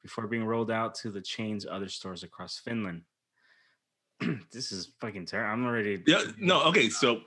before 0.01 0.27
being 0.27 0.45
rolled 0.45 0.71
out 0.71 0.95
to 0.95 1.12
the 1.12 1.21
chain's 1.21 1.65
other 1.69 1.89
stores 1.89 2.24
across 2.24 2.57
Finland. 2.57 3.01
this 4.51 4.72
is 4.72 4.94
fucking 5.00 5.25
terrible. 5.25 5.51
I'm 5.54 5.66
already 5.66 6.01
Yeah, 6.06 6.24
no, 6.38 6.63
okay, 6.66 6.90
so 6.90 7.22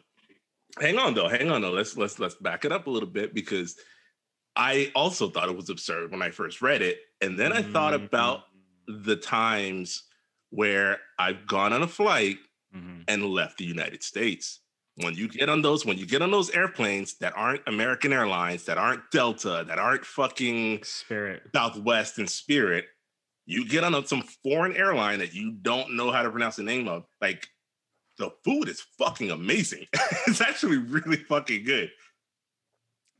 hang 0.81 0.99
on 0.99 1.15
though, 1.15 1.29
hang 1.29 1.51
on 1.51 1.63
though. 1.63 1.71
Let's 1.73 1.97
let's 1.97 2.19
let's 2.19 2.35
back 2.37 2.65
it 2.65 2.73
up 2.73 2.87
a 2.87 2.91
little 2.91 3.09
bit 3.09 3.35
because 3.35 3.77
I 4.57 4.93
also 4.95 5.29
thought 5.31 5.49
it 5.49 5.57
was 5.57 5.71
absurd 5.71 6.11
when 6.13 6.23
I 6.23 6.31
first 6.31 6.63
read 6.63 6.83
it, 6.83 6.99
and 7.21 7.39
then 7.39 7.53
I 7.53 7.63
thought 7.63 7.95
about 7.95 8.45
the 8.87 9.17
times 9.17 10.05
where 10.51 10.99
I've 11.19 11.47
gone 11.47 11.73
on 11.73 11.83
a 11.83 11.89
flight 11.89 12.37
Mhm. 12.75 13.05
and 13.09 13.25
left 13.25 13.59
the 13.59 13.65
United 13.65 14.03
States. 14.03 14.61
When 14.97 15.15
you 15.15 15.27
get 15.27 15.49
on 15.49 15.63
those, 15.63 15.85
when 15.85 15.99
you 15.99 16.07
get 16.07 16.23
on 16.23 16.31
those 16.31 16.51
airplanes 16.51 17.19
that 17.19 17.33
aren't 17.37 17.63
American 17.67 18.13
Airlines, 18.13 18.65
that 18.67 18.79
aren't 18.79 19.11
Delta, 19.11 19.65
that 19.67 19.79
aren't 19.81 20.05
fucking 20.05 20.85
spirit. 20.85 21.43
Southwest 21.53 22.19
and 22.19 22.31
Spirit, 22.31 22.87
you 23.47 23.69
get 23.69 23.85
on 23.85 24.07
some 24.07 24.23
foreign 24.43 24.77
airline 24.77 25.19
that 25.19 25.35
you 25.35 25.53
don't 25.53 25.97
know 25.97 26.11
how 26.11 26.23
to 26.23 26.31
pronounce 26.31 26.57
the 26.57 26.63
name 26.63 26.89
of. 26.89 27.05
Like 27.21 27.47
the 28.19 28.31
food 28.45 28.69
is 28.69 28.81
fucking 28.99 29.31
amazing. 29.31 29.87
it's 30.27 30.41
actually 30.41 30.79
really 30.79 31.17
fucking 31.17 31.65
good. 31.65 31.91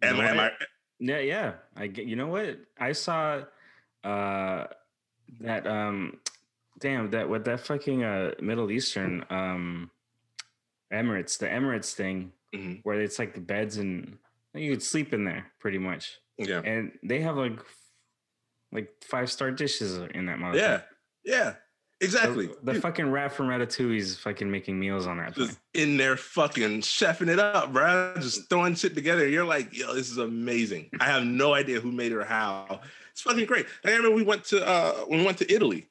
Am, 0.03 0.21
I- 0.21 0.31
am 0.31 0.41
I, 0.41 0.51
Yeah, 0.99 1.19
yeah. 1.19 1.53
I 1.77 1.87
get. 1.89 2.07
You 2.07 2.17
know 2.17 2.29
what? 2.29 2.59
I 2.79 2.93
saw 2.93 3.43
uh 4.03 4.67
that 5.41 5.67
um 5.67 6.19
damn 6.79 7.11
that 7.11 7.29
what 7.29 7.45
that 7.47 7.61
fucking 7.61 8.05
uh 8.05 8.33
Middle 8.41 8.71
Eastern 8.71 9.25
um 9.31 9.91
Emirates 10.93 11.39
the 11.39 11.47
Emirates 11.47 11.93
thing 11.93 12.33
Mhm. 12.55 12.81
where 12.85 13.01
it's 13.01 13.19
like 13.19 13.35
the 13.35 13.41
beds 13.41 13.79
and 13.79 14.17
you 14.55 14.71
could 14.71 14.83
sleep 14.83 15.13
in 15.13 15.25
there 15.25 15.51
pretty 15.59 15.79
much 15.79 16.19
yeah, 16.39 16.61
and 16.65 16.93
they 17.03 17.21
have 17.21 17.37
like 17.37 17.59
like 18.75 18.91
five 19.03 19.31
star 19.31 19.51
dishes 19.51 19.97
in 20.15 20.27
that 20.27 20.39
motherfucker. 20.39 20.57
yeah, 20.57 20.81
yeah, 21.25 21.55
exactly. 22.01 22.47
The, 22.49 22.57
the 22.63 22.73
Dude, 22.75 22.83
fucking 22.83 23.11
rat 23.11 23.33
from 23.33 23.47
Ratatouille 23.47 23.99
is 23.99 24.19
fucking 24.19 24.51
making 24.51 24.79
meals 24.79 25.07
on 25.07 25.19
that. 25.19 25.35
just 25.35 25.59
Thing. 25.73 25.83
in 25.83 25.97
there 25.97 26.17
fucking 26.17 26.81
chefing 26.83 27.29
it 27.29 27.39
up, 27.39 27.73
bro. 27.73 28.15
Just 28.17 28.51
throwing 28.51 28.75
shit 28.75 28.95
together. 28.95 29.27
You're 29.27 29.45
like, 29.45 29.77
yo, 29.77 29.95
this 29.95 30.11
is 30.11 30.19
amazing. 30.19 30.91
I 31.01 31.05
have 31.05 31.25
no 31.25 31.55
idea 31.55 31.81
who 31.81 31.93
made 31.93 32.13
it 32.13 32.17
or 32.17 32.25
how. 32.25 32.81
It's 33.13 33.23
fucking 33.23 33.47
great. 33.47 33.67
I 33.85 33.91
remember 33.91 34.11
we 34.11 34.25
went 34.25 34.45
to 34.47 34.67
uh 34.67 34.93
when 35.07 35.21
we 35.21 35.25
went 35.25 35.39
to 35.39 35.53
Italy. 35.53 35.89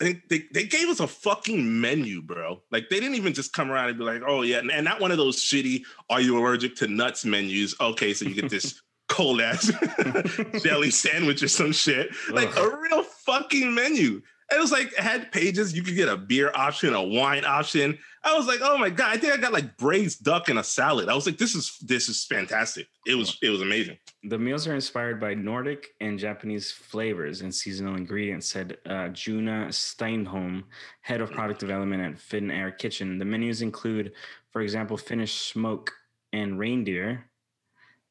Think 0.00 0.28
they, 0.28 0.42
they 0.52 0.64
gave 0.64 0.88
us 0.88 0.98
a 0.98 1.06
fucking 1.06 1.80
menu, 1.80 2.20
bro. 2.20 2.62
Like 2.72 2.88
they 2.88 2.98
didn't 2.98 3.14
even 3.14 3.32
just 3.32 3.52
come 3.52 3.70
around 3.70 3.90
and 3.90 3.98
be 3.98 4.02
like, 4.04 4.22
oh 4.26 4.42
yeah, 4.42 4.58
and, 4.58 4.72
and 4.72 4.84
not 4.84 5.00
one 5.00 5.12
of 5.12 5.18
those 5.18 5.36
shitty 5.36 5.82
are 6.10 6.20
you 6.20 6.36
allergic 6.36 6.74
to 6.76 6.88
nuts 6.88 7.24
menus. 7.24 7.76
Okay, 7.80 8.12
so 8.12 8.24
you 8.24 8.34
get 8.34 8.50
this 8.50 8.82
cold 9.08 9.40
ass 9.40 9.70
jelly 10.62 10.90
sandwich 10.90 11.42
or 11.42 11.48
some 11.48 11.72
shit. 11.72 12.10
Like 12.30 12.56
Ugh. 12.56 12.72
a 12.72 12.76
real 12.76 13.02
fucking 13.02 13.74
menu. 13.74 14.22
It 14.52 14.60
was 14.60 14.70
like 14.70 14.92
it 14.92 15.00
had 15.00 15.32
pages. 15.32 15.74
You 15.74 15.82
could 15.82 15.96
get 15.96 16.08
a 16.08 16.16
beer 16.16 16.52
option, 16.54 16.94
a 16.94 17.02
wine 17.02 17.44
option. 17.44 17.98
I 18.22 18.36
was 18.36 18.46
like, 18.46 18.60
oh 18.62 18.76
my 18.76 18.90
god! 18.90 19.10
I 19.10 19.16
think 19.16 19.32
I 19.32 19.36
got 19.38 19.52
like 19.52 19.76
braised 19.78 20.22
duck 20.22 20.48
and 20.48 20.58
a 20.58 20.64
salad. 20.64 21.08
I 21.08 21.14
was 21.14 21.24
like, 21.26 21.38
this 21.38 21.54
is 21.54 21.78
this 21.80 22.08
is 22.08 22.24
fantastic. 22.24 22.86
It 23.06 23.14
was 23.14 23.38
it 23.42 23.48
was 23.48 23.62
amazing. 23.62 23.98
The 24.24 24.38
meals 24.38 24.66
are 24.66 24.74
inspired 24.74 25.18
by 25.18 25.34
Nordic 25.34 25.88
and 26.00 26.18
Japanese 26.18 26.70
flavors 26.70 27.40
and 27.40 27.54
seasonal 27.54 27.96
ingredients, 27.96 28.46
said 28.46 28.76
uh, 28.86 29.08
Juna 29.08 29.68
Steinholm, 29.70 30.64
head 31.00 31.20
of 31.22 31.30
product 31.30 31.60
development 31.60 32.02
at 32.02 32.20
Finnair 32.20 32.76
Kitchen. 32.76 33.18
The 33.18 33.24
menus 33.24 33.62
include, 33.62 34.12
for 34.50 34.60
example, 34.60 34.96
Finnish 34.96 35.34
smoke 35.34 35.90
and 36.34 36.58
reindeer, 36.58 37.30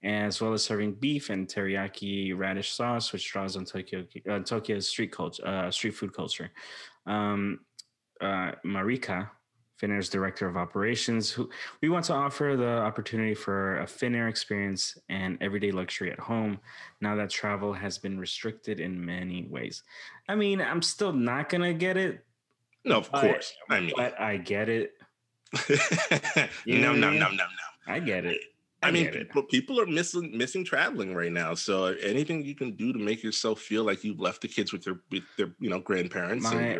as 0.03 0.41
well 0.41 0.53
as 0.53 0.63
serving 0.63 0.93
beef 0.93 1.29
and 1.29 1.47
teriyaki 1.47 2.37
radish 2.37 2.71
sauce, 2.73 3.13
which 3.13 3.31
draws 3.31 3.55
on 3.55 3.65
Tokyo 3.65 4.05
uh, 4.29 4.39
Tokyo's 4.39 4.87
street 4.89 5.11
culture, 5.11 5.45
uh, 5.47 5.71
street 5.71 5.95
food 5.95 6.13
culture. 6.13 6.51
Um, 7.05 7.59
uh, 8.21 8.51
Marika, 8.65 9.29
Finnair's 9.81 10.09
director 10.09 10.47
of 10.47 10.55
operations, 10.55 11.29
who 11.29 11.49
we 11.81 11.89
want 11.89 12.05
to 12.05 12.13
offer 12.13 12.55
the 12.57 12.77
opportunity 12.79 13.33
for 13.33 13.79
a 13.79 13.85
Finnair 13.85 14.29
experience 14.29 14.97
and 15.09 15.37
everyday 15.41 15.71
luxury 15.71 16.11
at 16.11 16.19
home 16.19 16.59
now 17.01 17.15
that 17.15 17.29
travel 17.29 17.73
has 17.73 17.97
been 17.97 18.17
restricted 18.19 18.79
in 18.79 19.03
many 19.03 19.45
ways. 19.49 19.83
I 20.29 20.35
mean, 20.35 20.61
I'm 20.61 20.81
still 20.81 21.11
not 21.13 21.49
gonna 21.49 21.73
get 21.73 21.97
it, 21.97 22.25
No, 22.85 22.97
of 22.99 23.09
But- 23.11 23.21
course. 23.21 23.53
I 23.69 23.79
mean, 23.79 23.93
but 23.95 24.19
I 24.19 24.37
get 24.37 24.67
it. 24.69 24.93
no, 26.65 26.93
no, 26.93 27.09
no, 27.09 27.09
no, 27.11 27.29
no. 27.29 27.45
I 27.87 27.99
get 27.99 28.25
it. 28.25 28.39
I 28.83 28.91
mean, 28.91 29.05
get 29.05 29.13
people, 29.13 29.43
people 29.43 29.79
are 29.79 29.85
missing 29.85 30.35
missing 30.37 30.63
traveling 30.63 31.15
right 31.15 31.31
now. 31.31 31.53
So 31.53 31.85
anything 31.85 32.45
you 32.45 32.55
can 32.55 32.71
do 32.71 32.93
to 32.93 32.99
make 32.99 33.23
yourself 33.23 33.59
feel 33.59 33.83
like 33.83 34.03
you've 34.03 34.19
left 34.19 34.41
the 34.41 34.47
kids 34.47 34.73
with 34.73 34.83
their 34.83 34.99
with 35.11 35.23
their 35.37 35.53
you 35.59 35.69
know 35.69 35.79
grandparents 35.79 36.43
my 36.43 36.79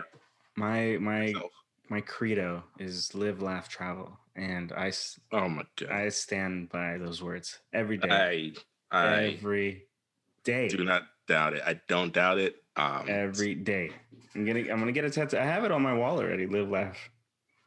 my 0.56 0.98
my 1.00 1.26
yourself. 1.26 1.52
my 1.90 2.02
credo 2.02 2.64
is 2.80 3.14
live, 3.16 3.42
laugh, 3.42 3.70
travel, 3.70 4.18
and 4.36 4.72
I 4.74 4.92
Oh 5.32 5.50
my 5.50 5.64
god! 5.76 5.92
I 5.92 6.10
stand 6.10 6.70
by 6.70 6.98
those 6.98 7.22
words 7.22 7.60
every 7.74 7.98
day, 7.98 8.10
I 8.10 8.54
I 8.92 9.24
every 9.24 9.88
day, 10.44 10.68
do 10.68 10.84
not 10.84 11.04
doubt 11.28 11.54
it. 11.54 11.64
I 11.66 11.80
don't 11.88 12.14
doubt 12.14 12.38
it. 12.38 12.56
Um, 12.76 13.06
every 13.08 13.56
day. 13.56 13.92
I'm 14.36 14.46
gonna 14.46 14.62
I'm 14.62 14.80
gonna 14.80 14.92
get 14.92 15.06
a 15.06 15.10
tattoo. 15.10 15.38
I 15.38 15.44
have 15.44 15.64
it 15.64 15.72
on 15.72 15.82
my 15.82 15.94
wall 15.94 16.20
already. 16.20 16.48
Live, 16.48 16.70
laugh, 16.70 16.98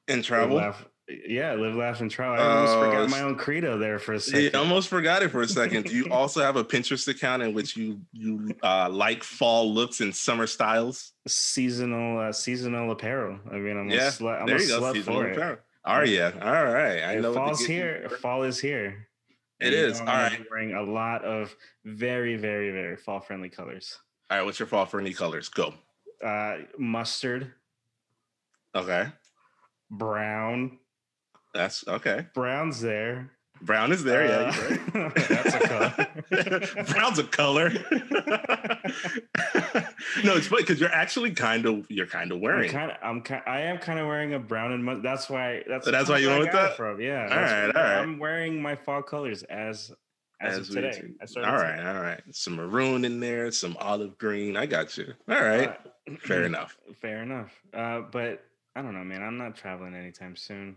and 0.08 0.18
live, 0.18 0.26
travel. 0.26 0.56
laugh. 0.56 0.84
Yeah, 1.08 1.54
live, 1.54 1.76
laugh, 1.76 2.00
and 2.00 2.10
travel. 2.10 2.42
I 2.42 2.48
almost 2.48 2.74
Oh, 2.76 2.80
forgot 2.84 3.10
my 3.10 3.20
own 3.22 3.36
credo 3.36 3.78
there 3.78 4.00
for 4.00 4.14
a 4.14 4.20
second. 4.20 4.56
I 4.56 4.58
almost 4.58 4.88
forgot 4.88 5.22
it 5.22 5.30
for 5.30 5.40
a 5.42 5.46
second. 5.46 5.84
Do 5.86 5.94
you 5.94 6.06
also 6.10 6.42
have 6.42 6.56
a 6.56 6.64
Pinterest 6.64 7.06
account 7.06 7.42
in 7.44 7.54
which 7.54 7.76
you 7.76 8.00
you 8.12 8.50
uh, 8.64 8.88
like 8.90 9.22
fall 9.22 9.72
looks 9.72 10.00
and 10.00 10.14
summer 10.14 10.48
styles? 10.48 11.12
seasonal 11.28 12.18
uh, 12.18 12.32
seasonal 12.32 12.90
apparel. 12.90 13.38
I 13.52 13.54
mean, 13.56 13.76
I'm 13.78 13.88
Yeah, 13.88 14.08
a 14.08 14.10
slut. 14.10 14.40
I'm 14.40 14.46
there 14.46 14.56
a 14.56 14.60
you 14.62 14.66
go. 14.68 14.92
Seasonal 14.92 15.20
for 15.20 15.28
it. 15.28 15.36
apparel. 15.36 15.58
Are 15.84 16.04
you? 16.04 16.24
All 16.24 16.64
right. 16.64 17.02
I 17.04 17.12
If 17.14 17.22
know. 17.22 17.34
fall's 17.34 17.64
here. 17.64 18.08
Fall 18.20 18.42
is 18.42 18.58
here. 18.58 19.06
It 19.60 19.72
you 19.72 19.78
is. 19.78 20.00
All 20.00 20.08
I'm 20.08 20.14
gonna 20.16 20.30
be 20.30 20.36
right. 20.38 20.46
Wearing 20.50 20.74
a 20.74 20.82
lot 20.82 21.24
of 21.24 21.54
very, 21.84 22.34
very, 22.36 22.72
very 22.72 22.96
fall 22.96 23.20
friendly 23.20 23.48
colors. 23.48 23.96
All 24.28 24.38
right. 24.38 24.44
What's 24.44 24.58
your 24.58 24.66
fall 24.66 24.86
friendly 24.86 25.14
colors? 25.14 25.48
Go. 25.48 25.72
Uh, 26.24 26.56
mustard, 26.78 27.52
Okay. 28.74 29.06
brown. 29.90 30.78
That's 31.56 31.86
okay. 31.88 32.26
Brown's 32.34 32.80
there. 32.80 33.30
Brown 33.62 33.90
is 33.90 34.04
there. 34.04 34.26
yeah. 34.26 34.78
Uh, 34.94 34.98
right. 34.98 35.14
that's 35.28 35.54
a 35.54 35.60
color. 35.60 36.84
Brown's 36.92 37.18
a 37.18 37.24
color. 37.24 37.70
no, 40.24 40.36
it's 40.36 40.46
funny 40.46 40.62
because 40.62 40.78
you're 40.80 40.92
actually 40.92 41.30
kind 41.30 41.64
of 41.66 41.86
you're 41.90 42.06
kind 42.06 42.30
of 42.32 42.36
I'm 42.36 42.42
wearing. 42.42 42.70
kind 42.70 42.90
of, 42.90 42.96
I'm 43.02 43.22
kind, 43.22 43.42
I 43.46 43.60
am 43.62 43.78
kind 43.78 43.98
of 43.98 44.06
wearing 44.06 44.34
a 44.34 44.38
brown 44.38 44.72
and 44.72 45.02
that's 45.04 45.30
why 45.30 45.62
that's 45.66 45.84
So 45.86 45.90
that's 45.90 46.08
why 46.08 46.18
you 46.18 46.28
went 46.28 46.40
with 46.40 46.52
that? 46.52 46.76
from. 46.76 47.00
Yeah. 47.00 47.22
All 47.30 47.36
right, 47.36 47.74
where- 47.74 47.76
all 47.78 47.82
right. 47.82 47.98
I'm 48.02 48.18
wearing 48.18 48.60
my 48.60 48.76
fall 48.76 49.02
colors 49.02 49.42
as 49.44 49.90
as, 50.38 50.58
As 50.58 50.68
of 50.68 50.74
today. 50.74 50.90
do. 51.00 51.14
I 51.22 51.24
started 51.24 51.50
all 51.50 51.58
today. 51.58 51.82
right, 51.82 51.96
all 51.96 52.02
right. 52.02 52.20
Some 52.32 52.56
maroon 52.56 53.06
in 53.06 53.20
there, 53.20 53.50
some 53.50 53.74
olive 53.80 54.18
green. 54.18 54.54
I 54.58 54.66
got 54.66 54.94
you. 54.98 55.14
All 55.30 55.42
right, 55.42 55.70
Uh, 56.10 56.16
fair 56.20 56.44
enough. 56.44 56.76
Fair 57.00 57.22
enough. 57.22 57.54
Uh, 57.72 58.00
but 58.12 58.44
I 58.74 58.82
don't 58.82 58.92
know, 58.92 59.02
man. 59.02 59.22
I'm 59.22 59.38
not 59.38 59.56
traveling 59.56 59.94
anytime 59.94 60.36
soon. 60.36 60.76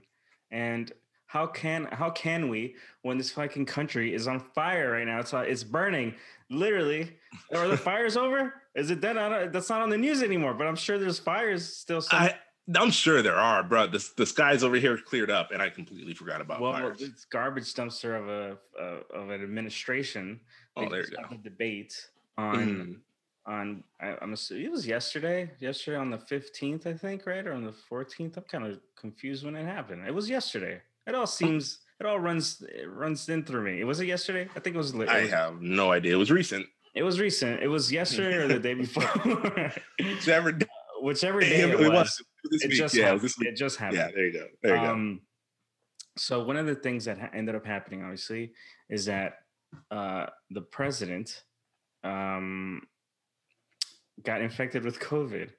And 0.52 0.92
how 1.28 1.46
can 1.46 1.86
how 1.92 2.10
can 2.10 2.50
we 2.50 2.76
when 3.04 3.18
this 3.18 3.32
fucking 3.32 3.66
country 3.66 4.14
is 4.14 4.28
on 4.28 4.40
fire 4.40 4.92
right 4.92 5.06
now? 5.06 5.20
It's 5.20 5.34
uh, 5.34 5.40
it's 5.40 5.64
burning, 5.64 6.16
literally. 6.50 7.18
Are 7.56 7.68
the 7.68 7.78
fires 7.90 8.18
over? 8.18 8.54
Is 8.76 8.90
it 8.92 9.02
done? 9.02 9.18
I 9.18 9.30
don't, 9.30 9.54
that's 9.54 9.70
not 9.70 9.82
on 9.82 9.90
the 9.90 9.98
news 9.98 10.24
anymore. 10.24 10.54
But 10.54 10.68
I'm 10.68 10.76
sure 10.76 10.98
there's 10.98 11.20
fires 11.20 11.66
still. 11.66 12.02
Some, 12.02 12.20
I 12.20 12.36
I'm 12.76 12.92
sure 12.92 13.22
there 13.22 13.36
are, 13.38 13.64
bro. 13.64 13.88
The 13.88 14.08
the 14.18 14.26
skies 14.26 14.64
over 14.64 14.76
here 14.76 14.98
cleared 14.98 15.32
up, 15.32 15.52
and 15.52 15.62
I 15.62 15.70
completely 15.70 16.14
forgot 16.14 16.42
about 16.42 16.62
well, 16.62 16.74
fires. 16.74 17.02
it's 17.02 17.26
garbage 17.26 17.74
dumpster 17.74 18.20
of 18.20 18.28
a 18.30 18.58
of 19.16 19.30
an 19.30 19.42
administration. 19.44 20.40
Oh, 20.76 20.90
there 20.90 21.02
you 21.02 21.16
go. 21.16 21.24
the 21.30 21.38
debate 21.38 22.10
on 22.38 22.56
Mhm. 22.56 22.96
On 23.50 23.84
I, 24.00 24.16
I'm 24.22 24.34
assuming 24.34 24.66
it 24.66 24.72
was 24.72 24.86
yesterday. 24.88 25.50
Yesterday 25.60 25.98
on 25.98 26.10
the 26.12 26.18
15th, 26.18 26.86
I 26.86 26.94
think, 26.94 27.26
right, 27.26 27.46
or 27.46 27.54
on 27.54 27.64
the 27.66 27.74
14th. 27.92 28.38
I'm 28.38 28.44
kind 28.44 28.66
of 28.66 28.80
confused 28.98 29.44
when 29.44 29.56
it 29.56 29.66
happened. 29.66 30.06
It 30.08 30.14
was 30.14 30.30
yesterday. 30.30 30.80
It 31.08 31.16
all 31.16 31.28
seems 31.28 31.80
it 32.00 32.06
all 32.06 32.20
runs 32.20 32.62
it 32.62 32.88
runs 32.90 33.28
in 33.28 33.44
through 33.44 33.64
me. 33.64 33.82
It 33.82 33.86
was 33.86 34.00
it 34.00 34.06
yesterday. 34.06 34.48
I 34.56 34.60
think 34.60 34.76
it 34.76 34.78
was. 34.78 34.94
It 34.94 35.10
I 35.10 35.26
have 35.28 35.62
no 35.62 35.92
idea. 35.92 36.14
It 36.14 36.18
was 36.18 36.32
recent. 36.32 36.66
it 36.96 37.02
was 37.04 37.20
recent. 37.20 37.62
It 37.64 37.68
was 37.68 37.92
yesterday 37.92 38.38
or 38.38 38.48
the 38.48 38.60
day 38.60 38.74
before. 38.86 39.04
Whichever 40.00 40.52
day 40.52 40.68
Whichever 41.02 41.40
day 41.40 41.62
it, 41.62 41.70
it 41.72 41.80
was. 41.80 41.90
was. 41.90 42.22
This 42.52 42.64
It 42.64 42.70
week. 42.70 42.78
just 42.78 42.96
yeah, 42.96 43.06
happened. 43.14 43.32
It 43.42 43.56
just 43.56 43.78
happened. 43.78 43.98
Yeah, 43.98 44.10
there 44.14 44.26
you 44.28 44.34
go. 44.34 44.46
There 44.62 44.76
you 44.76 44.82
go. 44.82 44.92
Um, 44.92 45.22
so 46.18 46.44
one 46.44 46.58
of 46.58 46.66
the 46.68 46.76
things 46.76 47.06
that 47.06 47.18
ha- 47.18 47.30
ended 47.34 47.56
up 47.56 47.66
happening, 47.66 48.04
obviously, 48.04 48.52
is 48.90 49.06
that 49.06 49.40
uh, 49.92 50.26
the 50.52 50.62
president 50.62 51.44
um, 52.04 52.82
got 54.24 54.42
infected 54.42 54.84
with 54.84 55.00
COVID. 55.00 55.50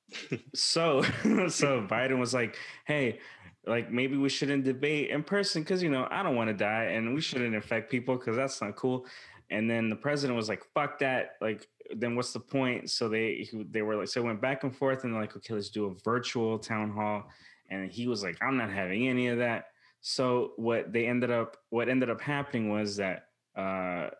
so, 0.54 1.02
so 1.48 1.86
Biden 1.86 2.18
was 2.18 2.34
like, 2.34 2.56
"Hey, 2.86 3.20
like 3.66 3.90
maybe 3.90 4.16
we 4.16 4.28
shouldn't 4.28 4.64
debate 4.64 5.10
in 5.10 5.22
person 5.22 5.62
because 5.62 5.82
you 5.82 5.90
know 5.90 6.08
I 6.10 6.22
don't 6.22 6.36
want 6.36 6.48
to 6.48 6.54
die, 6.54 6.84
and 6.84 7.14
we 7.14 7.20
shouldn't 7.20 7.54
infect 7.54 7.90
people 7.90 8.16
because 8.16 8.36
that's 8.36 8.60
not 8.60 8.76
cool." 8.76 9.06
And 9.50 9.70
then 9.70 9.88
the 9.88 9.96
president 9.96 10.36
was 10.36 10.48
like, 10.48 10.62
"Fuck 10.74 10.98
that!" 11.00 11.36
Like, 11.40 11.66
then 11.94 12.16
what's 12.16 12.32
the 12.32 12.40
point? 12.40 12.90
So 12.90 13.08
they 13.08 13.48
they 13.70 13.82
were 13.82 13.96
like, 13.96 14.08
so 14.08 14.22
went 14.22 14.40
back 14.40 14.64
and 14.64 14.74
forth, 14.74 15.04
and 15.04 15.12
they're 15.12 15.20
like, 15.20 15.36
"Okay, 15.36 15.54
let's 15.54 15.70
do 15.70 15.86
a 15.86 15.94
virtual 16.04 16.58
town 16.58 16.90
hall." 16.90 17.28
And 17.70 17.90
he 17.90 18.06
was 18.06 18.22
like, 18.22 18.36
"I'm 18.42 18.56
not 18.56 18.70
having 18.70 19.08
any 19.08 19.28
of 19.28 19.38
that." 19.38 19.66
So 20.00 20.52
what 20.56 20.92
they 20.92 21.06
ended 21.06 21.30
up, 21.30 21.56
what 21.70 21.88
ended 21.88 22.10
up 22.10 22.20
happening 22.20 22.70
was 22.70 22.96
that 22.96 23.26
uh, 23.56 24.10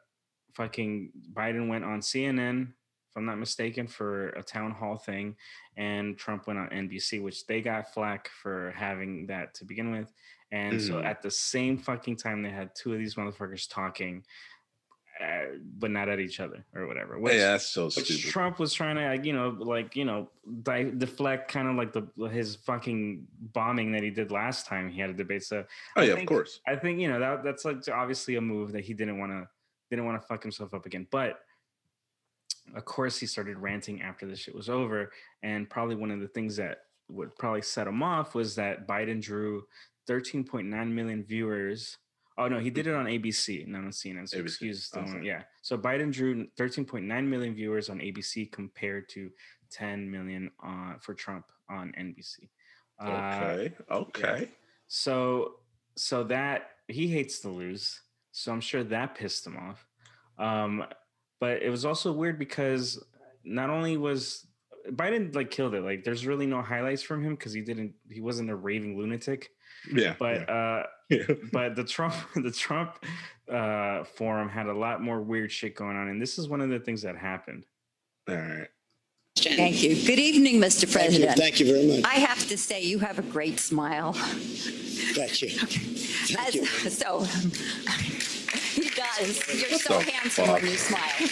fucking 0.54 1.12
Biden 1.32 1.68
went 1.68 1.84
on 1.84 2.00
CNN, 2.00 2.72
if 3.08 3.16
I'm 3.16 3.24
not 3.24 3.38
mistaken, 3.38 3.86
for 3.86 4.28
a 4.30 4.42
town 4.42 4.70
hall 4.72 4.96
thing, 4.96 5.36
and 5.76 6.16
Trump 6.18 6.46
went 6.46 6.58
on 6.58 6.68
NBC, 6.68 7.22
which 7.22 7.46
they 7.46 7.60
got 7.62 7.92
flack 7.94 8.28
for 8.28 8.72
having 8.76 9.26
that 9.26 9.54
to 9.54 9.64
begin 9.64 9.90
with. 9.90 10.12
And 10.50 10.80
so 10.80 10.94
Mhm. 10.94 11.04
at 11.04 11.22
the 11.22 11.30
same 11.30 11.76
fucking 11.78 12.16
time, 12.16 12.42
they 12.42 12.50
had 12.50 12.74
two 12.74 12.92
of 12.92 12.98
these 12.98 13.16
motherfuckers 13.16 13.68
talking, 13.68 14.24
uh, 15.20 15.46
but 15.78 15.90
not 15.90 16.08
at 16.08 16.20
each 16.20 16.38
other 16.40 16.64
or 16.74 16.86
whatever. 16.86 17.18
Which, 17.18 17.34
yeah, 17.34 17.52
that's 17.52 17.68
so 17.68 17.86
which 17.86 17.94
stupid. 18.04 18.30
Trump 18.30 18.58
was 18.58 18.72
trying 18.72 18.96
to, 18.96 19.04
like, 19.08 19.24
you 19.24 19.32
know, 19.32 19.48
like 19.48 19.96
you 19.96 20.04
know, 20.04 20.30
di- 20.62 20.90
deflect 20.90 21.50
kind 21.50 21.68
of 21.68 21.74
like 21.76 21.92
the 21.92 22.28
his 22.28 22.56
fucking 22.56 23.26
bombing 23.52 23.92
that 23.92 24.02
he 24.02 24.10
did 24.10 24.30
last 24.30 24.66
time 24.66 24.88
he 24.90 25.00
had 25.00 25.10
a 25.10 25.14
debate. 25.14 25.42
So 25.42 25.64
oh 25.96 26.00
I 26.00 26.04
yeah, 26.04 26.10
of 26.12 26.18
think- 26.18 26.28
course. 26.28 26.60
I 26.66 26.76
think 26.76 27.00
you 27.00 27.08
know 27.08 27.18
that 27.20 27.42
that's 27.42 27.64
like 27.64 27.78
obviously 27.92 28.36
a 28.36 28.40
move 28.40 28.72
that 28.72 28.84
he 28.84 28.94
didn't 28.94 29.18
want 29.18 29.32
to 29.32 29.48
didn't 29.90 30.04
want 30.06 30.20
to 30.20 30.26
fuck 30.26 30.42
himself 30.42 30.72
up 30.72 30.86
again. 30.86 31.06
But 31.10 31.40
of 32.74 32.85
course, 32.85 33.18
he 33.18 33.26
started 33.26 33.59
ranting 33.59 34.02
after 34.02 34.26
the 34.26 34.37
shit 34.37 34.54
was 34.54 34.68
over, 34.68 35.12
and 35.42 35.68
probably 35.68 35.94
one 35.96 36.11
of 36.11 36.20
the 36.20 36.28
things 36.28 36.57
that 36.57 36.78
would 37.09 37.35
probably 37.37 37.62
set 37.62 37.87
him 37.87 38.02
off 38.02 38.35
was 38.35 38.54
that 38.57 38.87
Biden 38.87 39.20
drew 39.22 39.64
13.9 40.09 40.90
million 40.92 41.24
viewers. 41.24 41.96
Oh 42.37 42.48
no, 42.48 42.59
he 42.59 42.70
did 42.70 42.87
it 42.87 42.94
on 42.94 43.07
ABC, 43.07 43.66
not 43.66 43.85
on 43.85 43.90
CNN. 43.90 44.28
So 44.28 44.38
ABC. 44.38 44.42
excuse 44.42 44.90
the 44.90 45.00
Oh, 45.00 45.02
one. 45.02 45.24
Yeah. 45.24 45.42
So 45.62 45.76
Biden 45.76 46.12
drew 46.12 46.46
13.9 46.59 47.26
million 47.26 47.54
viewers 47.54 47.88
on 47.90 47.98
ABC 47.98 48.50
compared 48.52 49.09
to 49.11 49.31
10 49.72 50.11
million 50.11 50.50
uh, 50.64 50.94
for 51.00 51.14
Trump 51.14 51.46
on 51.68 51.92
NBC. 51.98 52.48
Uh, 53.00 53.07
Okay. 53.11 53.74
Okay. 53.90 54.48
so 54.87 55.54
so 55.96 56.22
that 56.24 56.70
he 56.87 57.09
hates 57.09 57.40
to 57.40 57.48
lose. 57.48 58.00
So 58.33 58.52
I'm 58.52 58.61
sure 58.61 58.85
that 58.85 59.14
pissed 59.16 59.44
him 59.46 59.57
off. 59.57 59.85
Um, 60.38 60.85
but 61.40 61.62
it 61.62 61.70
was 61.70 61.85
also 61.85 62.12
weird 62.12 62.38
because 62.38 63.03
not 63.44 63.70
only 63.70 63.96
was 63.96 64.46
Biden 64.90 65.35
like 65.35 65.51
killed 65.51 65.74
it, 65.74 65.83
like 65.83 66.05
there's 66.05 66.27
really 66.27 66.46
no 66.46 66.62
highlights 66.62 67.03
from 67.03 67.22
him 67.22 67.35
because 67.35 67.53
he 67.53 67.61
didn't 67.61 67.94
he 68.11 68.20
wasn't 68.20 68.51
a 68.51 68.57
raving 68.57 68.98
lunatic. 68.98 69.51
Yeah. 69.92 70.14
But 70.18 70.48
uh 70.48 70.85
yeah. 71.11 71.24
but 71.53 71.77
the 71.77 71.85
Trump 71.85 72.14
the 72.35 72.51
Trump 72.51 73.05
uh 73.53 74.05
forum 74.05 74.48
had 74.48 74.66
a 74.66 74.74
lot 74.74 75.03
more 75.03 75.20
weird 75.20 75.53
shit 75.53 75.74
going 75.74 75.96
on. 75.96 76.09
And 76.09 76.20
this 76.20 76.38
is 76.38 76.48
one 76.48 76.61
of 76.61 76.70
the 76.70 76.79
things 76.81 77.03
that 77.03 77.16
happened. 77.16 77.64
All 78.29 78.37
right. 78.37 78.68
Thank 79.37 79.83
you. 79.85 79.94
Good 79.94 80.18
evening, 80.18 80.61
Mr. 80.61 80.88
Thank 80.88 81.12
you, 81.12 81.20
President. 81.27 81.38
thank 81.38 81.61
you 81.61 81.66
very 81.66 81.87
much. 81.87 82.05
I 82.05 82.18
have 82.18 82.48
to 82.48 82.59
say, 82.59 82.83
you 82.83 82.98
have 82.98 83.20
a 83.20 83.22
great 83.22 83.61
smile. 83.61 84.12
Thank 84.14 85.42
you. 85.42 85.51
Thank 86.29 86.48
As- 86.48 86.55
you. 86.57 86.66
So, 86.66 87.20
he 89.26 89.33
does. 89.33 89.61
You're 89.61 89.70
What 89.70 89.81
so 89.81 90.00
handsome 90.00 90.46
fuck? 90.46 90.62
when 90.62 90.70
you 90.70 90.76
smile. 90.76 91.28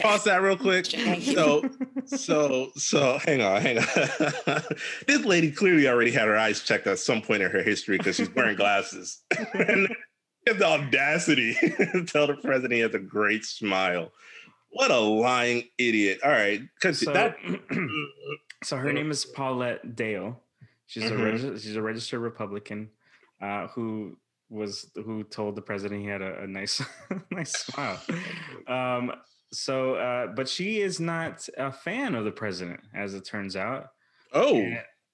Pause 0.00 0.24
that 0.24 0.36
real 0.42 0.56
quick. 0.56 0.86
So, 0.86 1.62
so, 2.06 2.70
so, 2.76 3.18
hang 3.18 3.42
on, 3.42 3.60
hang 3.60 3.78
on. 3.78 3.84
this 5.06 5.24
lady 5.24 5.50
clearly 5.50 5.86
already 5.88 6.10
had 6.10 6.28
her 6.28 6.36
eyes 6.36 6.60
checked 6.62 6.86
at 6.86 6.98
some 6.98 7.20
point 7.22 7.42
in 7.42 7.50
her 7.50 7.62
history 7.62 7.98
because 7.98 8.16
she's 8.16 8.30
wearing 8.34 8.56
glasses. 8.56 9.22
and 9.54 9.88
he 9.88 10.50
has 10.50 10.56
the 10.58 10.66
audacity 10.66 11.54
to 11.60 12.04
tell 12.06 12.26
the 12.26 12.34
president 12.36 12.72
he 12.72 12.80
has 12.80 12.94
a 12.94 12.98
great 12.98 13.44
smile. 13.44 14.10
What 14.70 14.90
a 14.90 14.98
lying 14.98 15.64
idiot! 15.76 16.20
All 16.24 16.30
right, 16.30 16.62
So, 16.80 17.12
that 17.12 17.36
so 18.64 18.78
her 18.78 18.92
name 18.92 19.10
is 19.10 19.26
Paulette 19.26 19.94
Dale. 19.94 20.40
She's 20.86 21.04
a 21.04 21.10
Mhm. 21.14 21.24
regi- 21.24 21.58
she's 21.58 21.76
a 21.76 21.82
registered 21.82 22.20
Republican 22.20 22.88
uh, 23.42 23.66
who 23.68 24.16
was 24.52 24.90
who 24.94 25.24
told 25.24 25.56
the 25.56 25.62
president 25.62 26.02
he 26.02 26.06
had 26.08 26.22
a, 26.22 26.42
a 26.42 26.46
nice 26.46 26.82
nice 27.30 27.52
smile. 27.52 28.00
Um, 28.68 29.12
so, 29.52 29.94
uh, 29.96 30.28
but 30.28 30.48
she 30.48 30.80
is 30.80 30.98
not 31.00 31.46
a 31.58 31.70
fan 31.72 32.14
of 32.14 32.24
the 32.24 32.30
president, 32.30 32.80
as 32.94 33.14
it 33.14 33.24
turns 33.24 33.54
out. 33.56 33.88
oh, 34.32 34.56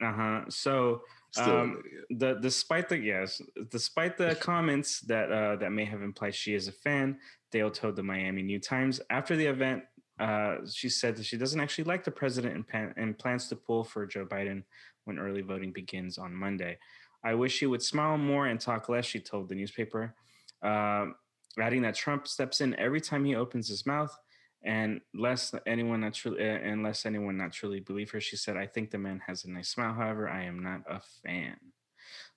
Uh 0.01 0.13
huh. 0.13 0.41
So, 0.49 1.03
um, 1.39 1.83
the 2.11 2.35
despite 2.35 2.89
the 2.89 2.99
yes, 2.99 3.41
despite 3.71 4.17
the 4.17 4.37
comments 4.37 5.01
that 5.01 5.33
uh, 5.33 5.57
that 5.57 5.73
may 5.73 5.85
have 5.85 6.03
implied 6.03 6.35
she 6.35 6.55
is 6.55 6.69
a 6.69 6.73
fan, 6.73 7.19
Dale 7.51 7.71
told 7.71 7.97
the 7.97 8.03
Miami 8.03 8.43
New 8.43 8.61
Times 8.61 9.01
after 9.11 9.37
the 9.37 9.47
event. 9.47 9.83
Uh, 10.21 10.57
she 10.69 10.89
said 10.89 11.17
that 11.17 11.25
she 11.25 11.37
doesn't 11.37 11.61
actually 11.61 11.85
like 11.85 12.03
the 12.03 12.11
president 12.11 12.53
and, 12.57 12.67
pan- 12.67 12.93
and 12.97 13.17
plans 13.17 13.49
to 13.49 13.55
pull 13.55 13.85
for 13.85 14.05
Joe 14.05 14.27
Biden 14.27 14.65
when 15.05 15.17
early 15.17 15.43
voting 15.43 15.73
begins 15.73 16.19
on 16.19 16.35
Monday. 16.35 16.77
I 17.25 17.35
wish 17.35 17.59
he 17.59 17.67
would 17.67 17.83
smile 17.83 18.17
more 18.17 18.47
and 18.47 18.61
talk 18.61 18.89
less, 18.89 19.05
she 19.05 19.21
told 19.21 19.49
the 19.49 19.55
newspaper, 19.55 20.15
um, 20.63 21.17
adding 21.59 21.83
that 21.83 21.95
Trump 21.95 22.29
steps 22.29 22.61
in 22.61 22.75
every 22.77 23.01
time 23.01 23.25
he 23.25 23.35
opens 23.35 23.69
his 23.69 23.87
mouth. 23.87 24.17
And 24.65 25.01
less 25.15 25.55
anyone 25.67 26.01
not 26.01 26.15
truly, 26.15 26.43
uh, 26.43 26.59
unless 26.59 27.07
anyone 27.07 27.37
not 27.37 27.53
truly 27.53 27.79
believe 27.79 28.11
her, 28.11 28.21
she 28.21 28.37
said, 28.37 28.57
"I 28.57 28.67
think 28.67 28.91
the 28.91 28.99
man 28.99 29.21
has 29.25 29.45
a 29.45 29.51
nice 29.51 29.69
smile. 29.69 29.95
However, 29.95 30.29
I 30.29 30.45
am 30.45 30.63
not 30.65 30.83
a 30.89 31.01
fan." 31.23 31.57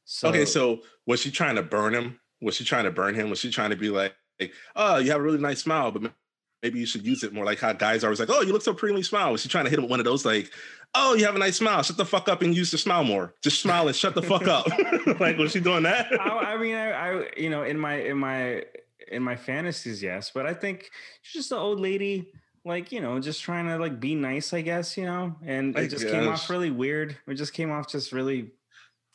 So, 0.06 0.30
okay, 0.30 0.46
so 0.46 0.82
was 1.08 1.20
she 1.20 1.32
trying 1.32 1.56
to 1.56 1.64
burn 1.64 1.96
him? 1.96 2.20
Was 2.40 2.56
she 2.56 2.64
trying 2.64 2.84
to 2.84 2.92
burn 2.92 3.16
him? 3.16 3.32
Was 3.32 3.40
she 3.40 3.50
trying 3.50 3.72
to 3.72 3.76
be 3.76 3.90
like, 3.90 4.14
like, 4.40 4.54
oh, 4.76 4.98
you 4.98 5.10
have 5.12 5.20
a 5.20 5.24
really 5.24 5.40
nice 5.40 5.62
smile, 5.62 5.92
but 5.92 6.14
maybe 6.62 6.80
you 6.80 6.86
should 6.86 7.06
use 7.06 7.24
it 7.24 7.34
more 7.34 7.46
like 7.46 7.60
how 7.60 7.74
guys 7.74 8.04
are 8.04 8.08
always 8.08 8.20
like, 8.20 8.30
oh, 8.30 8.42
you 8.42 8.54
look 8.54 8.62
so 8.62 8.74
pretty 8.74 9.02
smile. 9.04 9.32
Was 9.32 9.42
she 9.42 9.50
trying 9.50 9.66
to 9.66 9.70
hit 9.70 9.80
him 9.80 9.84
with 9.84 9.92
one 9.92 10.00
of 10.00 10.06
those 10.06 10.26
like, 10.26 10.52
oh, 10.96 11.14
you 11.16 11.26
have 11.26 11.36
a 11.36 11.40
nice 11.40 11.58
smile, 11.58 11.82
shut 11.84 11.98
the 11.98 12.06
fuck 12.06 12.28
up 12.30 12.42
and 12.42 12.56
use 12.56 12.72
the 12.72 12.78
smile 12.78 13.04
more. 13.04 13.34
Just 13.42 13.62
smile 13.62 13.88
and 13.88 13.96
shut 13.96 14.16
the 14.16 14.22
fuck 14.22 14.48
up. 14.48 14.68
like, 15.20 15.38
was 15.38 15.52
she 15.52 15.60
doing 15.60 15.84
that? 15.84 16.08
I, 16.20 16.54
I 16.54 16.58
mean, 16.58 16.76
I, 16.76 16.92
I, 16.92 17.30
you 17.38 17.50
know, 17.50 17.64
in 17.64 17.80
my 17.80 17.96
in 17.96 18.18
my 18.18 18.64
in 19.10 19.24
my 19.24 19.36
fantasies, 19.36 20.02
yes, 20.02 20.32
but 20.34 20.46
I 20.46 20.54
think 20.54 20.90
she's 21.22 21.42
just 21.44 21.52
an 21.52 21.58
old 21.58 21.80
lady, 21.80 22.32
like 22.66 22.92
you 22.92 23.02
know, 23.02 23.20
just 23.20 23.42
trying 23.42 23.68
to 23.68 23.78
like 23.78 24.00
be 24.00 24.16
nice, 24.16 24.54
I 24.54 24.62
guess, 24.62 24.98
you 24.98 25.06
know, 25.06 25.36
and 25.46 25.78
I 25.78 25.82
it 25.82 25.88
just 25.90 26.08
came 26.08 26.28
off 26.28 26.50
really 26.50 26.72
weird. 26.72 27.18
It 27.28 27.36
just 27.36 27.54
came 27.54 27.72
off 27.72 27.90
just 27.90 28.12
really, 28.12 28.52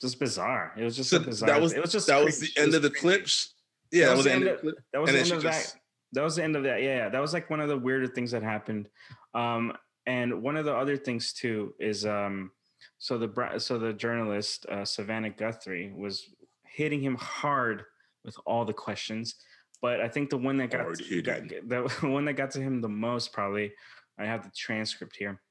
just 0.00 0.18
bizarre. 0.18 0.72
It 0.76 0.84
was 0.84 0.96
just 0.96 1.10
So 1.10 1.18
bizarre. 1.18 1.48
that 1.48 1.60
was 1.60 1.72
it 1.72 1.80
was 1.82 1.92
just 1.92 2.06
that 2.08 2.24
was 2.24 2.40
the 2.40 2.50
end 2.56 2.68
was 2.68 2.76
of 2.76 2.82
the 2.82 2.90
cringy. 2.90 3.00
clips. 3.00 3.52
Yeah, 3.92 4.06
that 4.06 4.16
was 4.16 4.24
the 4.24 4.32
end 4.32 4.48
of 4.48 4.60
clip. 4.60 4.74
That 4.92 5.00
was 5.00 5.08
And 5.10 5.16
the 5.16 5.22
end 5.22 5.32
of 5.32 5.42
just- 5.42 5.72
that. 5.74 5.80
That 6.12 6.22
was 6.22 6.36
the 6.36 6.44
end 6.44 6.56
of 6.56 6.62
that. 6.62 6.80
Yeah, 6.82 6.96
yeah, 6.96 7.08
that 7.10 7.20
was 7.20 7.32
like 7.34 7.50
one 7.50 7.60
of 7.60 7.68
the 7.68 7.76
weirder 7.76 8.06
things 8.06 8.30
that 8.30 8.42
happened. 8.42 8.88
Um, 9.34 9.76
and 10.06 10.42
one 10.42 10.56
of 10.56 10.64
the 10.64 10.74
other 10.74 10.96
things 10.96 11.32
too 11.32 11.74
is 11.78 12.06
um, 12.06 12.50
so 12.98 13.18
the 13.18 13.58
so 13.58 13.78
the 13.78 13.92
journalist 13.92 14.66
uh, 14.66 14.84
Savannah 14.84 15.30
Guthrie 15.30 15.92
was 15.96 16.28
hitting 16.64 17.00
him 17.00 17.16
hard 17.16 17.84
with 18.24 18.36
all 18.46 18.64
the 18.64 18.72
questions, 18.72 19.34
but 19.82 20.00
I 20.00 20.08
think 20.08 20.30
the 20.30 20.38
one 20.38 20.56
that 20.58 20.70
got, 20.70 20.94
to, 20.94 21.22
got 21.22 21.48
the 21.48 21.88
one 22.08 22.24
that 22.26 22.34
got 22.34 22.50
to 22.52 22.60
him 22.60 22.80
the 22.80 22.88
most 22.88 23.32
probably. 23.32 23.72
I 24.18 24.24
have 24.24 24.42
the 24.42 24.50
transcript 24.56 25.14
here. 25.16 25.42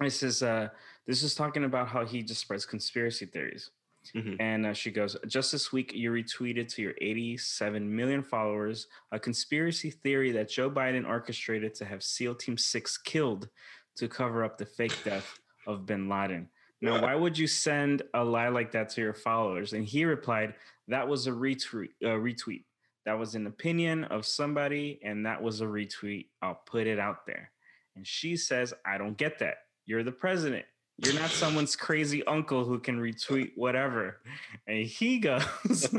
This 0.00 0.22
is 0.22 0.42
uh, 0.42 0.68
this 1.06 1.22
is 1.22 1.34
talking 1.34 1.64
about 1.64 1.88
how 1.88 2.04
he 2.04 2.22
just 2.22 2.40
spreads 2.40 2.64
conspiracy 2.64 3.26
theories. 3.26 3.70
Mhm. 4.14 4.36
And 4.40 4.66
uh, 4.66 4.72
she 4.72 4.90
goes, 4.90 5.16
just 5.26 5.52
this 5.52 5.72
week, 5.72 5.92
you 5.94 6.10
retweeted 6.10 6.68
to 6.74 6.82
your 6.82 6.94
87 7.00 7.94
million 7.94 8.22
followers 8.22 8.86
a 9.12 9.18
conspiracy 9.18 9.90
theory 9.90 10.32
that 10.32 10.48
Joe 10.48 10.70
Biden 10.70 11.06
orchestrated 11.06 11.74
to 11.74 11.84
have 11.84 12.02
SEAL 12.02 12.36
Team 12.36 12.58
6 12.58 12.98
killed 12.98 13.48
to 13.96 14.08
cover 14.08 14.44
up 14.44 14.58
the 14.58 14.66
fake 14.66 14.96
death 15.04 15.38
of 15.66 15.86
bin 15.86 16.08
Laden. 16.08 16.48
Now, 16.82 17.00
why 17.02 17.14
would 17.14 17.38
you 17.38 17.46
send 17.46 18.02
a 18.12 18.22
lie 18.22 18.48
like 18.48 18.70
that 18.72 18.90
to 18.90 19.00
your 19.00 19.14
followers? 19.14 19.72
And 19.72 19.84
he 19.84 20.04
replied, 20.04 20.54
that 20.88 21.08
was 21.08 21.26
a 21.26 21.30
retweet. 21.30 21.90
Uh, 22.04 22.08
retweet. 22.08 22.64
That 23.06 23.18
was 23.18 23.34
an 23.34 23.46
opinion 23.46 24.04
of 24.04 24.26
somebody, 24.26 25.00
and 25.02 25.24
that 25.26 25.40
was 25.40 25.60
a 25.60 25.64
retweet. 25.64 26.26
I'll 26.42 26.60
put 26.66 26.86
it 26.86 26.98
out 26.98 27.24
there. 27.26 27.50
And 27.94 28.06
she 28.06 28.36
says, 28.36 28.74
I 28.84 28.98
don't 28.98 29.16
get 29.16 29.38
that. 29.38 29.58
You're 29.86 30.02
the 30.02 30.12
president. 30.12 30.66
You're 30.98 31.14
not 31.14 31.30
someone's 31.30 31.76
crazy 31.76 32.24
uncle 32.26 32.64
who 32.64 32.78
can 32.78 32.98
retweet 32.98 33.52
whatever. 33.54 34.20
And 34.66 34.86
he 34.86 35.18
goes, 35.18 35.42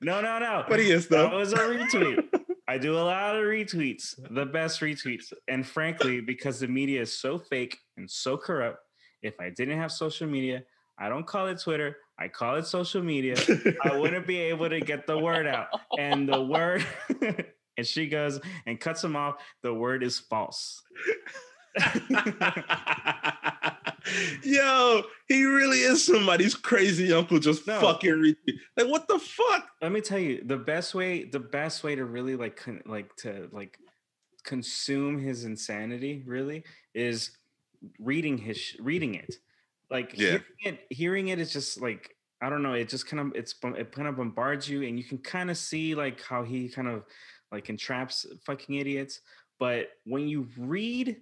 No, 0.00 0.20
no, 0.20 0.38
no. 0.38 0.64
But 0.68 0.80
he 0.80 0.90
is 0.90 1.06
That 1.08 1.30
though. 1.30 1.38
was 1.38 1.52
a 1.52 1.58
retweet. 1.58 2.24
I 2.68 2.76
do 2.78 2.96
a 2.98 3.00
lot 3.00 3.34
of 3.36 3.42
retweets, 3.44 4.14
the 4.30 4.44
best 4.46 4.80
retweets. 4.80 5.32
And 5.48 5.66
frankly, 5.66 6.20
because 6.20 6.60
the 6.60 6.68
media 6.68 7.00
is 7.02 7.16
so 7.16 7.38
fake 7.38 7.78
and 7.96 8.10
so 8.10 8.36
corrupt, 8.36 8.78
if 9.22 9.40
I 9.40 9.50
didn't 9.50 9.78
have 9.78 9.90
social 9.92 10.26
media, 10.26 10.64
I 10.98 11.08
don't 11.08 11.26
call 11.26 11.46
it 11.48 11.60
Twitter, 11.60 11.96
I 12.18 12.28
call 12.28 12.56
it 12.56 12.66
social 12.66 13.02
media. 13.02 13.36
I 13.84 13.96
wouldn't 13.98 14.26
be 14.26 14.38
able 14.38 14.68
to 14.68 14.80
get 14.80 15.06
the 15.06 15.18
word 15.18 15.46
out. 15.46 15.68
And 15.98 16.28
the 16.28 16.42
word, 16.42 16.84
and 17.76 17.86
she 17.86 18.06
goes 18.08 18.40
and 18.66 18.78
cuts 18.80 19.02
him 19.04 19.14
off. 19.16 19.36
The 19.62 19.72
word 19.72 20.02
is 20.02 20.18
false. 20.18 20.82
Yo, 24.42 25.02
he 25.26 25.44
really 25.44 25.78
is 25.80 26.04
somebody's 26.04 26.54
crazy 26.54 27.12
uncle 27.12 27.38
just 27.38 27.66
No. 27.66 27.80
fucking. 27.80 28.34
Like 28.76 28.88
what 28.88 29.08
the 29.08 29.18
fuck? 29.18 29.68
Let 29.82 29.92
me 29.92 30.00
tell 30.00 30.18
you, 30.18 30.42
the 30.44 30.56
best 30.56 30.94
way, 30.94 31.24
the 31.24 31.40
best 31.40 31.82
way 31.84 31.94
to 31.94 32.04
really 32.04 32.36
like, 32.36 32.56
con- 32.56 32.82
like 32.86 33.14
to 33.16 33.48
like 33.52 33.78
consume 34.44 35.18
his 35.18 35.44
insanity, 35.44 36.22
really, 36.26 36.64
is 36.94 37.30
reading 37.98 38.38
his, 38.38 38.56
sh- 38.58 38.76
reading 38.80 39.14
it. 39.14 39.34
Like 39.90 40.14
Yeah. 40.16 40.38
hearing 40.38 40.42
it, 40.64 40.86
hearing 40.90 41.28
it 41.28 41.38
is 41.38 41.52
just 41.52 41.80
like 41.80 42.14
I 42.40 42.48
don't 42.50 42.62
know. 42.62 42.74
It 42.74 42.88
just 42.88 43.06
kind 43.08 43.20
of 43.20 43.32
it's 43.34 43.54
it 43.64 43.90
kind 43.92 44.06
of 44.06 44.16
bombards 44.16 44.68
you, 44.68 44.82
and 44.84 44.96
you 44.96 45.04
can 45.04 45.18
kind 45.18 45.50
of 45.50 45.56
see 45.56 45.94
like 45.96 46.22
how 46.22 46.44
he 46.44 46.68
kind 46.68 46.86
of 46.86 47.04
like 47.50 47.68
entraps 47.68 48.26
fucking 48.46 48.76
idiots. 48.76 49.20
But 49.58 49.88
when 50.04 50.28
you 50.28 50.46
read 50.56 51.16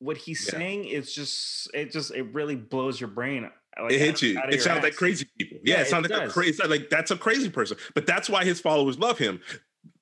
what 0.00 0.16
he's 0.16 0.46
Yeah. 0.46 0.58
saying, 0.58 0.84
is 0.86 1.12
just 1.14 1.70
it 1.74 1.92
just 1.92 2.12
it 2.14 2.22
really 2.34 2.56
blows 2.56 3.00
your 3.00 3.08
brain. 3.10 3.50
Like, 3.80 3.92
it 3.92 4.00
hits 4.00 4.22
you. 4.22 4.40
It 4.50 4.60
sounds 4.62 4.82
like 4.82 4.96
crazy 4.96 5.26
people. 5.38 5.58
Yeah, 5.64 5.76
Yeah, 5.76 5.80
it 5.82 5.86
sounds 5.88 6.06
it 6.08 6.12
like 6.12 6.28
a 6.28 6.30
crazy 6.30 6.62
like 6.66 6.90
that's 6.90 7.10
a 7.10 7.16
crazy 7.16 7.48
person. 7.50 7.76
But 7.94 8.06
that's 8.06 8.28
why 8.28 8.44
his 8.44 8.60
followers 8.60 8.98
love 8.98 9.18
him 9.18 9.40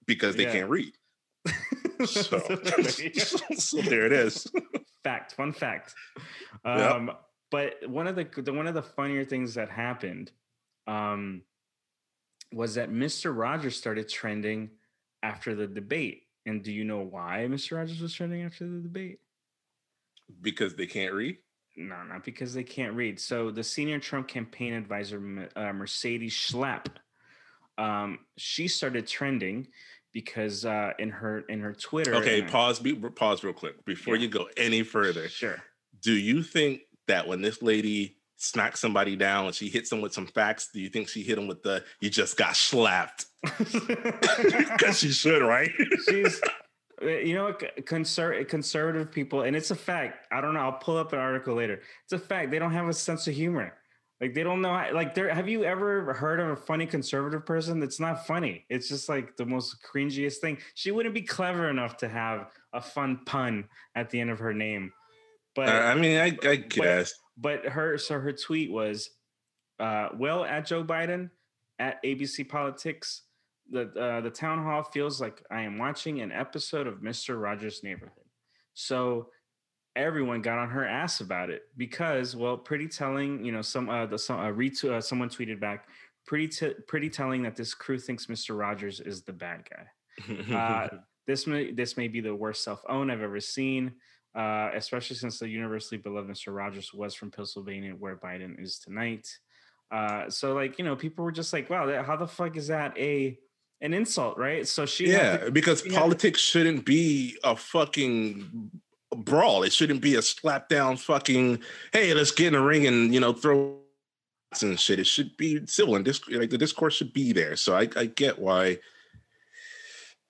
because 0.07 0.37
they 0.37 0.45
Yeah. 0.45 0.53
can't 0.53 0.71
read. 0.71 0.93
So, 2.05 2.39
so 3.55 3.81
there 3.81 4.05
it 4.05 4.13
is. 4.13 4.47
fact 5.03 5.33
fun 5.33 5.51
fact 5.55 5.95
Yep. 6.67 6.95
um 6.95 7.11
but 7.51 7.77
one 7.89 8.07
of 8.07 8.17
the, 8.17 8.25
the 8.43 8.53
one 8.53 8.67
of 8.67 8.75
the 8.75 8.83
funnier 8.83 9.25
things 9.25 9.55
that 9.55 9.71
happened 9.71 10.31
um 10.87 11.41
was 12.53 12.75
that 12.75 12.91
mr 12.91 13.35
rogers 13.35 13.77
started 13.77 14.11
trending 14.11 14.69
after 15.23 15.55
the 15.55 15.67
debate 15.67 16.25
and 16.45 16.63
do 16.63 16.71
you 16.71 16.85
know 16.85 17.01
why 17.01 17.47
mr 17.49 17.79
rogers 17.79 18.01
was 18.03 18.13
trending 18.13 18.43
after 18.43 18.69
the 18.69 18.81
debate 18.81 19.21
Because 20.43 20.75
they 20.75 20.87
can't 20.87 21.12
read. 21.15 21.37
no 21.77 22.03
not 22.05 22.25
because 22.25 22.53
they 22.55 22.65
can't 22.65 22.95
read 22.95 23.21
so 23.21 23.51
the 23.51 23.62
senior 23.62 23.99
trump 23.99 24.27
campaign 24.29 24.73
advisor 24.73 25.19
uh, 25.57 25.73
mercedes 25.73 26.33
schlapp 26.33 26.87
um 27.79 28.19
she 28.39 28.67
started 28.69 29.07
trending 29.07 29.67
because 30.12 30.65
uh 30.65 30.93
in 30.99 31.11
her 31.11 31.41
in 31.49 31.61
her 31.61 31.75
twitter 31.75 32.15
Okay, 32.17 32.43
pause. 32.43 32.79
Be, 32.81 32.95
pause 32.95 33.45
real 33.45 33.53
quick 33.53 33.85
before 33.85 34.17
Yeah. 34.17 34.23
you 34.23 34.29
go 34.29 34.49
any 34.57 34.83
further. 34.83 35.29
sure 35.29 35.62
Do 36.03 36.12
you 36.12 36.43
think 36.43 36.81
that 37.07 37.27
when 37.29 37.43
this 37.43 37.61
lady 37.62 38.17
smacks 38.39 38.81
somebody 38.81 39.15
down 39.17 39.47
and 39.47 39.55
she 39.55 39.69
hits 39.69 39.89
them 39.91 40.01
with 40.01 40.12
some 40.12 40.27
facts, 40.27 40.69
do 40.73 40.81
you 40.81 40.89
think 40.89 41.09
she 41.09 41.23
hit 41.23 41.37
them 41.37 41.47
with 41.47 41.62
the 41.62 41.85
"you 42.01 42.11
just 42.11 42.37
got 42.37 42.57
slapped"? 42.57 43.27
Because 43.49 44.99
she 44.99 45.11
should, 45.11 45.43
right? 45.43 45.71
she's 46.09 46.41
you 47.03 47.35
know 47.35 47.45
what 47.45 47.59
conser- 47.85 48.49
conservative 48.49 49.13
people 49.13 49.43
and 49.43 49.55
it's 49.55 49.71
a 49.71 49.77
fact 49.77 50.27
i 50.33 50.41
don't 50.41 50.55
know 50.55 50.61
i'll 50.61 50.73
pull 50.73 50.97
up 50.97 51.13
an 51.13 51.19
article 51.19 51.55
later 51.55 51.81
it's 52.05 52.13
a 52.13 52.19
fact 52.19 52.51
they 52.51 52.59
don't 52.59 52.73
have 52.73 52.89
a 52.89 52.93
sense 52.95 53.27
of 53.27 53.35
humor. 53.35 53.75
Like 54.19 54.33
they 54.33 54.43
don't 54.45 54.63
know 54.63 54.73
how, 54.73 54.95
like 54.95 55.15
there 55.15 55.29
have 55.29 55.47
you 55.47 55.65
ever 55.65 56.15
heard 56.15 56.41
of 56.41 56.49
a 56.49 56.57
funny 56.57 56.87
conservative 56.87 57.45
person 57.45 57.81
that's 57.81 58.01
not 58.01 58.27
funny? 58.27 58.65
It's 58.71 58.89
just 58.89 59.11
like 59.11 59.37
the 59.37 59.45
most 59.45 59.77
cringiest 59.85 60.37
thing. 60.39 60.57
She 60.75 60.91
wouldn't 60.91 61.15
be 61.15 61.21
clever 61.21 61.69
enough 61.69 61.99
to 61.99 62.09
have 62.09 62.47
a 62.73 62.81
fun 62.81 63.21
pun 63.27 63.69
at 63.95 64.09
the 64.09 64.19
end 64.19 64.31
of 64.31 64.39
her 64.39 64.55
name 64.55 64.93
but 65.55 65.69
Uh, 65.69 65.73
I 65.73 65.95
mean, 65.97 66.19
I, 66.19 66.37
I 66.49 66.57
guess. 66.57 67.13
but 67.37 67.67
her 67.67 67.99
so 67.99 68.19
her 68.21 68.33
tweet 68.33 68.71
was 68.71 69.11
uh 69.81 70.09
well 70.17 70.45
at 70.45 70.65
joe 70.67 70.83
biden 70.85 71.29
at 71.79 72.03
abc 72.03 72.49
politics 72.49 73.23
the 73.70 73.90
uh, 74.00 74.20
the 74.20 74.31
town 74.31 74.62
hall 74.62 74.83
feels 74.83 75.20
like 75.20 75.44
i 75.50 75.62
am 75.62 75.79
watching 75.79 76.20
an 76.20 76.33
episode 76.33 76.87
of 76.87 77.00
mr 77.00 77.40
rogers 77.40 77.83
neighborhood 77.83 78.24
so 78.74 79.29
everyone 79.96 80.42
got 80.42 80.59
on 80.59 80.68
her 80.68 80.87
ass 80.87 81.20
about 81.20 81.50
it 81.50 81.62
because 81.76 82.37
well 82.37 82.57
pretty 82.57 82.87
telling 82.87 83.44
you 83.44 83.52
know 83.52 83.62
some 83.62 83.88
uh 83.88 84.07
the 84.07 84.18
some 84.18 84.38
uh, 84.38 84.50
retweet 84.50 84.92
uh, 84.92 85.00
someone 85.00 85.29
tweeted 85.29 85.59
back 85.59 85.88
pretty 86.26 86.48
t- 86.48 86.74
pretty 86.87 87.09
telling 87.09 87.42
that 87.42 87.57
this 87.57 87.74
crew 87.74 87.98
thinks 87.98 88.26
mr 88.26 88.59
rogers 88.59 89.00
is 89.00 89.22
the 89.22 89.33
bad 89.33 89.62
guy 89.68 90.55
uh, 90.55 90.88
this 91.26 91.46
may 91.46 91.72
this 91.72 91.96
may 91.96 92.09
be 92.09 92.20
the 92.20 92.35
worst 92.35 92.64
self-own 92.64 93.11
I've 93.11 93.22
ever 93.22 93.40
seen, 93.40 93.92
uh, 94.35 94.70
especially 94.74 95.16
since 95.16 95.38
the 95.38 95.48
universally 95.48 95.98
beloved 95.98 96.31
Mr. 96.31 96.55
Rogers 96.55 96.92
was 96.94 97.14
from 97.14 97.31
Pennsylvania, 97.31 97.92
where 97.92 98.16
Biden 98.16 98.62
is 98.62 98.79
tonight. 98.79 99.29
Uh, 99.90 100.29
so 100.31 100.55
like 100.55 100.79
you 100.79 100.85
know, 100.85 100.96
people 100.96 101.24
were 101.24 101.33
just 101.33 101.52
like, 101.52 101.68
"Wow, 101.68 101.87
that, 101.87 102.07
how 102.07 102.16
the 102.16 102.26
fuck 102.26 102.57
is 102.57 102.68
that 102.68 102.96
a 102.96 103.38
an 103.81 103.95
insult?" 103.95 104.39
Right? 104.39 104.67
So 104.67 104.87
she 104.87 105.09
yeah, 105.11 105.37
to- 105.39 105.51
because 105.51 105.81
she 105.83 105.89
had 105.89 105.95
to- 105.95 106.01
politics 106.01 106.41
shouldn't 106.41 106.85
be 106.85 107.37
a 107.45 107.57
fucking 107.57 108.71
brawl. 109.17 109.62
It 109.62 109.73
shouldn't 109.73 110.01
be 110.01 110.15
a 110.17 110.23
slap 110.23 110.69
down 110.69 110.97
fucking. 110.97 111.61
Hey, 111.93 112.12
let's 112.15 112.31
get 112.33 112.49
in 112.49 112.55
a 112.55 112.62
ring 112.62 112.87
and 112.87 113.12
you 113.15 113.21
know 113.21 113.33
throw 113.33 113.79
and 114.62 114.79
shit. 114.81 114.99
It 114.99 115.07
should 115.07 115.37
be 115.37 115.67
civil 115.67 115.97
and 115.97 116.05
dis- 116.05 116.27
like 116.29 116.51
the 116.51 116.59
discourse 116.59 116.95
should 116.95 117.12
be 117.12 117.33
there. 117.33 117.57
So 117.57 117.77
I, 117.77 117.89
I 117.97 118.07
get 118.07 118.39
why 118.39 118.79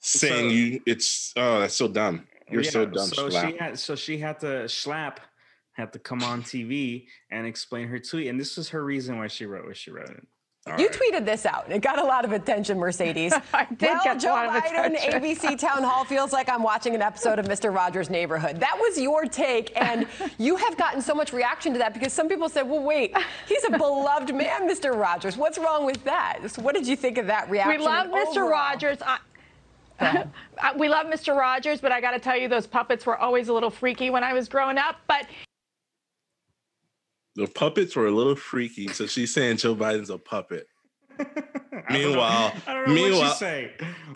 saying 0.01 0.51
So- 0.51 0.55
you 0.55 0.81
it's 0.87 1.33
oh 1.37 1.61
that's 1.61 1.75
so 1.75 1.89
dumb. 1.89 2.27
You're 2.51 2.63
so 2.65 2.87
dumb. 2.87 3.09
So 3.09 3.29
Schlapp. 3.29 3.51
she 3.51 3.57
had 3.57 3.79
so 3.79 3.97
she 3.97 4.19
had 4.19 4.39
to 4.41 4.69
slap 4.69 5.21
had 5.73 5.93
to 5.93 5.99
come 5.99 6.23
on 6.23 6.43
TV 6.43 7.07
and 7.31 7.47
explain 7.47 7.89
her 7.89 7.99
tweet, 7.99 8.29
and 8.29 8.41
this 8.41 8.57
was 8.57 8.71
her 8.71 8.83
reason 8.85 9.19
why 9.19 9.27
she 9.27 9.45
wrote 9.47 9.67
what 9.67 9.77
she 9.77 9.91
wrote. 9.91 10.27
All 10.69 10.81
You 10.81 10.89
right. 10.89 10.99
tweeted 11.15 11.25
this 11.25 11.47
out. 11.47 11.71
It 11.71 11.81
got 11.81 11.99
a 12.01 12.05
lot 12.05 12.25
of 12.25 12.33
attention, 12.33 12.77
Mercedes. 12.79 13.33
I 13.55 13.67
did 13.67 13.83
well, 13.83 14.01
get 14.03 14.17
a 14.17 14.21
Joe 14.21 14.29
lot 14.31 14.47
of 14.57 14.63
Biden, 14.65 14.95
attention. 14.97 15.21
ABC 15.53 15.59
Town 15.61 15.83
Hall 15.85 16.05
feels 16.05 16.33
like 16.33 16.49
I'm 16.49 16.63
watching 16.63 16.95
an 16.97 17.03
episode 17.03 17.39
of 17.39 17.47
Mr. 17.47 17.73
Rogers' 17.73 18.11
Neighborhood. 18.11 18.59
That 18.59 18.77
was 18.81 18.99
your 19.01 19.27
take, 19.27 19.73
and 19.81 20.07
you 20.39 20.57
have 20.57 20.77
gotten 20.77 21.01
so 21.01 21.15
much 21.15 21.33
reaction 21.33 21.73
to 21.75 21.79
that 21.79 21.95
because 21.95 22.13
some 22.13 22.29
people 22.29 22.49
said, 22.49 22.63
"Well, 22.69 22.83
wait, 22.83 23.15
he's 23.47 23.63
a 23.65 23.71
beloved 23.79 24.35
man, 24.35 24.69
Mr. 24.69 24.95
Rogers. 24.99 25.37
What's 25.37 25.57
wrong 25.59 25.87
with 25.87 26.03
that?" 26.05 26.41
So 26.51 26.63
what 26.63 26.75
did 26.75 26.87
you 26.87 26.97
think 26.97 27.19
of 27.19 27.27
that 27.29 27.49
reaction? 27.49 27.79
We 27.81 27.87
love 27.87 28.09
Mr. 28.09 28.29
overall? 28.39 28.51
Rogers. 28.51 28.99
I, 29.07 29.19
Uh, 29.99 30.25
we 30.77 30.89
love 30.91 31.07
Mr. 31.07 31.35
Rogers, 31.35 31.81
but 31.81 31.91
I 31.93 32.03
got 32.03 32.11
to 32.11 32.19
tell 32.19 32.37
you, 32.37 32.49
those 32.49 32.67
puppets 32.67 33.07
were 33.07 33.17
always 33.17 33.49
a 33.49 33.53
little 33.55 33.71
freaky 33.71 34.11
when 34.11 34.23
I 34.23 34.35
was 34.35 34.47
growing 34.49 34.77
up. 34.77 34.97
But 35.07 35.27
The 37.37 37.46
puppets 37.46 37.94
were 37.94 38.07
a 38.07 38.11
little 38.11 38.35
freaky. 38.35 38.88
So 38.88 39.07
she's 39.07 39.33
saying 39.33 39.59
Joe 39.59 39.77
Biden's 39.77 40.11
a 40.11 40.18
puppet. 40.18 40.68
Meanwhile, 41.90 42.53
I 42.66 42.75
don't 42.75 42.88
know 42.88 42.94
meanwhile, 42.94 43.20
what 43.20 43.29
she's 43.29 43.38
saying. 43.38 43.70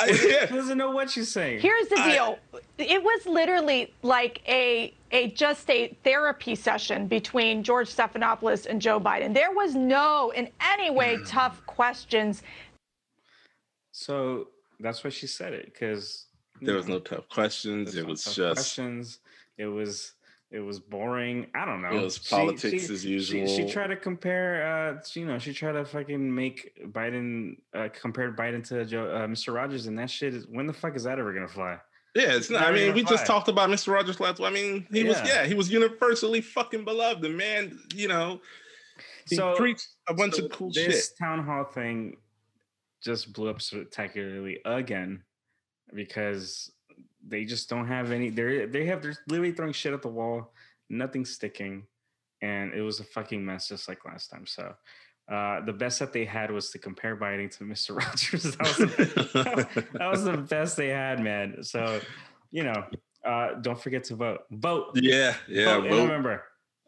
She 0.48 0.54
doesn't 0.54 0.78
know 0.78 0.90
what 0.90 1.10
she's 1.10 1.30
saying. 1.30 1.60
Here's 1.60 1.88
the 1.88 1.98
I- 1.98 2.12
deal. 2.12 2.38
it 2.78 3.02
was 3.02 3.26
literally 3.26 3.92
like 4.02 4.42
a 4.48 4.92
a 5.12 5.30
just 5.30 5.68
a 5.70 5.96
therapy 6.02 6.54
session 6.54 7.06
between 7.06 7.62
George 7.62 7.94
Stephanopoulos 7.94 8.66
and 8.66 8.80
Joe 8.80 9.00
Biden. 9.00 9.34
There 9.34 9.52
was 9.52 9.74
no 9.74 10.30
in 10.30 10.48
any 10.60 10.90
way 10.90 11.16
hmm. 11.16 11.24
tough 11.24 11.64
questions. 11.66 12.42
So 13.92 14.48
that's 14.80 15.04
why 15.04 15.10
she 15.10 15.26
said 15.26 15.52
it 15.52 15.66
because 15.66 16.26
there 16.60 16.74
was 16.74 16.88
no 16.88 16.98
tough 16.98 17.28
questions. 17.28 17.94
It 17.94 18.06
was 18.06 18.24
just 18.24 18.56
questions. 18.56 19.18
It 19.58 19.66
was 19.66 20.14
it 20.50 20.60
was 20.60 20.80
boring. 20.80 21.46
I 21.54 21.64
don't 21.64 21.80
know. 21.80 21.90
It 21.90 22.02
was 22.02 22.18
politics 22.18 22.90
as 22.90 23.02
She, 23.02 23.20
she 23.46 23.70
tried 23.70 23.88
to 23.88 23.96
compare. 23.96 24.96
Uh, 24.96 25.00
you 25.14 25.24
know, 25.26 25.38
she 25.38 25.52
tried 25.52 25.72
to 25.72 25.84
fucking 25.84 26.34
make 26.34 26.72
Biden 26.92 27.56
uh, 27.74 27.88
compared 27.92 28.36
Biden 28.36 28.66
to 28.68 28.84
Joe, 28.84 29.04
uh, 29.10 29.26
Mr. 29.26 29.54
Rogers, 29.54 29.86
and 29.86 29.98
that 29.98 30.10
shit 30.10 30.34
is. 30.34 30.46
When 30.48 30.66
the 30.66 30.72
fuck 30.72 30.96
is 30.96 31.04
that 31.04 31.18
ever 31.18 31.32
gonna 31.32 31.46
fly? 31.48 31.78
Yeah, 32.16 32.34
it's 32.34 32.50
not. 32.50 32.62
I 32.64 32.72
mean, 32.72 32.92
we 32.94 33.04
just 33.04 33.24
talked 33.26 33.46
about 33.48 33.70
Mr. 33.70 33.92
Rogers 33.92 34.18
last. 34.18 34.40
I 34.40 34.50
mean, 34.50 34.84
he 34.90 35.04
was 35.04 35.16
Yeah. 35.18 35.26
yeah, 35.42 35.46
he 35.46 35.54
was 35.54 35.70
universally 35.70 36.40
fucking 36.40 36.84
beloved. 36.84 37.22
The 37.22 37.28
man, 37.28 37.78
you 37.94 38.08
know, 38.08 38.40
he 39.28 39.36
So- 39.36 39.54
preached 39.54 39.86
a 40.08 40.14
bunch 40.14 40.34
So 40.34 40.46
of 40.46 40.50
cool 40.50 40.72
this 40.72 41.10
shit. 41.10 41.18
town 41.20 41.44
hall 41.44 41.62
thing 41.64 42.16
just 43.00 43.32
blew 43.32 43.48
up 43.48 43.62
spectacularly 43.62 44.58
again 44.64 45.22
because 45.94 46.72
they 47.26 47.44
just 47.44 47.68
don't 47.68 47.86
have 47.86 48.12
any. 48.12 48.30
They 48.30 48.66
they 48.66 48.86
have 48.86 49.02
they're 49.02 49.16
literally 49.28 49.52
throwing 49.52 49.72
shit 49.72 49.92
at 49.92 50.02
the 50.02 50.08
wall, 50.08 50.52
nothing 50.88 51.24
sticking, 51.24 51.86
and 52.42 52.72
it 52.72 52.82
was 52.82 53.00
a 53.00 53.04
fucking 53.04 53.44
mess 53.44 53.68
just 53.68 53.88
like 53.88 54.04
last 54.04 54.28
time. 54.28 54.46
So. 54.46 54.74
Uh, 55.30 55.64
the 55.64 55.72
best 55.72 56.00
that 56.00 56.12
they 56.12 56.24
had 56.24 56.50
was 56.50 56.70
to 56.70 56.78
compare 56.78 57.16
Biden 57.16 57.56
to 57.56 57.62
Mr. 57.62 57.96
Rogers. 58.04 58.42
That 58.42 58.66
was, 58.66 58.76
the, 58.78 59.86
that 59.92 60.10
was 60.10 60.24
the 60.24 60.36
best 60.36 60.76
they 60.76 60.88
had, 60.88 61.22
man. 61.22 61.62
So, 61.62 62.00
you 62.50 62.64
know, 62.64 62.84
uh, 63.24 63.54
don't 63.60 63.80
forget 63.80 64.02
to 64.04 64.16
vote. 64.16 64.40
Vote. 64.50 64.90
Yeah, 64.94 65.34
yeah. 65.46 65.66
vote 65.66 65.82
vote. 65.82 65.90
November. 65.90 66.42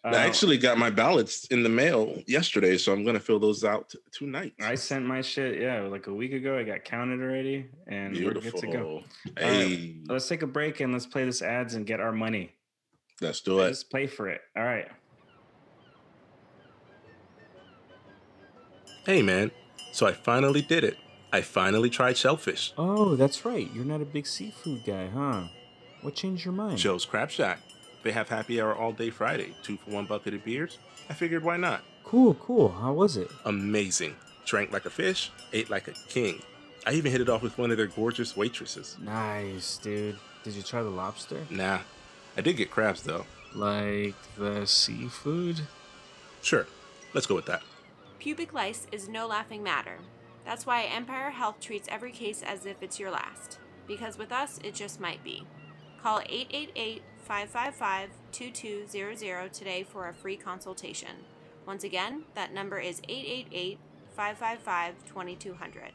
I 0.05 0.09
um, 0.09 0.15
actually 0.15 0.59
got 0.59 0.79
my 0.79 0.91
ballots 0.91 1.45
in 1.47 1.63
the 1.63 1.69
mail 1.69 2.21
yesterday, 2.27 2.77
so 2.77 2.93
I'm 2.93 3.05
gonna 3.05 3.21
fill 3.21 3.39
those 3.39 3.63
out 3.65 3.91
t- 3.91 3.99
tonight. 4.11 4.53
I 4.61 4.75
sent 4.75 5.07
my 5.07 5.21
shit, 5.23 5.61
yeah, 5.61 5.83
like 5.83 6.09
a 6.09 6.13
week 6.13 6.33
ago. 6.33 6.59
I 6.59 6.65
got 6.65 6.83
counted 6.85 7.21
already, 7.21 7.67
and 7.87 8.13
we're 8.17 8.33
good 8.35 8.57
to 8.57 8.67
go. 8.67 8.71
Beautiful. 8.71 8.89
All 8.91 9.03
right, 9.37 9.45
Hey, 9.45 9.97
let's 10.09 10.27
take 10.27 10.43
a 10.43 10.47
break 10.49 10.81
and 10.81 10.93
let's 10.93 11.07
play 11.07 11.25
this 11.25 11.41
ads 11.41 11.75
and 11.75 11.87
get 11.87 12.01
our 12.01 12.11
money. 12.11 12.53
let's 13.21 13.41
do 13.41 13.61
it. 13.61 13.65
Let's 13.67 13.85
play 13.85 14.09
for 14.09 14.29
it. 14.29 14.41
All 14.57 14.65
right. 14.65 14.89
Hey, 19.07 19.23
man. 19.23 19.51
So 19.93 20.07
I 20.07 20.13
finally 20.13 20.63
did 20.63 20.85
it. 20.85 20.97
I 21.33 21.41
finally 21.43 21.91
tried 21.91 22.17
shellfish. 22.17 22.73
Oh, 22.77 23.15
that's 23.17 23.45
right. 23.45 23.69
You're 23.73 23.85
not 23.85 24.01
a 24.01 24.05
big 24.05 24.27
seafood 24.27 24.85
guy, 24.85 25.09
huh? 25.09 25.45
What 26.03 26.15
changed 26.15 26.45
your 26.45 26.55
mind? 26.55 26.79
Joe's 26.79 27.05
Crab 27.05 27.31
Shack. 27.31 27.61
They 28.03 28.13
have 28.13 28.29
happy 28.29 28.61
hour 28.61 28.75
all 28.75 28.93
day 28.93 29.11
Friday, 29.11 29.55
two 29.63 29.77
for 29.77 29.91
one 29.91 30.07
bucket 30.07 30.35
of 30.35 30.45
beers. 30.45 30.79
I 31.09 31.15
figured 31.15 31.45
why 31.45 31.57
not? 31.57 31.83
Cool, 32.05 32.35
cool. 32.35 32.69
How 32.71 32.93
was 32.93 33.17
it? 33.17 33.31
Amazing. 33.45 34.17
Drank 34.45 34.73
like 34.73 34.87
a 34.87 34.91
fish, 34.91 35.31
ate 35.53 35.71
like 35.71 35.89
a 35.89 35.93
king. 36.09 36.43
I 36.85 36.93
even 36.93 37.13
hit 37.13 37.21
it 37.21 37.29
off 37.29 37.43
with 37.43 37.59
one 37.59 37.71
of 37.71 37.77
their 37.77 37.87
gorgeous 37.87 38.37
waitresses. 38.37 38.97
Nice, 39.01 39.79
dude. 39.79 40.19
Did 40.43 40.55
you 40.55 40.63
try 40.63 40.83
the 40.83 40.91
lobster? 40.91 41.47
Nah, 41.49 41.81
I 42.37 42.41
did 42.41 42.57
get 42.57 42.71
crabs 42.71 43.03
though. 43.03 43.25
Like 43.55 44.17
the 44.37 44.67
seafood? 44.67 45.61
Sure, 46.43 46.67
let's 47.15 47.27
go 47.27 47.37
with 47.37 47.47
that. 47.47 47.63
Pubic 48.19 48.53
lice 48.53 48.87
is 48.91 49.09
no 49.09 49.27
laughing 49.29 49.63
matter. 49.63 49.99
That's 50.45 50.67
why 50.67 50.83
Empire 50.85 51.31
Health 51.31 51.61
treats 51.61 51.89
every 51.89 52.11
case 52.11 52.43
as 52.43 52.67
if 52.67 52.83
it's 52.83 52.99
your 52.99 53.13
last. 53.13 53.59
Because 53.87 54.19
with 54.19 54.33
us, 54.33 54.59
it 54.65 54.75
just 54.75 55.01
might 55.01 55.23
be. 55.23 55.47
Call 56.03 56.21
888 56.29 57.03
555 57.33 58.11
2200 58.33 59.55
today 59.55 59.83
for 59.83 60.09
a 60.09 60.13
free 60.13 60.37
consultation. 60.37 61.09
Once 61.67 61.83
again, 61.83 62.25
that 62.35 62.53
number 62.53 62.79
is 62.79 63.01
888 63.09 63.79
555 64.11 64.95
2200. 65.07 65.93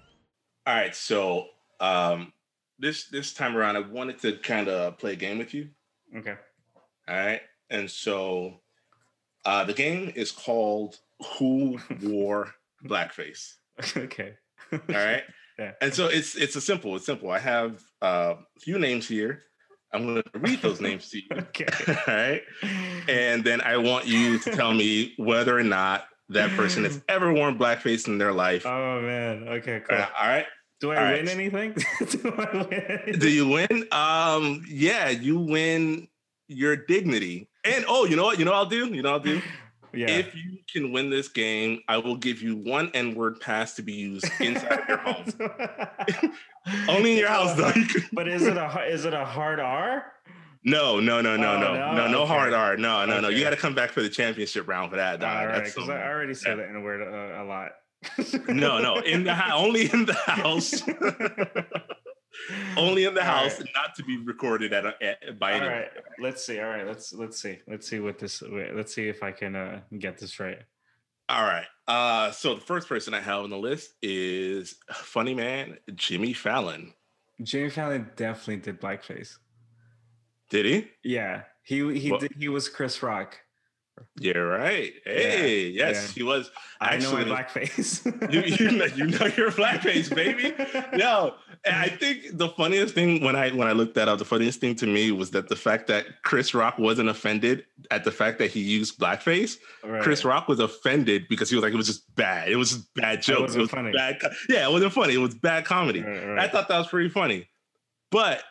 All 0.66 0.74
right, 0.74 0.96
so 0.96 1.46
um, 1.80 2.34
this 2.80 3.06
this 3.10 3.36
time 3.36 3.56
around, 3.56 3.76
I 3.76 3.82
wanted 3.82 4.20
to 4.24 4.38
kind 4.38 4.68
of 4.68 4.98
play 4.98 5.14
a 5.14 5.16
game 5.16 5.38
with 5.38 5.54
you. 5.54 5.70
Okay. 6.18 6.34
All 7.08 7.16
right, 7.16 7.42
and 7.70 7.88
so 7.88 8.62
uh, 9.46 9.64
the 9.64 9.74
game 9.74 10.12
is 10.16 10.32
called 10.32 10.98
Who 11.38 11.78
Wore 12.02 12.56
Blackface. 12.84 13.58
okay. 13.96 14.34
All 14.72 14.80
right. 14.90 15.24
Yeah. 15.60 15.72
And 15.82 15.92
so 15.92 16.06
it's 16.06 16.36
it's 16.36 16.56
a 16.56 16.62
simple. 16.62 16.96
It's 16.96 17.08
simple. 17.08 17.32
I 17.32 17.40
have 17.40 17.84
uh, 18.00 18.36
a 18.36 18.60
few 18.60 18.78
names 18.78 19.08
here. 19.08 19.47
I'm 19.94 20.06
going 20.06 20.24
to 20.24 20.40
read 20.40 20.62
those 20.62 20.82
names 20.82 21.10
to 21.10 21.18
you. 21.18 21.24
Okay. 21.32 21.66
All 21.88 22.14
right. 22.14 22.42
And 23.08 23.44
then 23.44 23.62
I 23.62 23.78
want 23.78 24.06
you 24.06 24.38
to 24.40 24.52
tell 24.52 24.74
me 24.74 25.14
whether 25.18 25.58
or 25.58 25.64
not 25.64 26.06
that 26.30 26.50
person 26.52 26.84
has 26.84 27.02
ever 27.08 27.34
worn 27.34 27.58
blackface 27.58 28.08
in 28.08 28.18
their 28.18 28.34
life. 28.34 28.66
Oh 28.66 29.02
man. 29.02 29.48
Okay, 29.48 29.82
cool. 29.88 29.98
Uh, 29.98 30.08
all 30.20 30.28
right. 30.28 30.46
Do 30.80 30.92
I 30.92 30.98
all 30.98 31.12
win 31.12 31.26
right. 31.26 31.30
anything? 31.30 31.74
Do 32.10 32.34
I 32.38 32.58
win 32.58 32.74
anything? 32.74 33.20
Do 33.20 33.30
you 33.30 33.48
win? 33.48 33.88
Um, 33.92 34.64
yeah, 34.68 35.10
you 35.10 35.40
win 35.40 36.08
your 36.48 36.76
dignity. 36.76 37.50
And 37.64 37.86
oh, 37.88 38.06
you 38.06 38.16
know 38.16 38.26
what? 38.26 38.40
You 38.40 38.46
know 38.46 38.52
what 38.52 38.58
I'll 38.58 38.66
do? 38.66 38.88
You 38.88 39.02
know 39.02 39.14
what 39.14 39.28
I'll 39.28 39.36
do? 39.36 39.42
Yeah. 39.98 40.10
If 40.10 40.36
you 40.36 40.60
can 40.72 40.92
win 40.92 41.10
this 41.10 41.28
game, 41.28 41.82
I 41.88 41.98
will 41.98 42.18
give 42.18 42.42
you 42.42 42.56
one 42.56 42.92
N-word 42.94 43.40
pass 43.40 43.74
to 43.76 43.82
be 43.82 43.94
used 43.94 44.26
inside 44.40 44.84
your 44.88 44.98
home. 44.98 45.26
Only 46.88 47.14
in 47.14 47.18
your 47.18 47.30
house, 47.30 47.56
though. 47.56 47.72
But 48.14 48.28
is 48.28 48.44
it 48.46 48.58
a 48.58 48.86
is 48.88 49.06
it 49.06 49.14
a 49.14 49.26
hard 49.26 49.60
R? 49.60 50.06
No, 50.64 51.00
no, 51.00 51.22
no, 51.22 51.38
no, 51.38 51.54
Oh, 51.56 51.60
no, 51.60 51.74
no? 51.74 51.94
no, 51.96 52.08
no 52.12 52.22
Okay. 52.24 52.28
hard 52.34 52.54
R. 52.54 52.76
No, 52.78 53.06
no, 53.06 53.20
no. 53.22 53.30
You 53.30 53.42
got 53.42 53.52
to 53.52 53.56
come 53.56 53.74
back 53.74 53.92
for 53.92 54.02
the 54.02 54.10
championship 54.10 54.68
round 54.68 54.90
for 54.92 54.98
that. 54.98 55.20
Dog. 55.20 55.38
All 55.38 55.48
right, 55.48 55.64
because 55.64 55.90
I 55.90 56.04
already 56.08 56.34
said 56.34 56.60
that 56.60 56.68
in 56.70 56.84
word 56.84 57.02
uh, 57.02 57.42
a 57.42 57.46
lot. 57.46 57.72
No, 58.50 58.80
no, 58.80 58.98
in 58.98 59.24
the 59.24 59.54
only 59.54 59.90
in 59.92 60.06
the 60.06 60.14
house, 60.14 60.82
only 62.78 63.06
in 63.06 63.14
the 63.14 63.22
All 63.22 63.44
house, 63.44 63.60
right. 63.60 63.70
not 63.76 63.96
to 63.96 64.04
be 64.04 64.18
recorded 64.18 64.74
at, 64.74 64.86
a, 64.86 64.94
at 65.04 65.40
by 65.40 65.52
All 65.54 65.58
anyone. 65.58 65.74
right, 65.80 65.90
let's 66.20 66.44
see. 66.46 66.60
All 66.60 66.70
right, 66.70 66.86
let's 66.88 67.14
let's 67.14 67.42
see. 67.42 67.60
Let's 67.68 67.88
see 67.88 68.00
what 68.00 68.20
this. 68.20 68.42
Let's 68.42 68.94
see 68.94 69.08
if 69.08 69.24
I 69.24 69.32
can 69.32 69.56
uh, 69.56 69.82
get 70.00 70.18
this 70.18 70.40
right. 70.40 70.60
All 71.30 71.44
right. 71.44 71.66
Uh, 71.88 72.32
so 72.32 72.56
the 72.56 72.62
first 72.62 72.88
person 72.88 73.14
I 73.14 73.20
have 73.20 73.44
on 73.44 73.50
the 73.50 73.58
list 73.58 73.94
is 74.02 74.76
funny 74.94 75.34
man 75.36 75.78
Jimmy 75.96 76.34
Fallon. 76.34 76.94
Jimmy 77.44 77.70
Fallon 77.70 78.10
definitely 78.16 78.58
did 78.58 78.80
blackface. 78.82 79.38
Did 80.50 80.66
he? 80.66 80.88
Yeah, 81.04 81.44
he 81.64 82.00
he 82.00 82.12
Well- 82.12 82.20
did, 82.22 82.34
he 82.38 82.48
was 82.50 82.70
Chris 82.70 83.04
Rock. 83.04 83.38
You're 84.20 84.48
right. 84.48 84.94
Hey, 85.06 85.68
yes, 85.70 86.08
yeah. 86.10 86.14
he 86.14 86.24
was. 86.24 86.50
I 86.82 86.98
know 86.98 87.12
my 87.14 87.24
blackface. 87.24 88.04
you 88.32 88.42
you 88.42 88.72
know, 88.78 88.86
you 88.86 89.06
know 89.08 89.26
your 89.38 89.52
blackface, 89.52 90.14
baby. 90.14 90.54
No, 90.98 91.36
and 91.66 91.76
I 91.76 91.88
think 91.90 92.38
the 92.38 92.50
funniest 92.50 92.94
thing 92.96 93.24
when 93.24 93.36
I 93.36 93.50
when 93.52 93.68
I 93.68 93.72
looked 93.72 93.96
that 93.96 94.08
up, 94.08 94.20
the 94.20 94.26
funniest 94.26 94.60
thing 94.60 94.76
to 94.76 94.88
me 94.88 95.12
was 95.12 95.32
that 95.32 95.50
the 95.50 95.56
fact 95.56 95.88
that 95.88 96.06
Chris 96.24 96.54
Rock 96.54 96.78
wasn't 96.78 97.10
offended 97.10 97.66
at 97.92 98.04
the 98.04 98.12
fact 98.12 98.40
that 98.40 98.52
he 98.52 98.62
used 98.62 99.00
blackface. 99.00 99.58
Right. 99.84 100.02
Chris 100.02 100.24
Rock 100.26 100.48
was 100.48 100.60
offended 100.60 101.28
because 101.30 101.50
he 101.50 101.56
was 101.56 101.64
like, 101.64 101.74
it 101.74 101.78
was 101.78 101.88
just 101.88 102.14
bad. 102.16 102.50
It 102.50 102.56
was 102.56 102.72
just 102.72 102.94
bad 102.96 103.22
jokes. 103.22 103.42
wasn't 103.42 103.58
it 103.60 103.62
was 103.62 103.70
funny. 103.72 103.92
bad. 103.92 104.20
co- 104.22 104.30
Yeah, 104.50 104.68
it 104.68 104.72
wasn't 104.72 104.94
funny. 104.94 105.14
It 105.14 105.20
was 105.20 105.36
bad 105.36 105.66
comedy. 105.66 106.02
Right, 106.02 106.40
I 106.40 106.48
thought 106.48 106.68
that 106.68 106.78
was 106.78 106.88
pretty 106.88 107.10
funny. 107.10 107.48
But 108.12 108.44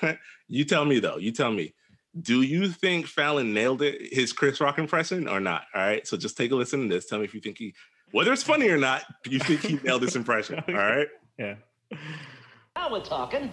you 0.48 0.64
tell 0.64 0.84
me 0.84 1.00
though. 1.00 1.16
You 1.16 1.32
tell 1.32 1.50
me. 1.52 1.74
Do 2.18 2.42
you 2.42 2.68
think 2.68 3.06
Fallon 3.06 3.54
nailed 3.54 3.82
it, 3.82 4.12
his 4.12 4.32
Chris 4.32 4.60
Rock 4.60 4.78
impression, 4.78 5.28
or 5.28 5.38
not? 5.38 5.64
All 5.74 5.80
right. 5.82 6.06
So 6.06 6.16
just 6.16 6.36
take 6.36 6.50
a 6.50 6.56
listen 6.56 6.88
to 6.88 6.94
this. 6.94 7.06
Tell 7.06 7.18
me 7.18 7.24
if 7.24 7.34
you 7.34 7.40
think 7.40 7.58
he, 7.58 7.74
whether 8.10 8.32
it's 8.32 8.42
funny 8.42 8.68
or 8.68 8.78
not, 8.78 9.04
you 9.26 9.38
think 9.38 9.60
he 9.60 9.78
nailed 9.84 10.02
this 10.02 10.16
impression. 10.16 10.62
All 10.68 10.74
right. 10.74 11.08
Yeah. 11.38 11.54
Now 12.74 12.90
we're 12.90 13.04
talking. 13.04 13.52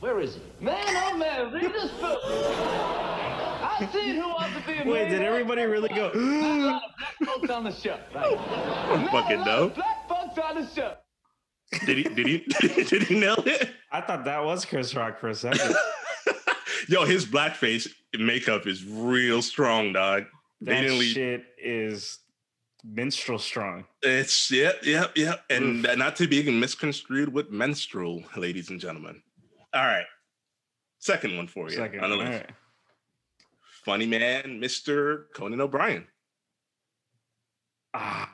Where 0.00 0.20
is 0.20 0.36
he? 0.36 0.64
Man, 0.64 0.76
oh 0.88 1.16
man, 1.16 1.52
read 1.52 1.72
this 1.72 1.90
book. 1.92 2.20
I 2.24 3.88
seen 3.92 4.14
who 4.14 4.28
wants 4.28 4.56
to 4.56 4.66
be 4.66 4.78
a 4.78 4.90
Wait, 4.90 5.08
did 5.08 5.22
everybody 5.22 5.62
really 5.64 5.88
go? 5.88 6.10
Black 6.12 6.82
folks 7.24 7.50
on 7.50 7.64
the 7.64 7.72
show. 7.72 7.98
Right. 8.14 8.36
I 8.38 9.08
fucking 9.10 9.44
know. 9.44 9.68
Black 9.70 10.08
folks 10.08 10.38
on 10.38 10.54
the 10.62 10.68
show. 10.68 10.94
Did 11.84 11.98
he? 11.98 12.02
Did 12.04 12.26
he? 12.26 12.84
did 12.84 13.02
he 13.02 13.18
nail 13.18 13.42
it? 13.44 13.70
I 13.90 14.00
thought 14.00 14.24
that 14.24 14.44
was 14.44 14.64
Chris 14.64 14.94
Rock 14.94 15.18
for 15.18 15.28
a 15.28 15.34
second. 15.34 15.74
Yo, 16.88 17.04
his 17.04 17.26
blackface 17.26 17.88
makeup 18.18 18.66
is 18.66 18.84
real 18.84 19.42
strong, 19.42 19.92
dog. 19.92 20.26
That 20.60 20.88
shit 20.88 21.44
is 21.58 22.18
minstrel 22.84 23.38
strong. 23.38 23.84
It's 24.02 24.50
yep, 24.50 24.84
yep, 24.84 25.12
yep, 25.16 25.44
and 25.50 25.84
Oof. 25.84 25.98
not 25.98 26.16
to 26.16 26.28
be 26.28 26.48
misconstrued 26.50 27.32
with 27.32 27.50
menstrual, 27.50 28.22
ladies 28.36 28.70
and 28.70 28.80
gentlemen. 28.80 29.22
All 29.74 29.84
right, 29.84 30.06
second 30.98 31.36
one 31.36 31.48
for 31.48 31.68
you. 31.68 31.76
Second. 31.76 32.04
on 32.04 32.10
the 32.10 32.16
list. 32.16 32.32
right. 32.32 32.50
Funny 33.84 34.06
man, 34.06 34.60
Mister 34.60 35.26
Conan 35.34 35.60
O'Brien. 35.60 36.06
Ah. 37.94 38.32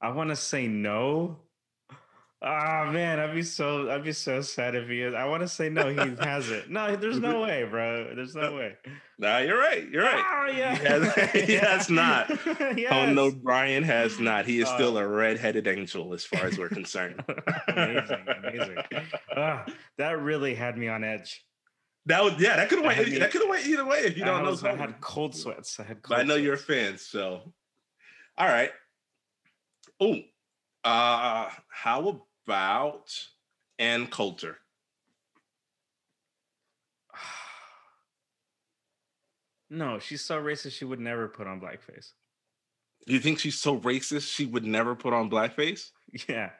I 0.00 0.10
want 0.10 0.30
to 0.30 0.36
say 0.36 0.66
no. 0.66 1.38
Oh 2.42 2.90
man, 2.92 3.18
I'd 3.18 3.34
be 3.34 3.42
so 3.42 3.90
I'd 3.90 4.04
be 4.04 4.12
so 4.12 4.42
sad 4.42 4.74
if 4.74 4.88
he 4.88 5.00
is. 5.00 5.14
I 5.14 5.24
want 5.24 5.40
to 5.42 5.48
say 5.48 5.70
no, 5.70 5.88
he 5.88 5.96
hasn't. 6.22 6.68
No, 6.70 6.94
there's 6.94 7.18
no 7.18 7.40
way, 7.40 7.64
bro. 7.64 8.14
There's 8.14 8.34
no 8.34 8.54
way. 8.54 8.76
Nah, 9.18 9.38
you're 9.38 9.58
right. 9.58 9.88
You're 9.88 10.02
right. 10.04 10.22
Oh 10.22 10.52
yeah. 10.54 10.76
He 10.76 10.84
has, 10.86 11.32
he 11.46 11.52
has 11.66 11.88
not. 11.90 12.28
yes. 12.76 12.92
Oh 12.92 13.10
no, 13.10 13.30
Brian 13.30 13.82
has 13.84 14.20
not. 14.20 14.44
He 14.44 14.60
is 14.60 14.68
still 14.68 14.98
Oh. 14.98 15.00
a 15.00 15.08
red-headed 15.08 15.66
angel 15.66 16.12
as 16.12 16.24
far 16.26 16.44
as 16.44 16.58
we're 16.58 16.68
concerned. 16.68 17.24
amazing, 17.68 18.26
amazing. 18.44 18.76
Ah, 19.34 19.64
that 19.96 20.20
really 20.20 20.54
had 20.54 20.76
me 20.76 20.88
on 20.88 21.04
edge. 21.04 21.42
That 22.04 22.22
would 22.22 22.38
yeah, 22.38 22.56
that 22.56 22.68
could 22.68 22.78
have 22.78 22.86
went 22.86 23.18
that 23.18 23.30
could 23.30 23.40
have 23.40 23.50
went 23.50 23.66
either 23.66 23.84
way 23.86 24.00
if 24.00 24.16
you 24.18 24.24
I 24.24 24.26
don't 24.26 24.62
know. 24.62 24.68
I 24.68 24.74
had 24.76 25.00
cold 25.00 25.34
sweats. 25.34 25.80
I 25.80 25.84
had 25.84 26.02
But 26.02 26.08
cold 26.08 26.20
I 26.20 26.22
know 26.24 26.34
you're 26.36 26.54
a 26.54 26.58
fan, 26.58 26.98
so 26.98 27.40
all 28.36 28.46
right. 28.46 28.70
Oh, 29.98 30.16
uh, 30.84 31.48
how 31.70 32.25
about 32.46 33.10
Ann 33.78 34.06
Coulter? 34.06 34.58
No, 39.68 39.98
she's 39.98 40.24
so 40.24 40.40
racist. 40.40 40.74
She 40.74 40.84
would 40.84 41.00
never 41.00 41.26
put 41.26 41.48
on 41.48 41.60
blackface. 41.60 42.12
You 43.04 43.18
think 43.18 43.40
she's 43.40 43.58
so 43.58 43.78
racist 43.80 44.32
she 44.32 44.46
would 44.46 44.64
never 44.64 44.94
put 44.94 45.12
on 45.12 45.28
blackface? 45.28 45.90
Yeah. 46.28 46.50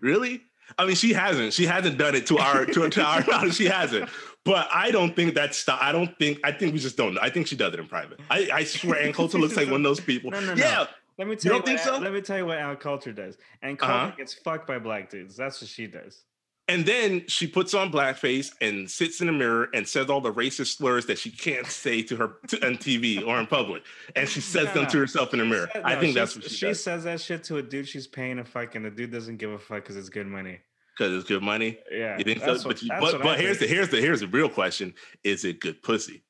Really? 0.00 0.42
I 0.78 0.84
mean, 0.84 0.96
she 0.96 1.14
hasn't. 1.14 1.54
She 1.54 1.64
hasn't 1.64 1.96
done 1.96 2.14
it 2.14 2.26
to 2.26 2.36
our 2.36 2.66
to, 2.66 2.90
to 2.90 3.02
our 3.02 3.24
knowledge. 3.28 3.54
She 3.54 3.64
hasn't. 3.64 4.10
But 4.44 4.68
I 4.70 4.90
don't 4.90 5.16
think 5.16 5.34
that's. 5.34 5.66
I 5.66 5.92
don't 5.92 6.16
think. 6.18 6.40
I 6.44 6.52
think 6.52 6.74
we 6.74 6.78
just 6.78 6.98
don't 6.98 7.14
know. 7.14 7.20
I 7.22 7.30
think 7.30 7.46
she 7.46 7.56
does 7.56 7.72
it 7.72 7.80
in 7.80 7.86
private. 7.86 8.20
I, 8.30 8.50
I 8.52 8.64
swear, 8.64 9.00
Ann 9.00 9.14
Coulter 9.14 9.38
looks 9.38 9.56
like 9.56 9.68
one 9.70 9.80
of 9.80 9.84
those 9.84 10.00
people. 10.00 10.30
No, 10.32 10.40
no, 10.40 10.54
no. 10.54 10.62
Yeah. 10.62 10.86
Let 11.18 11.28
me 11.28 11.36
tell 11.36 11.52
you, 11.52 11.58
don't 11.58 11.66
think 11.66 11.78
what, 11.80 11.94
so? 11.96 11.98
Let 11.98 12.12
me 12.12 12.20
tell 12.20 12.38
you 12.38 12.46
what 12.46 12.58
Ann 12.58 12.76
Coulter 12.76 13.12
does. 13.12 13.36
Ann 13.62 13.76
Coulter 13.76 13.94
Uh-huh. 13.94 14.16
gets 14.16 14.34
fucked 14.34 14.66
by 14.66 14.78
black 14.78 15.10
dudes. 15.10 15.36
That's 15.36 15.60
what 15.60 15.68
she 15.70 15.86
does. 15.86 16.24
And 16.68 16.86
then 16.86 17.26
she 17.26 17.46
puts 17.48 17.74
on 17.74 17.92
blackface 17.92 18.52
and 18.60 18.88
sits 18.90 19.20
in 19.20 19.26
the 19.26 19.32
mirror 19.32 19.68
and 19.74 19.86
says 19.86 20.08
all 20.08 20.20
the 20.20 20.32
racist 20.32 20.76
slurs 20.76 21.06
that 21.06 21.18
she 21.18 21.30
can't 21.30 21.66
say 21.66 22.02
to 22.04 22.16
her 22.16 22.36
to, 22.48 22.64
on 22.66 22.76
TV 22.76 23.26
or 23.26 23.38
in 23.40 23.46
public, 23.46 23.82
and 24.16 24.28
she 24.28 24.40
says 24.40 24.66
No, 24.68 24.74
them 24.74 24.82
no. 24.84 24.88
to 24.90 24.98
herself 24.98 25.32
in 25.34 25.40
the 25.40 25.44
mirror. 25.44 25.68
Said- 25.72 25.82
I 25.84 25.94
no, 25.96 26.00
think 26.00 26.14
that's 26.14 26.34
what 26.36 26.44
she, 26.44 26.50
she 26.50 26.66
does 26.66 26.82
says 26.82 27.04
that 27.04 27.20
shit 27.20 27.42
to 27.44 27.56
a 27.58 27.62
dude 27.62 27.88
she's 27.88 28.06
paying 28.06 28.38
a 28.38 28.44
fuck, 28.44 28.74
and 28.76 28.84
the 28.84 28.90
dude 28.90 29.10
doesn't 29.10 29.36
give 29.38 29.50
a 29.50 29.58
fuck 29.58 29.82
because 29.82 29.96
it's 29.96 30.08
good 30.08 30.28
money. 30.28 30.60
because 30.96 31.12
it's 31.14 31.28
good 31.28 31.42
money. 31.42 31.78
Yeah, 31.90 32.16
you 32.16 32.24
think 32.24 32.40
so? 32.40 32.52
what- 32.54 32.62
but 32.64 32.82
you, 32.82 32.88
but, 33.00 33.20
but 33.22 33.40
here's 33.40 33.58
the 33.58 33.66
here's 33.66 33.88
the 33.90 34.00
here's 34.00 34.20
the 34.20 34.28
real 34.28 34.48
question: 34.48 34.94
Is 35.24 35.44
it 35.44 35.58
good 35.60 35.82
pussy? 35.82 36.22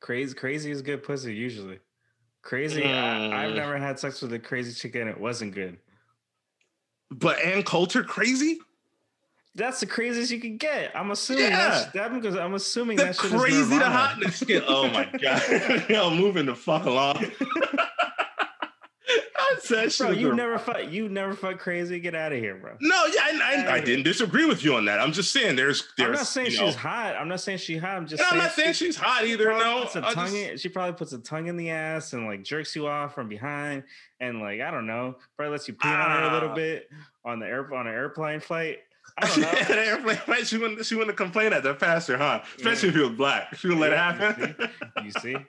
Crazy, 0.00 0.34
crazy 0.34 0.70
is 0.72 0.82
good 0.82 1.02
pussy 1.02 1.34
usually. 1.34 1.78
Crazy, 2.48 2.82
I, 2.82 3.44
I've 3.44 3.52
Mm. 3.52 3.56
never 3.56 3.76
had 3.76 3.98
sex 3.98 4.22
with 4.22 4.32
a 4.32 4.38
crazy 4.38 4.72
chick 4.72 4.94
and 4.94 5.06
it 5.06 5.20
wasn't 5.20 5.54
good. 5.54 5.76
But 7.10 7.38
Ann 7.44 7.62
Coulter 7.62 8.02
crazy? 8.02 8.58
That's 9.54 9.80
the 9.80 9.86
craziest 9.86 10.30
you 10.30 10.40
can 10.40 10.56
get. 10.56 10.96
I'm 10.96 11.10
assuming 11.10 11.44
Yeah. 11.44 11.56
that's 11.68 11.92
that 11.92 12.14
because 12.14 12.36
I'm 12.36 12.54
assuming 12.54 12.96
The 12.96 13.04
that 13.04 13.16
shit 13.16 13.32
is 13.34 13.38
crazy 13.42 13.62
to 13.64 13.68
Nirvana. 13.68 13.90
hotness 13.90 14.42
kid. 14.44 14.62
Oh 14.66 14.88
my 14.88 15.04
god! 15.20 15.42
Yo, 15.90 16.08
moving 16.08 16.46
the 16.46 16.54
fuck 16.54 16.86
along. 16.86 17.22
I 19.72 19.88
said 19.88 20.06
Bro, 20.08 20.16
you 20.16 20.34
never 20.34 20.58
fuck. 20.58 20.90
You 20.90 21.08
never 21.08 21.34
fuck 21.34 21.58
crazy. 21.58 21.98
Get 22.00 22.14
out 22.14 22.32
of 22.32 22.38
here, 22.38 22.54
bro. 22.56 22.76
No, 22.80 23.06
yeah, 23.06 23.20
I, 23.22 23.64
I, 23.68 23.72
I 23.74 23.80
didn't 23.80 24.04
disagree 24.04 24.44
with 24.46 24.64
you 24.64 24.74
on 24.76 24.84
that. 24.86 25.00
I'm 25.00 25.12
just 25.12 25.32
saying 25.32 25.56
there's 25.56 25.84
there's. 25.96 26.08
I'm 26.08 26.14
not 26.14 26.26
saying 26.26 26.50
she's 26.50 26.60
know- 26.60 26.70
hot. 26.72 27.16
I'm 27.16 27.28
not 27.28 27.40
saying 27.40 27.58
she's 27.58 27.80
hot. 27.80 27.96
I'm 27.96 28.06
just. 28.06 28.22
And 28.22 28.32
I'm 28.32 28.38
not 28.38 28.52
saying 28.52 28.72
she- 28.74 28.86
she's 28.86 28.96
hot 28.96 29.24
either, 29.24 29.46
no. 29.50 29.82
puts 29.82 29.96
a 29.96 30.00
tongue 30.00 30.14
just- 30.14 30.34
in, 30.36 30.56
she 30.58 30.68
probably 30.68 30.94
puts 30.94 31.12
a 31.12 31.18
tongue 31.18 31.46
in 31.48 31.56
the 31.56 31.70
ass 31.70 32.12
and 32.12 32.26
like 32.26 32.42
jerks 32.44 32.74
you 32.76 32.86
off 32.86 33.14
from 33.14 33.28
behind 33.28 33.82
and 34.20 34.40
like 34.40 34.60
I 34.60 34.70
don't 34.70 34.86
know. 34.86 35.16
Probably 35.36 35.52
lets 35.52 35.68
you 35.68 35.74
pee 35.74 35.88
on 35.88 36.10
her 36.10 36.28
a 36.30 36.32
little 36.32 36.50
Ah. 36.50 36.54
bit 36.54 36.90
on 37.24 37.40
the 37.40 37.46
air 37.46 37.74
on 37.74 37.86
an 37.86 37.92
airplane 37.94 38.40
flight. 38.40 38.78
I 39.16 39.26
don't 39.28 39.40
know. 39.40 39.50
the 39.50 39.78
airplane 39.86 40.16
flight, 40.18 40.46
she 40.46 40.58
wouldn't 40.58 40.84
she 40.86 40.94
wouldn't 40.94 41.16
complain 41.16 41.52
at 41.52 41.62
the 41.62 41.74
pastor, 41.74 42.16
huh? 42.18 42.42
Especially 42.56 42.90
if 42.90 42.94
he 42.94 43.00
was 43.00 43.10
black. 43.10 43.54
She 43.56 43.68
would 43.68 43.78
let 43.78 43.92
it 43.92 43.98
happen. 43.98 44.54
You 45.04 45.10
see. 45.12 45.32
But, 45.32 45.40
uh, 45.42 45.44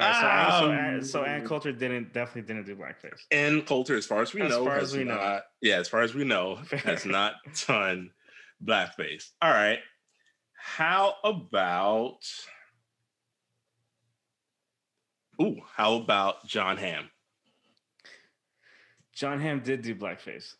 so, 0.00 0.06
Ann- 0.06 0.50
so, 0.52 0.64
Um, 0.66 0.70
Ann- 0.72 1.02
so 1.04 1.24
Ann 1.24 1.46
Coulter 1.46 1.72
didn't 1.72 2.12
definitely 2.12 2.42
didn't 2.42 2.66
do 2.66 2.76
blackface. 2.76 3.20
Ann 3.30 3.62
Coulter, 3.62 3.96
as 3.96 4.06
far 4.06 4.22
as 4.22 4.32
we 4.34 4.42
As 4.42 4.50
know, 4.50 4.64
far 4.64 4.78
as 4.78 4.96
we 4.96 5.04
know. 5.04 5.40
yeah, 5.60 5.76
as 5.78 5.88
far 5.88 6.02
as 6.02 6.14
we 6.14 6.24
know, 6.24 6.56
has 6.84 7.04
not 7.06 7.34
done 7.66 8.10
blackface. 8.64 9.30
All 9.42 9.50
right. 9.50 9.80
How 10.58 11.14
about? 11.24 12.18
Ooh, 15.40 15.60
how 15.74 15.96
about 15.96 16.46
Jon 16.46 16.76
Hamm? 16.78 17.10
Jon 19.14 19.40
Hamm 19.40 19.60
did 19.60 19.82
do 19.82 19.94
blackface. 19.94 20.54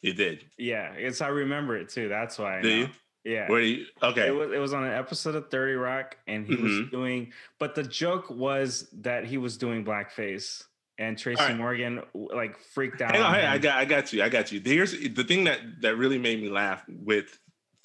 He 0.00 0.12
did. 0.12 0.44
Yeah, 0.58 0.92
it's 0.94 1.20
I 1.20 1.28
remember 1.28 1.76
it 1.76 1.88
too. 1.88 2.08
That's 2.08 2.38
why. 2.38 2.58
I 2.58 2.62
Do 2.62 2.68
know. 2.68 2.76
you? 2.76 2.88
Yeah. 3.24 3.48
Where 3.48 3.60
do 3.60 3.66
you? 3.66 3.86
Okay. 4.02 4.26
It 4.28 4.30
was 4.32 4.50
it 4.52 4.58
was 4.58 4.72
on 4.72 4.84
an 4.84 4.92
episode 4.92 5.34
of 5.36 5.48
30 5.50 5.74
Rock 5.74 6.16
and 6.26 6.46
he 6.46 6.56
was 6.56 6.72
Mhm. 6.72 6.90
doing 6.90 7.32
but 7.58 7.74
the 7.74 7.82
joke 7.84 8.28
was 8.30 8.88
that 9.02 9.24
he 9.26 9.38
was 9.38 9.56
doing 9.56 9.84
blackface 9.84 10.64
and 10.98 11.16
Tracy 11.18 11.40
right. 11.42 11.56
Morgan 11.56 12.02
like 12.14 12.58
freaked 12.58 13.00
out. 13.00 13.12
Hang 13.12 13.22
on, 13.22 13.34
on, 13.34 13.40
I 13.44 13.58
got, 13.58 13.76
I 13.78 13.84
got 13.84 14.12
you, 14.12 14.22
I 14.22 14.28
got 14.28 14.52
you. 14.52 14.60
Here's 14.64 14.92
the 14.92 15.24
thing 15.24 15.44
that 15.44 15.60
that 15.82 15.96
really 15.96 16.18
made 16.18 16.40
me 16.42 16.48
laugh 16.48 16.82
with 16.88 17.38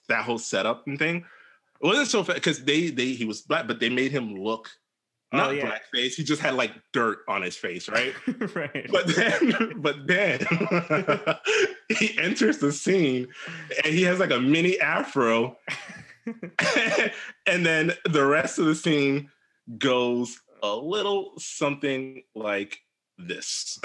that 0.10 0.24
whole 0.26 0.40
setup 0.40 0.88
and 0.88 0.98
thing. 0.98 1.18
It 1.82 1.86
wasn't 1.86 2.08
so 2.08 2.24
because 2.24 2.64
they 2.66 2.90
they 2.90 3.14
he 3.14 3.26
was 3.26 3.42
black, 3.42 3.68
but 3.68 3.80
they 3.80 3.90
made 3.90 4.12
him 4.12 4.36
look 4.44 4.70
Oh, 5.34 5.38
not 5.38 5.56
yeah. 5.56 5.70
blackface. 5.94 6.16
He 6.16 6.24
just 6.24 6.42
had 6.42 6.54
like 6.54 6.72
dirt 6.94 7.20
on 7.28 7.42
his 7.42 7.58
face, 7.58 7.90
right? 7.90 8.14
right. 8.56 8.88
But 8.90 9.08
then, 9.08 9.74
but 9.82 10.08
then 10.08 10.40
he 11.98 12.18
enters 12.18 12.58
the 12.58 12.72
scene 12.72 13.28
and 13.84 13.94
he 13.94 14.04
has 14.04 14.20
like 14.20 14.32
a 14.32 14.40
mini 14.40 14.80
afro, 14.80 15.58
and 17.46 17.66
then 17.66 17.94
the 18.06 18.26
rest 18.26 18.60
of 18.60 18.66
the 18.66 18.76
scene 18.76 19.30
goes 19.78 20.40
a 20.64 20.76
little 20.76 21.34
something 21.38 22.24
like 22.36 22.80
this. 23.18 23.80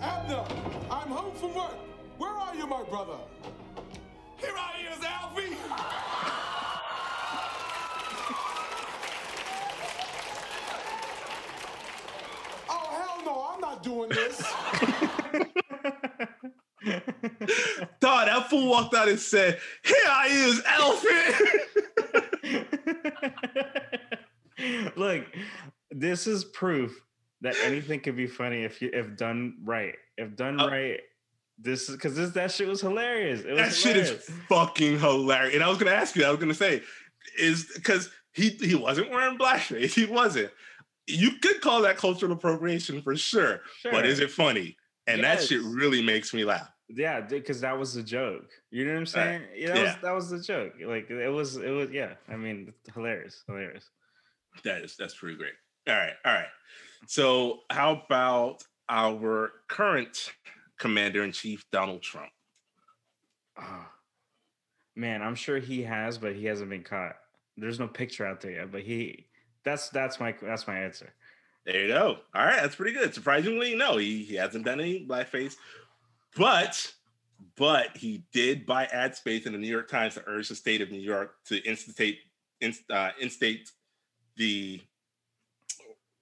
Abner, 0.00 0.44
I'm 0.90 1.08
home 1.08 1.34
from 1.36 1.54
work. 1.54 1.76
Where 2.18 2.30
are 2.30 2.54
you, 2.54 2.66
my 2.66 2.82
brother? 2.84 3.18
Doing 13.86 14.10
this. 14.10 14.38
Dog, 18.00 18.26
that 18.26 18.46
fool 18.50 18.68
walked 18.68 18.94
out 18.94 19.08
and 19.08 19.18
said, 19.18 19.58
"Here 19.84 19.96
I 20.08 20.26
is, 20.28 20.62
elephant." 20.66 21.34
Look, 24.96 25.24
this 25.90 26.26
is 26.26 26.44
proof 26.44 27.00
that 27.42 27.54
anything 27.62 28.00
could 28.00 28.16
be 28.16 28.26
funny 28.26 28.64
if 28.64 28.82
you 28.82 28.90
if 28.92 29.16
done 29.16 29.58
right. 29.64 29.94
If 30.16 30.34
done 30.36 30.60
Uh, 30.60 30.66
right, 30.66 31.00
this 31.58 31.88
is 31.88 31.94
because 31.96 32.16
this 32.16 32.30
that 32.32 32.50
shit 32.50 32.66
was 32.68 32.80
hilarious. 32.80 33.42
It 33.42 33.52
was 33.52 33.58
that 33.58 33.72
shit 33.72 33.96
is 33.96 34.10
fucking 34.48 34.98
hilarious. 34.98 35.54
And 35.54 35.62
I 35.62 35.68
was 35.68 35.78
gonna 35.78 35.92
ask 35.92 36.16
you, 36.16 36.24
I 36.24 36.30
was 36.30 36.40
gonna 36.40 36.54
say, 36.54 36.82
is 37.38 37.70
because 37.74 38.10
he 38.32 38.50
he 38.50 38.74
wasn't 38.74 39.10
wearing 39.10 39.38
blackface. 39.38 39.94
He 39.94 40.06
wasn't. 40.06 40.50
You 41.06 41.32
could 41.40 41.60
call 41.60 41.82
that 41.82 41.96
cultural 41.96 42.32
appropriation 42.32 43.02
for 43.02 43.16
sure, 43.16 43.60
but 43.84 44.04
is 44.06 44.20
it 44.20 44.30
funny? 44.30 44.76
And 45.06 45.22
that 45.22 45.42
shit 45.42 45.62
really 45.62 46.02
makes 46.02 46.34
me 46.34 46.44
laugh. 46.44 46.68
Yeah, 46.88 47.20
because 47.20 47.60
that 47.62 47.76
was 47.76 47.94
the 47.94 48.02
joke. 48.02 48.48
You 48.70 48.84
know 48.84 48.92
what 48.92 48.98
I'm 48.98 49.02
uh, 49.02 49.06
saying? 49.06 49.42
Yeah, 49.54 49.68
that, 49.68 49.76
Yeah. 49.76 49.82
Was, 49.82 49.96
that 50.02 50.14
was 50.14 50.30
the 50.30 50.40
joke. 50.40 50.74
Like 50.84 51.10
it 51.10 51.28
was, 51.28 51.56
it 51.56 51.70
was. 51.70 51.90
Yeah, 51.90 52.14
I 52.28 52.36
mean, 52.36 52.72
hilarious, 52.94 53.42
hilarious. 53.46 53.88
That 54.64 54.82
is 54.82 54.96
that's 54.96 55.14
pretty 55.14 55.36
great. 55.36 55.52
All 55.88 55.94
right, 55.94 56.12
all 56.24 56.32
right. 56.32 56.46
So 57.06 57.60
how 57.70 58.02
about 58.06 58.62
our 58.88 59.52
current 59.68 60.32
commander 60.78 61.24
in 61.24 61.32
chief, 61.32 61.64
Donald 61.72 62.02
Trump? 62.02 62.30
Oh, 63.60 63.86
man, 64.94 65.22
I'm 65.22 65.34
sure 65.34 65.58
he 65.58 65.82
has, 65.82 66.18
but 66.18 66.34
he 66.34 66.44
hasn't 66.46 66.70
been 66.70 66.82
caught. 66.82 67.16
There's 67.56 67.80
no 67.80 67.88
picture 67.88 68.26
out 68.26 68.40
there 68.40 68.52
yet, 68.52 68.72
but 68.72 68.82
he. 68.82 69.26
That's 69.66 69.88
that's 69.90 70.20
my 70.20 70.32
that's 70.40 70.66
my 70.68 70.78
answer. 70.78 71.12
There 71.66 71.82
you 71.82 71.88
go. 71.88 72.18
All 72.34 72.44
right, 72.46 72.62
that's 72.62 72.76
pretty 72.76 72.92
good. 72.92 73.12
Surprisingly, 73.12 73.74
no, 73.74 73.96
he, 73.96 74.22
he 74.22 74.36
hasn't 74.36 74.64
done 74.64 74.78
any 74.80 75.04
blackface, 75.04 75.56
but 76.36 76.92
but 77.56 77.96
he 77.96 78.22
did 78.32 78.64
buy 78.64 78.84
ad 78.86 79.16
space 79.16 79.44
in 79.44 79.52
the 79.52 79.58
New 79.58 79.66
York 79.66 79.90
Times 79.90 80.14
to 80.14 80.22
urge 80.28 80.48
the 80.48 80.54
state 80.54 80.80
of 80.80 80.92
New 80.92 81.00
York 81.00 81.34
to 81.46 81.60
instate 81.68 82.20
inst, 82.60 82.88
uh, 82.90 83.10
instate 83.20 83.72
the 84.36 84.80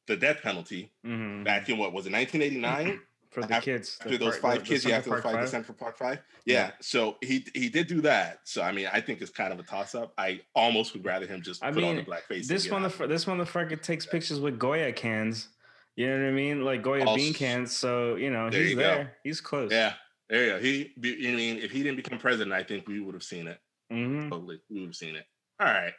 the 0.06 0.16
death 0.16 0.40
penalty 0.42 0.90
Mhm. 1.04 1.44
back 1.44 1.68
in 1.68 1.76
what 1.76 1.92
was 1.92 2.06
it 2.06 2.12
1989? 2.12 3.00
for 3.34 3.42
the 3.42 3.60
kids. 3.60 3.98
After 4.00 4.10
the 4.12 4.18
those 4.18 4.38
part- 4.38 4.42
five 4.42 4.54
the- 4.54 4.58
the 4.60 4.68
kids, 4.68 4.84
have 4.84 5.04
to 5.04 5.10
Park 5.10 5.22
the 5.24 5.28
Five? 5.30 5.48
Central 5.48 5.76
Park 5.76 5.98
Five. 5.98 6.20
Yeah. 6.46 6.70
So 6.80 7.16
he 7.20 7.44
he 7.54 7.68
did 7.68 7.86
do 7.88 8.00
that. 8.02 8.40
So 8.44 8.62
I 8.62 8.72
mean, 8.72 8.88
I 8.92 9.00
think 9.00 9.20
it's 9.20 9.30
kind 9.30 9.52
of 9.52 9.58
a 9.58 9.64
toss 9.64 9.94
up. 9.94 10.14
I 10.16 10.40
almost 10.54 10.94
would 10.94 11.04
rather 11.04 11.26
him 11.26 11.42
just 11.42 11.62
I 11.62 11.72
put 11.72 11.82
on 11.84 11.96
the 11.96 12.02
mean, 12.02 12.06
blackface. 12.06 12.46
this 12.46 12.64
get 12.64 12.72
motherfucker, 12.72 13.08
this 13.08 13.24
motherfucker 13.26 13.80
takes 13.82 14.06
pictures 14.06 14.40
with 14.40 14.58
Goya 14.58 14.92
cans. 14.92 15.48
You 15.96 16.08
know 16.08 16.22
what 16.24 16.28
I 16.28 16.32
mean? 16.32 16.64
Like 16.64 16.82
Goya 16.82 17.04
Oh, 17.06 17.16
bean 17.16 17.34
cans. 17.34 17.76
So 17.76 18.14
you 18.16 18.30
know 18.30 18.48
There 18.50 18.60
he's 18.62 18.70
you 18.70 18.76
go. 18.76 18.82
there. 18.82 19.16
He's 19.24 19.40
close. 19.40 19.70
Yeah, 19.70 19.94
there 20.28 20.44
you 20.44 20.50
go. 20.52 20.58
He, 20.60 20.92
be- 21.00 21.28
I 21.28 21.34
mean, 21.34 21.58
if 21.58 21.70
he 21.72 21.82
didn't 21.82 21.96
become 21.96 22.18
president, 22.18 22.52
I 22.52 22.62
think 22.62 22.86
we 22.88 23.00
would 23.00 23.14
have 23.14 23.22
seen 23.24 23.46
it. 23.48 23.58
Mhm. 23.92 24.30
Totally, 24.30 24.60
we 24.70 24.80
would 24.80 24.88
have 24.88 24.96
seen 24.96 25.16
it. 25.16 25.26
All 25.60 25.66
right. 25.66 25.92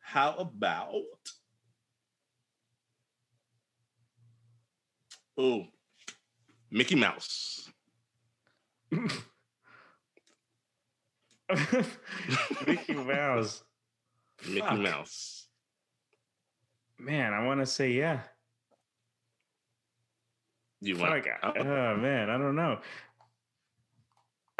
How 0.00 0.34
about? 0.36 0.92
Oh, 5.36 5.66
Mickey 6.70 6.94
Mouse. 6.94 7.70
Mickey 12.66 12.94
Mouse. 12.94 13.62
Mickey 14.46 14.60
Fuck. 14.60 14.78
Mouse. 14.78 15.46
Man, 16.98 17.32
I 17.32 17.44
want 17.46 17.60
to 17.60 17.66
say 17.66 17.92
yeah. 17.92 18.20
You 20.80 20.96
want? 20.96 21.24
Fuck, 21.24 21.56
oh 21.58 21.96
man, 21.96 22.30
I 22.30 22.38
don't 22.38 22.54
know. 22.54 22.78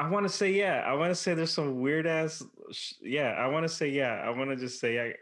I 0.00 0.08
want 0.08 0.24
to 0.26 0.32
say 0.32 0.52
yeah. 0.52 0.84
I 0.86 0.94
want 0.94 1.10
to 1.10 1.14
say 1.14 1.34
there's 1.34 1.52
some 1.52 1.80
weird 1.80 2.06
ass. 2.06 2.44
Sh- 2.70 2.92
yeah, 3.02 3.30
I 3.32 3.48
want 3.48 3.64
to 3.64 3.68
say 3.68 3.88
yeah. 3.88 4.22
I 4.24 4.30
want 4.30 4.50
to 4.50 4.56
just 4.56 4.78
say 4.78 4.94
yeah. 4.94 5.12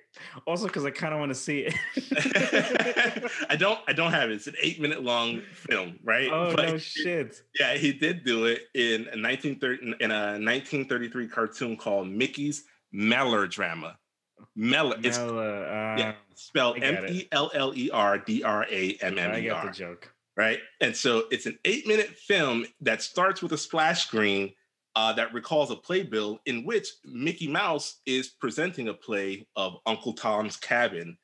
Also, 0.47 0.67
because 0.67 0.85
I 0.85 0.91
kind 0.91 1.15
of 1.15 1.21
want 1.21 1.31
to 1.31 1.35
see 1.35 1.67
it. 1.71 3.33
I 3.51 3.57
don't. 3.57 3.79
I 3.89 3.93
don't 3.95 4.13
have 4.13 4.31
it. 4.31 4.35
It's 4.35 4.47
an 4.47 4.55
eight 4.63 4.81
minute 4.81 5.03
long 5.03 5.41
film, 5.53 5.99
right? 6.05 6.29
oh 6.31 6.55
But- 6.55 6.69
no 6.69 6.79
shit. 6.79 7.41
Yeah, 7.59 7.75
he 7.75 7.93
did 7.93 8.25
do 8.25 8.45
it 8.47 8.63
in 8.75 9.03
a 9.13 9.17
1930 9.17 9.95
in 10.05 10.11
a 10.11 10.33
1933 10.33 11.29
cartoon 11.29 11.77
called 11.77 12.09
Mickey's 12.09 12.65
Mellerdrammer. 12.95 13.95
Mel, 14.55 14.93
it's 15.03 15.19
Mel- 15.19 15.39
uh, 15.39 15.97
yeah, 15.97 16.13
spelled 16.35 16.77
I 16.77 16.81
get 16.81 17.05
M. 17.05 17.07
E 17.09 17.29
L 17.33 17.51
L 17.55 17.73
E 17.75 17.91
R 17.91 18.19
D 18.19 18.43
R 18.43 18.67
A 18.71 18.99
M 19.01 19.19
M 19.19 19.31
I 19.33 19.39
E 19.39 19.43
get 19.43 19.65
the 19.65 19.71
joke. 19.71 20.13
Right, 20.37 20.61
and 20.83 20.95
so 20.95 21.25
it's 21.31 21.47
an 21.47 21.59
eight 21.65 21.87
minute 21.87 22.11
film 22.11 22.67
that 22.83 23.01
starts 23.01 23.41
with 23.43 23.53
a 23.53 23.59
splash 23.59 24.05
screen 24.07 24.53
uh, 24.97 25.13
that 25.13 25.33
recalls 25.33 25.71
a 25.71 25.77
playbill 25.77 26.41
in 26.47 26.65
which 26.65 26.89
Mickey 27.05 27.47
Mouse 27.47 28.01
is 28.07 28.29
presenting 28.29 28.89
a 28.89 28.95
play 28.95 29.47
of 29.55 29.77
Uncle 29.87 30.15
Tom's 30.15 30.57
Cabin, 30.57 31.17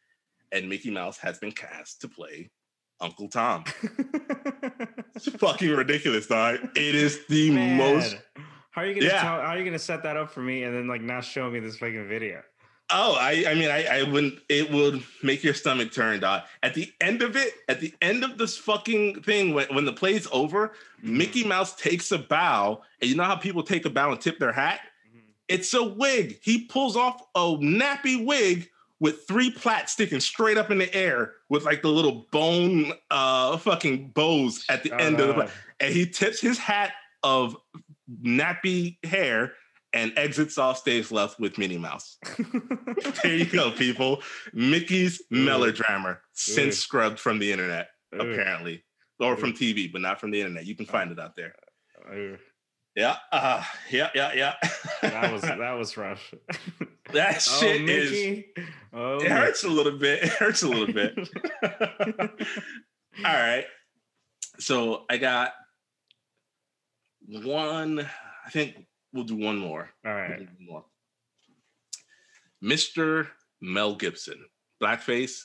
and 0.53 0.68
Mickey 0.68 0.91
Mouse 0.91 1.16
has 1.18 1.39
been 1.39 1.53
cast 1.53 2.01
to 2.03 2.09
play 2.09 2.51
Uncle 3.01 3.29
Tom. 3.29 3.64
it's 5.16 5.29
fucking 5.37 5.70
ridiculous, 5.70 6.27
dog. 6.27 6.59
It 6.77 6.95
is 6.95 7.27
the 7.29 7.51
Man, 7.51 7.79
most 7.79 8.16
How 8.70 8.83
are 8.83 8.87
you 8.87 8.95
gonna 8.95 9.07
Yeah. 9.07 9.20
tell? 9.23 9.41
How 9.41 9.49
are 9.49 9.59
you 9.59 9.64
gonna 9.64 9.79
set 9.79 10.03
that 10.05 10.16
up 10.16 10.31
for 10.31 10.41
me 10.41 10.62
and 10.64 10.75
then 10.77 10.87
like 10.87 11.01
not 11.01 11.25
show 11.25 11.51
me 11.51 11.59
this 11.59 11.79
fucking 11.79 12.09
video? 12.09 12.43
Oh, 12.91 13.16
I, 13.18 13.45
I 13.49 13.55
mean, 13.55 13.70
I, 13.70 14.01
I 14.01 14.03
wouldn't. 14.03 14.41
It 14.49 14.70
would 14.70 15.03
make 15.22 15.43
your 15.43 15.55
stomach 15.55 15.93
turn, 15.93 16.20
dog. 16.20 16.43
At 16.62 16.74
the 16.74 16.93
end 17.01 17.22
of 17.22 17.37
it, 17.37 17.55
at 17.68 17.80
the 17.80 17.95
end 18.03 18.22
of 18.22 18.37
this 18.37 18.59
fucking 18.59 19.22
thing, 19.22 19.55
when, 19.55 19.66
when 19.74 19.85
the 19.85 19.93
play's 19.93 20.28
over, 20.30 20.68
mm-hmm. 20.68 21.16
Mickey 21.16 21.45
Mouse 21.45 21.74
takes 21.74 22.12
a 22.12 22.18
bow, 22.18 22.83
and 23.01 23.09
you 23.09 23.16
know 23.16 23.24
how 23.24 23.37
people 23.37 23.62
take 23.62 23.87
a 23.87 23.91
bow 23.91 24.11
and 24.11 24.20
tip 24.20 24.39
their 24.39 24.53
hat? 24.53 24.80
Mm-hmm. 25.09 25.20
It's 25.49 25.72
a 25.72 25.83
wig. 25.83 26.39
He 26.43 26.66
pulls 26.66 26.97
off 26.97 27.22
a 27.35 27.57
nappy 27.57 28.22
wig 28.24 28.68
with 29.01 29.26
three 29.26 29.51
plaits 29.51 29.93
sticking 29.93 30.20
straight 30.20 30.57
up 30.57 30.70
in 30.70 30.78
the 30.78 30.95
air 30.95 31.33
with 31.49 31.64
like 31.64 31.83
the 31.83 31.89
little 31.89 32.26
bone 32.30 32.93
uh 33.11 33.57
fucking 33.57 34.09
bows 34.11 34.64
at 34.68 34.85
the 34.85 34.91
Shut 34.91 35.01
end 35.01 35.20
of 35.20 35.28
the 35.28 35.33
uh-huh. 35.33 35.43
up. 35.43 35.51
and 35.80 35.93
he 35.93 36.07
tips 36.07 36.41
his 36.41 36.57
hat 36.57 36.93
of 37.24 37.57
nappy 38.22 39.05
hair 39.05 39.55
and 39.95 40.12
exits 40.16 40.59
off 40.59 40.78
stage 40.78 41.11
left 41.11 41.38
with 41.38 41.59
Minnie 41.59 41.78
Mouse. 41.78 42.16
there 43.22 43.34
you 43.36 43.45
go, 43.47 43.70
people. 43.70 44.22
Mickey's 44.53 45.22
melodrama, 45.30 46.18
since 46.32 46.78
scrubbed 46.78 47.18
from 47.20 47.38
the 47.38 47.53
internet, 47.53 47.88
apparently, 48.12 48.84
or 49.20 49.36
from 49.36 49.53
TV, 49.53 49.90
but 49.93 50.01
not 50.01 50.20
from 50.20 50.30
the 50.30 50.40
internet. 50.40 50.66
You 50.66 50.74
can 50.74 50.86
find 50.86 51.11
it 51.12 51.18
out 51.18 51.36
there. 51.36 51.55
Yeah, 52.95 53.16
uh, 53.30 53.64
yeah, 53.90 54.11
yeah, 54.14 54.32
yeah. 54.34 54.55
that 55.03 55.32
was 55.32 55.40
that 55.43 55.72
was 55.78 55.97
rough. 55.97 56.34
that 57.12 57.36
Oh, 57.36 57.61
shit 57.61 57.88
is. 57.88 58.45
Oh, 58.93 59.16
It 59.18 59.30
hurts 59.30 59.64
a 59.64 59.68
little 59.68 59.99
bit. 59.99 60.24
It 60.24 60.28
hurts 60.30 60.62
a 60.62 60.68
little 60.68 60.93
bit. 60.93 61.14
All 63.24 63.32
right. 63.32 63.64
So 64.59 65.05
I 65.09 65.16
got 65.16 65.53
one. 67.26 68.07
I 68.47 68.51
think 68.51 68.86
we'll 69.12 69.24
do 69.24 69.36
one 69.36 69.58
more. 69.58 69.88
All 70.06 70.12
right. 70.14 70.30
We'll 70.38 70.46
one 70.46 70.66
more. 70.66 70.84
Mr. 72.62 73.28
Mel 73.60 73.94
Gibson, 73.96 74.44
blackface 74.82 75.42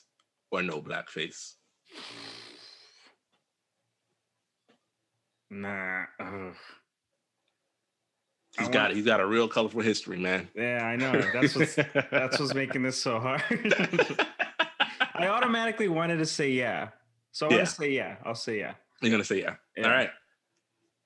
or 0.51 0.61
no 0.61 0.82
blackface? 0.82 1.53
Nah. 5.49 6.03
ugh. 6.20 6.55
He's 8.57 8.68
I 8.68 8.72
got 8.72 8.82
want- 8.86 8.95
he's 8.95 9.05
got 9.05 9.20
a 9.20 9.26
real 9.26 9.47
colorful 9.47 9.82
history, 9.82 10.18
man. 10.18 10.47
Yeah, 10.55 10.84
I 10.84 10.95
know. 10.95 11.22
That's 11.34 11.55
what's 11.55 11.76
that's 11.76 12.39
what's 12.39 12.53
making 12.55 12.82
this 12.84 12.97
so 13.01 13.20
hard. 13.20 13.43
I 15.13 15.28
automatically 15.28 15.88
wanted 15.89 16.18
to 16.18 16.26
say 16.26 16.49
yeah. 16.51 16.89
So 17.32 17.45
I 17.45 17.49
want 17.49 17.59
Yeah. 17.59 17.65
to 17.65 17.72
say 17.72 17.91
yeah. 17.91 18.15
I'll 18.26 18.36
say 18.36 18.59
yeah. 18.59 18.74
You're 19.01 19.11
gonna 19.11 19.24
say 19.24 19.39
yeah. 19.41 19.55
Yeah. 19.76 19.86
All 19.86 19.91
right. 19.91 20.09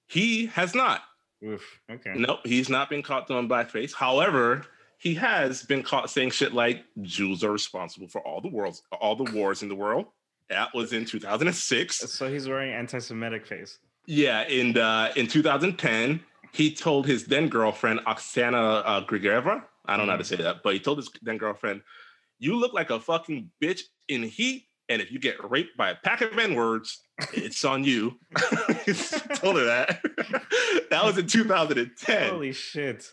He 0.07 0.47
has 0.47 0.73
not. 0.75 1.01
Oof. 1.43 1.79
Okay. 1.89 2.13
Nope, 2.15 2.39
he's 2.43 2.69
not 2.69 2.89
been 2.89 3.01
caught 3.01 3.27
doing 3.27 3.49
blackface. 3.49 3.93
However, 3.93 4.63
he 4.97 5.15
has 5.15 5.63
been 5.63 5.81
caught 5.81 6.09
saying 6.09 6.31
shit 6.31 6.53
like 6.53 6.83
Jews 7.01 7.43
are 7.43 7.51
responsible 7.51 8.07
for 8.07 8.21
all 8.21 8.41
the 8.41 8.49
world's 8.49 8.83
all 8.91 9.15
the 9.15 9.31
wars 9.31 9.63
in 9.63 9.69
the 9.69 9.75
world. 9.75 10.05
That 10.49 10.69
was 10.75 10.93
in 10.93 11.05
2006. 11.05 12.11
So 12.11 12.29
he's 12.29 12.47
wearing 12.47 12.73
anti-Semitic 12.73 13.47
face. 13.47 13.79
Yeah, 14.05 14.43
in 14.47 14.77
uh, 14.77 15.11
in 15.15 15.27
2010, 15.27 16.19
he 16.51 16.75
told 16.75 17.07
his 17.07 17.25
then 17.25 17.49
girlfriend 17.49 18.01
Oksana 18.01 18.83
uh, 18.85 19.05
Grigorieva. 19.05 19.63
I 19.85 19.97
don't 19.97 20.05
know 20.05 20.13
how 20.13 20.17
to 20.17 20.23
say 20.23 20.35
that, 20.35 20.57
but 20.63 20.73
he 20.73 20.79
told 20.79 20.97
his 20.97 21.09
then 21.21 21.37
girlfriend, 21.37 21.81
"You 22.37 22.55
look 22.55 22.73
like 22.73 22.89
a 22.91 22.99
fucking 22.99 23.49
bitch 23.61 23.81
in 24.07 24.23
heat, 24.23 24.65
and 24.91 25.01
if 25.01 25.09
you 25.09 25.19
get 25.19 25.49
raped 25.49 25.77
by 25.77 25.89
a 25.89 25.95
pack 25.95 26.21
of 26.21 26.37
n 26.37 26.53
words, 26.53 27.01
it's 27.33 27.63
on 27.63 27.83
you." 27.83 28.19
told 29.35 29.55
her 29.55 29.65
that. 29.65 30.01
that 30.89 31.03
was 31.03 31.17
in 31.17 31.27
2010 31.27 32.29
Holy 32.29 32.51
shit. 32.51 33.09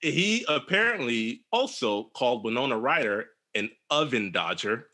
he 0.00 0.44
apparently 0.48 1.44
also 1.52 2.10
called 2.14 2.44
Winona 2.44 2.76
Ryder 2.76 3.26
an 3.54 3.70
oven 3.90 4.32
dodger. 4.32 4.86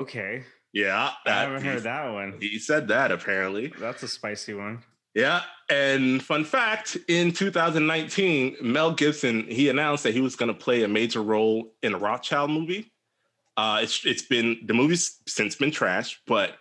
Okay. 0.00 0.44
Yeah, 0.72 1.10
I 1.24 1.30
haven't 1.30 1.62
he- 1.62 1.68
heard 1.68 1.82
that 1.84 2.12
one. 2.12 2.38
He 2.40 2.58
said 2.58 2.88
that 2.88 3.10
apparently. 3.12 3.72
That's 3.78 4.02
a 4.02 4.08
spicy 4.08 4.54
one. 4.54 4.82
Yeah, 5.14 5.42
and 5.70 6.22
fun 6.22 6.44
fact: 6.44 6.98
in 7.08 7.32
2019, 7.32 8.56
Mel 8.60 8.92
Gibson 8.92 9.46
he 9.48 9.70
announced 9.70 10.02
that 10.04 10.12
he 10.12 10.20
was 10.20 10.36
going 10.36 10.52
to 10.52 10.58
play 10.58 10.82
a 10.82 10.88
major 10.88 11.22
role 11.22 11.72
in 11.82 11.94
a 11.94 11.98
Rothschild 11.98 12.50
movie. 12.50 12.92
Uh, 13.56 13.80
it's 13.82 14.04
it's 14.04 14.22
been 14.22 14.58
the 14.66 14.74
movie's 14.74 15.20
since 15.26 15.56
been 15.56 15.70
trashed, 15.70 16.16
but 16.26 16.56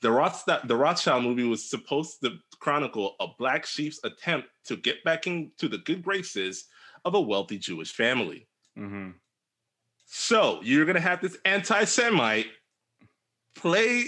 the 0.00 0.10
Rothschild 0.10 0.62
the 0.66 0.76
Rothschild 0.76 1.22
movie 1.22 1.44
was 1.44 1.68
supposed 1.68 2.20
to 2.22 2.36
chronicle 2.60 3.16
a 3.20 3.26
black 3.38 3.66
sheep's 3.66 4.00
attempt 4.04 4.48
to 4.66 4.76
get 4.76 5.04
back 5.04 5.26
into 5.26 5.68
the 5.68 5.78
good 5.78 6.02
graces 6.02 6.64
of 7.04 7.14
a 7.14 7.20
wealthy 7.20 7.58
Jewish 7.58 7.92
family. 7.92 8.48
Mm-hmm. 8.78 9.10
So 10.06 10.60
you're 10.62 10.86
gonna 10.86 11.00
have 11.00 11.20
this 11.20 11.36
anti-Semite 11.44 12.46
play 13.54 14.06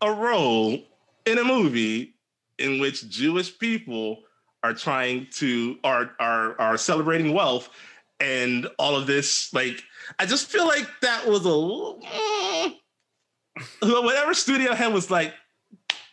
a 0.00 0.12
role 0.12 0.78
in 1.26 1.38
a 1.38 1.44
movie 1.44 2.14
in 2.58 2.80
which 2.80 3.08
Jewish 3.08 3.58
people 3.58 4.22
are 4.62 4.74
trying 4.74 5.26
to 5.32 5.78
are 5.82 6.12
are 6.20 6.60
are 6.60 6.76
celebrating 6.76 7.32
wealth 7.32 7.70
and 8.20 8.68
all 8.78 8.96
of 8.96 9.06
this. 9.06 9.52
Like, 9.52 9.82
I 10.18 10.26
just 10.26 10.48
feel 10.48 10.66
like 10.66 10.86
that 11.02 11.26
was 11.26 11.44
a 11.46 11.48
mm. 11.48 12.76
whatever 13.82 14.34
studio 14.34 14.74
head 14.74 14.92
was 14.92 15.10
like 15.10 15.34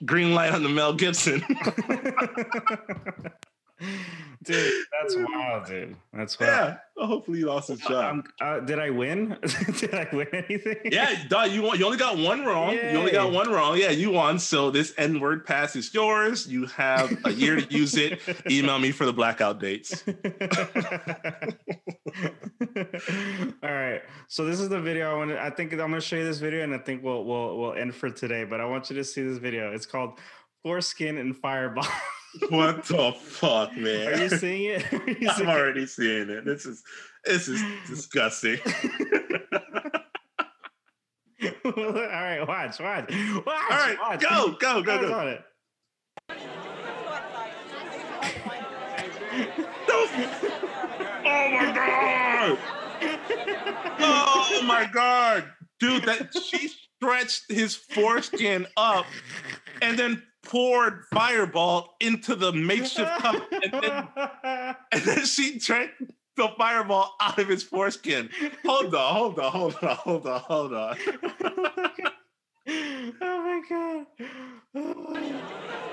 green 0.05 0.33
light 0.33 0.53
on 0.53 0.63
the 0.63 0.69
Mel 0.69 0.93
Gibson. 0.93 1.41
Dude, 4.41 4.85
that's 5.01 5.15
wild, 5.17 5.65
dude. 5.65 5.97
That's 6.13 6.39
wild. 6.39 6.49
yeah, 6.49 6.77
well, 6.95 7.07
hopefully 7.07 7.39
you 7.39 7.47
lost 7.47 7.67
his 7.67 7.81
job. 7.81 8.25
Uh, 8.39 8.61
did 8.61 8.79
I 8.79 8.89
win? 8.89 9.37
did 9.77 9.93
I 9.93 10.07
win 10.13 10.27
anything? 10.31 10.77
Yeah, 10.85 11.27
dog, 11.27 11.51
you 11.51 11.61
won. 11.61 11.77
You 11.77 11.85
only 11.85 11.97
got 11.97 12.17
one 12.17 12.45
wrong. 12.45 12.73
You 12.73 12.97
only 12.97 13.11
got 13.11 13.33
one 13.33 13.51
wrong. 13.51 13.77
Yeah, 13.77 13.89
you 13.89 14.11
won. 14.11 14.39
So 14.39 14.71
this 14.71 14.93
N 14.97 15.19
word 15.19 15.45
pass 15.45 15.75
is 15.75 15.93
yours. 15.93 16.47
You 16.47 16.67
have 16.67 17.17
a 17.25 17.33
year 17.33 17.59
to 17.59 17.73
use 17.73 17.97
it. 17.97 18.21
Email 18.49 18.79
me 18.79 18.91
for 18.91 19.05
the 19.05 19.11
blackout 19.11 19.59
dates. 19.59 20.05
All 23.61 23.73
right. 23.73 24.01
So 24.29 24.45
this 24.45 24.61
is 24.61 24.69
the 24.69 24.79
video 24.79 25.11
I 25.11 25.15
want 25.17 25.31
I 25.31 25.49
think 25.49 25.73
I'm 25.73 25.79
going 25.79 25.91
to 25.93 26.01
show 26.01 26.15
you 26.15 26.23
this 26.23 26.39
video 26.39 26.63
and 26.63 26.73
I 26.73 26.77
think 26.77 27.03
we'll 27.03 27.25
we'll 27.25 27.57
we'll 27.57 27.73
end 27.73 27.93
for 27.93 28.09
today, 28.09 28.45
but 28.45 28.61
I 28.61 28.65
want 28.65 28.89
you 28.89 28.95
to 28.95 29.03
see 29.03 29.21
this 29.21 29.37
video. 29.37 29.73
It's 29.73 29.85
called 29.85 30.17
foreskin 30.63 31.17
and 31.17 31.35
fireball. 31.35 31.87
What 32.49 32.86
the 32.86 33.11
fuck, 33.11 33.75
man? 33.75 34.07
Are 34.07 34.23
you 34.23 34.30
seeing 34.30 34.80
it? 34.80 34.86
You 35.21 35.30
I'm 35.30 35.47
already 35.47 35.86
seeing 35.86 36.30
it. 36.30 36.45
This 36.45 36.65
is 36.65 36.84
this 37.25 37.47
is 37.47 37.61
disgusting. 37.88 38.59
All 41.65 41.93
right, 41.93 42.41
watch, 42.47 42.80
watch, 42.80 43.09
watch. 43.09 43.13
All 43.47 43.53
right, 43.69 43.97
watch. 43.99 44.21
go, 44.21 44.51
go, 44.59 44.82
go, 44.82 45.01
go. 45.01 45.13
on 45.13 45.27
it. 45.30 45.41
Oh 51.25 51.49
my 51.51 51.73
god! 51.75 52.57
Oh 53.99 54.61
my 54.65 54.89
god, 54.91 55.45
dude! 55.80 56.03
That 56.03 56.34
she 56.36 56.67
stretched 56.67 57.43
his 57.49 57.75
foreskin 57.75 58.67
up 58.75 59.05
and 59.82 59.97
then 59.97 60.21
poured 60.49 61.05
fireball 61.13 61.95
into 61.99 62.35
the 62.35 62.51
makeshift 62.51 63.19
cup, 63.19 63.35
and 63.51 63.71
then, 63.83 64.07
and 64.91 65.01
then 65.03 65.23
she 65.23 65.59
drank 65.59 65.91
the 66.35 66.49
fireball 66.57 67.15
out 67.21 67.37
of 67.37 67.47
his 67.47 67.61
foreskin. 67.61 68.29
Hold 68.65 68.95
on, 68.95 69.15
hold 69.15 69.39
on, 69.39 69.51
hold 69.51 69.75
on, 69.83 69.95
hold 69.95 70.27
on, 70.27 70.39
hold 70.41 70.73
on. 70.73 70.97
Oh 72.71 73.15
my 73.21 73.61
god. 73.67 74.05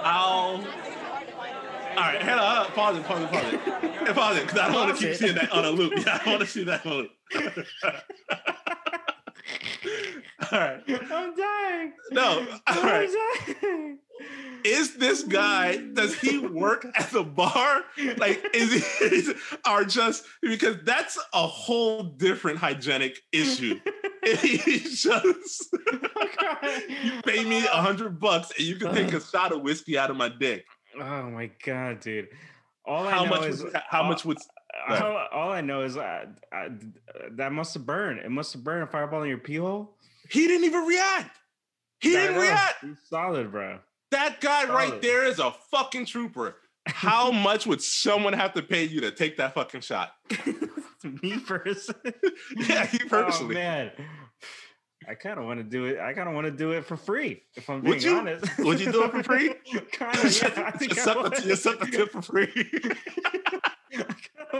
Ow. 0.04 0.64
All 1.96 2.02
right, 2.02 2.22
hold 2.22 2.38
on, 2.38 2.66
pause 2.66 2.98
it, 2.98 3.04
pause 3.04 3.22
it, 3.22 3.30
pause 3.30 3.52
it. 3.54 4.14
Pause 4.14 4.36
it, 4.36 4.42
because 4.42 4.58
I 4.58 4.66
don't 4.66 4.74
want 4.74 4.98
to 4.98 5.06
keep 5.06 5.16
seeing 5.16 5.34
that 5.36 5.50
on 5.52 5.64
a 5.64 5.70
loop. 5.70 5.94
Yeah, 6.04 6.20
I 6.22 6.28
want 6.28 6.40
to 6.40 6.46
see 6.46 6.64
that 6.64 6.84
on 6.84 6.92
a 6.92 6.96
loop. 6.96 7.12
All 10.52 10.58
right. 10.58 10.82
I'm 10.88 11.36
dying. 11.36 11.92
No, 12.10 12.46
all 12.66 12.82
right. 12.82 13.08
I'm 13.08 13.54
dying. 13.62 13.98
Is 14.64 14.96
this 14.96 15.22
guy, 15.22 15.76
does 15.76 16.14
he 16.18 16.38
work 16.38 16.86
at 16.96 17.10
the 17.10 17.22
bar? 17.22 17.82
Like, 18.16 18.44
is 18.54 18.72
he, 18.72 19.04
is, 19.04 19.34
or 19.70 19.84
just, 19.84 20.24
because 20.42 20.76
that's 20.84 21.18
a 21.34 21.46
whole 21.46 22.02
different 22.02 22.58
hygienic 22.58 23.18
issue. 23.32 23.78
He 24.24 24.78
just, 24.80 25.68
you 26.88 27.22
pay 27.24 27.44
me 27.44 27.58
a 27.64 27.80
hundred 27.80 28.18
bucks 28.18 28.50
and 28.58 28.66
you 28.66 28.74
can 28.76 28.92
take 28.92 29.12
a 29.12 29.20
shot 29.20 29.52
of 29.52 29.60
whiskey 29.62 29.96
out 29.96 30.10
of 30.10 30.16
my 30.16 30.28
dick. 30.30 30.64
Oh 30.98 31.30
my 31.30 31.50
god, 31.64 32.00
dude. 32.00 32.28
All 32.84 33.06
I 33.06 33.10
How 33.12 33.24
know 33.24 33.30
much 33.30 33.48
is 33.50 33.62
would- 33.62 33.76
how 33.88 34.02
much 34.02 34.24
would- 34.24 34.38
all, 34.88 35.26
all 35.32 35.52
I 35.52 35.60
know 35.60 35.82
is 35.82 35.96
uh, 35.96 36.26
uh, 36.54 36.68
that 37.32 37.52
must 37.52 37.74
have 37.74 37.86
burned. 37.86 38.20
It 38.20 38.30
must 38.30 38.52
have 38.52 38.64
burned 38.64 38.84
a 38.84 38.86
fireball 38.86 39.22
in 39.22 39.28
your 39.28 39.38
pee 39.38 39.56
hole. 39.56 39.96
He 40.30 40.46
didn't 40.46 40.64
even 40.64 40.84
react. 40.84 41.36
He 42.00 42.16
I 42.16 42.20
didn't 42.26 42.42
react. 42.42 42.84
He's 42.84 42.98
solid, 43.08 43.50
bro. 43.50 43.78
That 44.10 44.40
guy 44.40 44.64
right 44.64 45.00
there 45.02 45.24
is 45.24 45.38
a 45.38 45.52
fucking 45.70 46.06
trooper. 46.06 46.56
How 46.86 47.30
much 47.32 47.66
would 47.66 47.82
someone 47.82 48.32
have 48.32 48.54
to 48.54 48.62
pay 48.62 48.84
you 48.84 49.00
to 49.02 49.10
take 49.10 49.36
that 49.38 49.54
fucking 49.54 49.80
shot? 49.80 50.12
Me 51.22 51.38
personally. 51.38 52.12
Yeah, 52.56 52.88
you 52.92 53.06
personally. 53.06 53.56
Oh 53.56 53.58
man. 53.58 53.90
I 55.08 55.14
kind 55.14 55.38
of 55.38 55.44
want 55.44 55.60
to 55.60 55.64
do 55.64 55.84
it. 55.84 56.00
I 56.00 56.12
kind 56.14 56.28
of 56.28 56.34
want 56.34 56.46
to 56.46 56.50
do 56.50 56.72
it 56.72 56.84
for 56.84 56.96
free. 56.96 57.42
If 57.54 57.70
I'm 57.70 57.80
being 57.80 57.94
Would 57.94 58.02
you? 58.02 58.16
honest, 58.16 58.58
Would 58.58 58.80
you 58.80 58.90
do 58.90 59.04
it 59.04 59.12
for 59.12 59.22
free? 59.22 59.54
kind 59.92 60.18
of. 60.18 60.42
Yeah, 60.42 60.64
I 60.66 60.70
think 60.72 60.94
just, 60.94 61.06
I 61.06 61.12
suck 61.14 61.34
the, 61.34 61.42
just 61.42 61.62
suck 61.62 61.78
the 61.78 61.86
tip 61.86 62.10
for 62.10 62.22
free. 62.22 62.52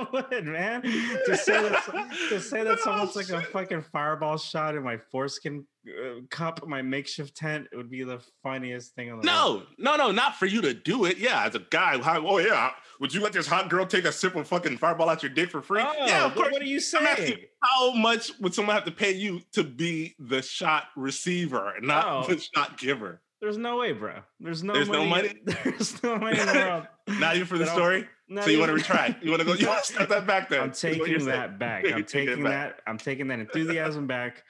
I 0.13 0.25
would, 0.31 0.45
man. 0.47 0.83
To 0.83 1.37
say 1.37 1.63
that, 1.69 2.11
to 2.29 2.41
say 2.41 2.63
that 2.65 2.79
someone's 2.81 3.17
like 3.17 3.29
a 3.31 3.41
fucking 3.43 3.83
fireball 3.93 4.39
shot 4.39 4.75
in 4.77 4.83
my 4.83 4.97
foreskin 5.11 5.67
uh, 5.89 6.21
cup, 6.31 6.67
my 6.67 6.83
makeshift 6.83 7.37
tent, 7.37 7.69
it 7.73 7.77
would 7.77 7.91
be 7.91 8.03
the 8.03 8.21
funniest 8.43 8.95
thing 8.95 9.11
on 9.13 9.21
the 9.21 9.27
No, 9.27 9.63
no, 9.79 9.97
no, 9.97 10.11
not 10.11 10.37
for 10.37 10.47
you 10.47 10.61
to 10.63 10.75
do 10.75 11.05
it. 11.05 11.19
Yeah, 11.19 11.45
as 11.45 11.55
a 11.55 11.61
guy, 11.61 11.99
how, 12.03 12.27
oh 12.27 12.39
yeah, 12.39 12.71
would 13.01 13.15
you 13.15 13.21
let 13.21 13.33
this 13.33 13.47
hot 13.47 13.69
girl 13.71 13.87
take 13.87 14.05
a 14.05 14.13
sip 14.13 14.35
of 14.35 14.49
fucking 14.49 14.79
fireball 14.79 15.09
out 15.09 15.23
your 15.23 15.31
dick 15.33 15.51
for 15.51 15.63
free? 15.63 15.83
Oh, 15.85 15.93
yeah, 16.07 16.25
of 16.27 16.35
course. 16.35 16.51
what 16.53 16.61
are 16.63 16.67
you 16.67 16.81
saying? 16.81 17.39
how 17.63 17.93
much 17.95 18.33
would 18.41 18.55
someone 18.55 18.75
have 18.75 18.85
to 18.85 18.93
pay 18.93 19.13
you 19.13 19.41
to 19.53 19.63
be 19.65 20.15
the 20.19 20.43
shot 20.43 20.85
receiver, 20.97 21.75
not 21.81 22.07
Oh. 22.09 22.27
the 22.35 22.41
shot 22.41 22.79
giver? 22.79 23.21
There's 23.41 23.59
no 23.59 23.77
way, 23.77 23.93
bro. 23.93 24.15
There's 24.41 24.63
no 24.65 24.73
There's 24.73 24.89
no 24.89 25.05
money. 25.05 25.29
money? 25.45 25.59
There's 25.65 26.03
no 26.03 26.17
money 26.17 26.41
in 26.41 26.47
the 26.47 26.53
world. 26.55 26.87
Not 27.21 27.37
even 27.37 27.47
for 27.47 27.59
the 27.59 27.67
story. 27.67 28.09
Not 28.29 28.45
So 28.45 28.51
you 28.51 28.59
want 28.59 28.71
to 28.71 28.75
retract? 28.75 29.23
You 29.25 29.31
want 29.31 29.41
to 29.43 29.47
go? 29.47 29.55
You 29.55 29.67
want 29.69 29.85
to 29.85 29.93
step 29.93 30.09
that 30.09 30.27
back 30.27 30.49
there? 30.49 30.61
I'm 30.61 30.71
is 30.71 30.83
what 30.83 30.97
you're 30.97 31.07
taking 31.07 31.27
that 31.27 31.59
back. 31.59 31.85
I'm 31.93 32.05
taking 32.05 32.43
that. 32.45 32.81
I'm 32.87 32.99
taking 32.99 33.29
that 33.29 33.39
enthusiasm 33.39 34.07
back. 34.07 34.43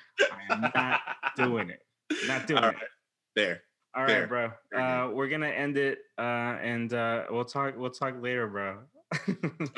I'm 0.50 0.70
not 0.74 1.00
doing 1.36 1.70
it. 1.70 1.80
Not 2.26 2.46
doing 2.46 2.62
All 2.62 2.70
it. 2.70 2.76
there. 3.34 3.62
All 3.94 4.02
right, 4.02 4.08
There. 4.08 4.26
bro. 4.26 4.50
Uh, 4.78 5.10
we're 5.10 5.28
gonna 5.28 5.48
end 5.48 5.78
it, 5.78 5.98
uh, 6.18 6.20
and 6.60 6.92
uh, 6.92 7.24
we'll 7.30 7.46
talk. 7.46 7.74
We'll 7.78 7.90
talk 7.90 8.14
later, 8.20 8.46
bro. 8.46 8.78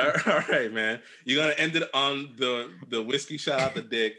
All 0.00 0.12
all 0.26 0.40
right, 0.48 0.72
man. 0.72 1.00
You're 1.24 1.40
gonna 1.42 1.54
end 1.54 1.76
it 1.76 1.88
on 1.94 2.30
the 2.36 2.70
the 2.88 3.00
whiskey 3.00 3.36
shot 3.36 3.60
out 3.60 3.74
the 3.74 3.82
dick. 3.82 4.16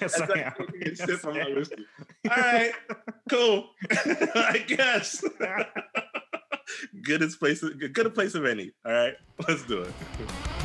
yes, 0.00 0.20
I 0.20 0.38
am. 0.40 0.52
Yes, 0.84 1.24
I 1.24 1.38
am. 1.38 1.64
All 2.30 2.36
right, 2.36 2.72
cool. 3.30 3.70
I 4.34 4.64
guess. 4.66 5.22
Goodest 7.02 7.38
place, 7.38 7.60
good 7.60 8.06
a 8.06 8.10
place 8.10 8.34
of 8.34 8.44
any. 8.44 8.72
All 8.84 8.92
right, 8.92 9.14
let's 9.48 9.64
do 9.66 9.82
it. 9.82 9.92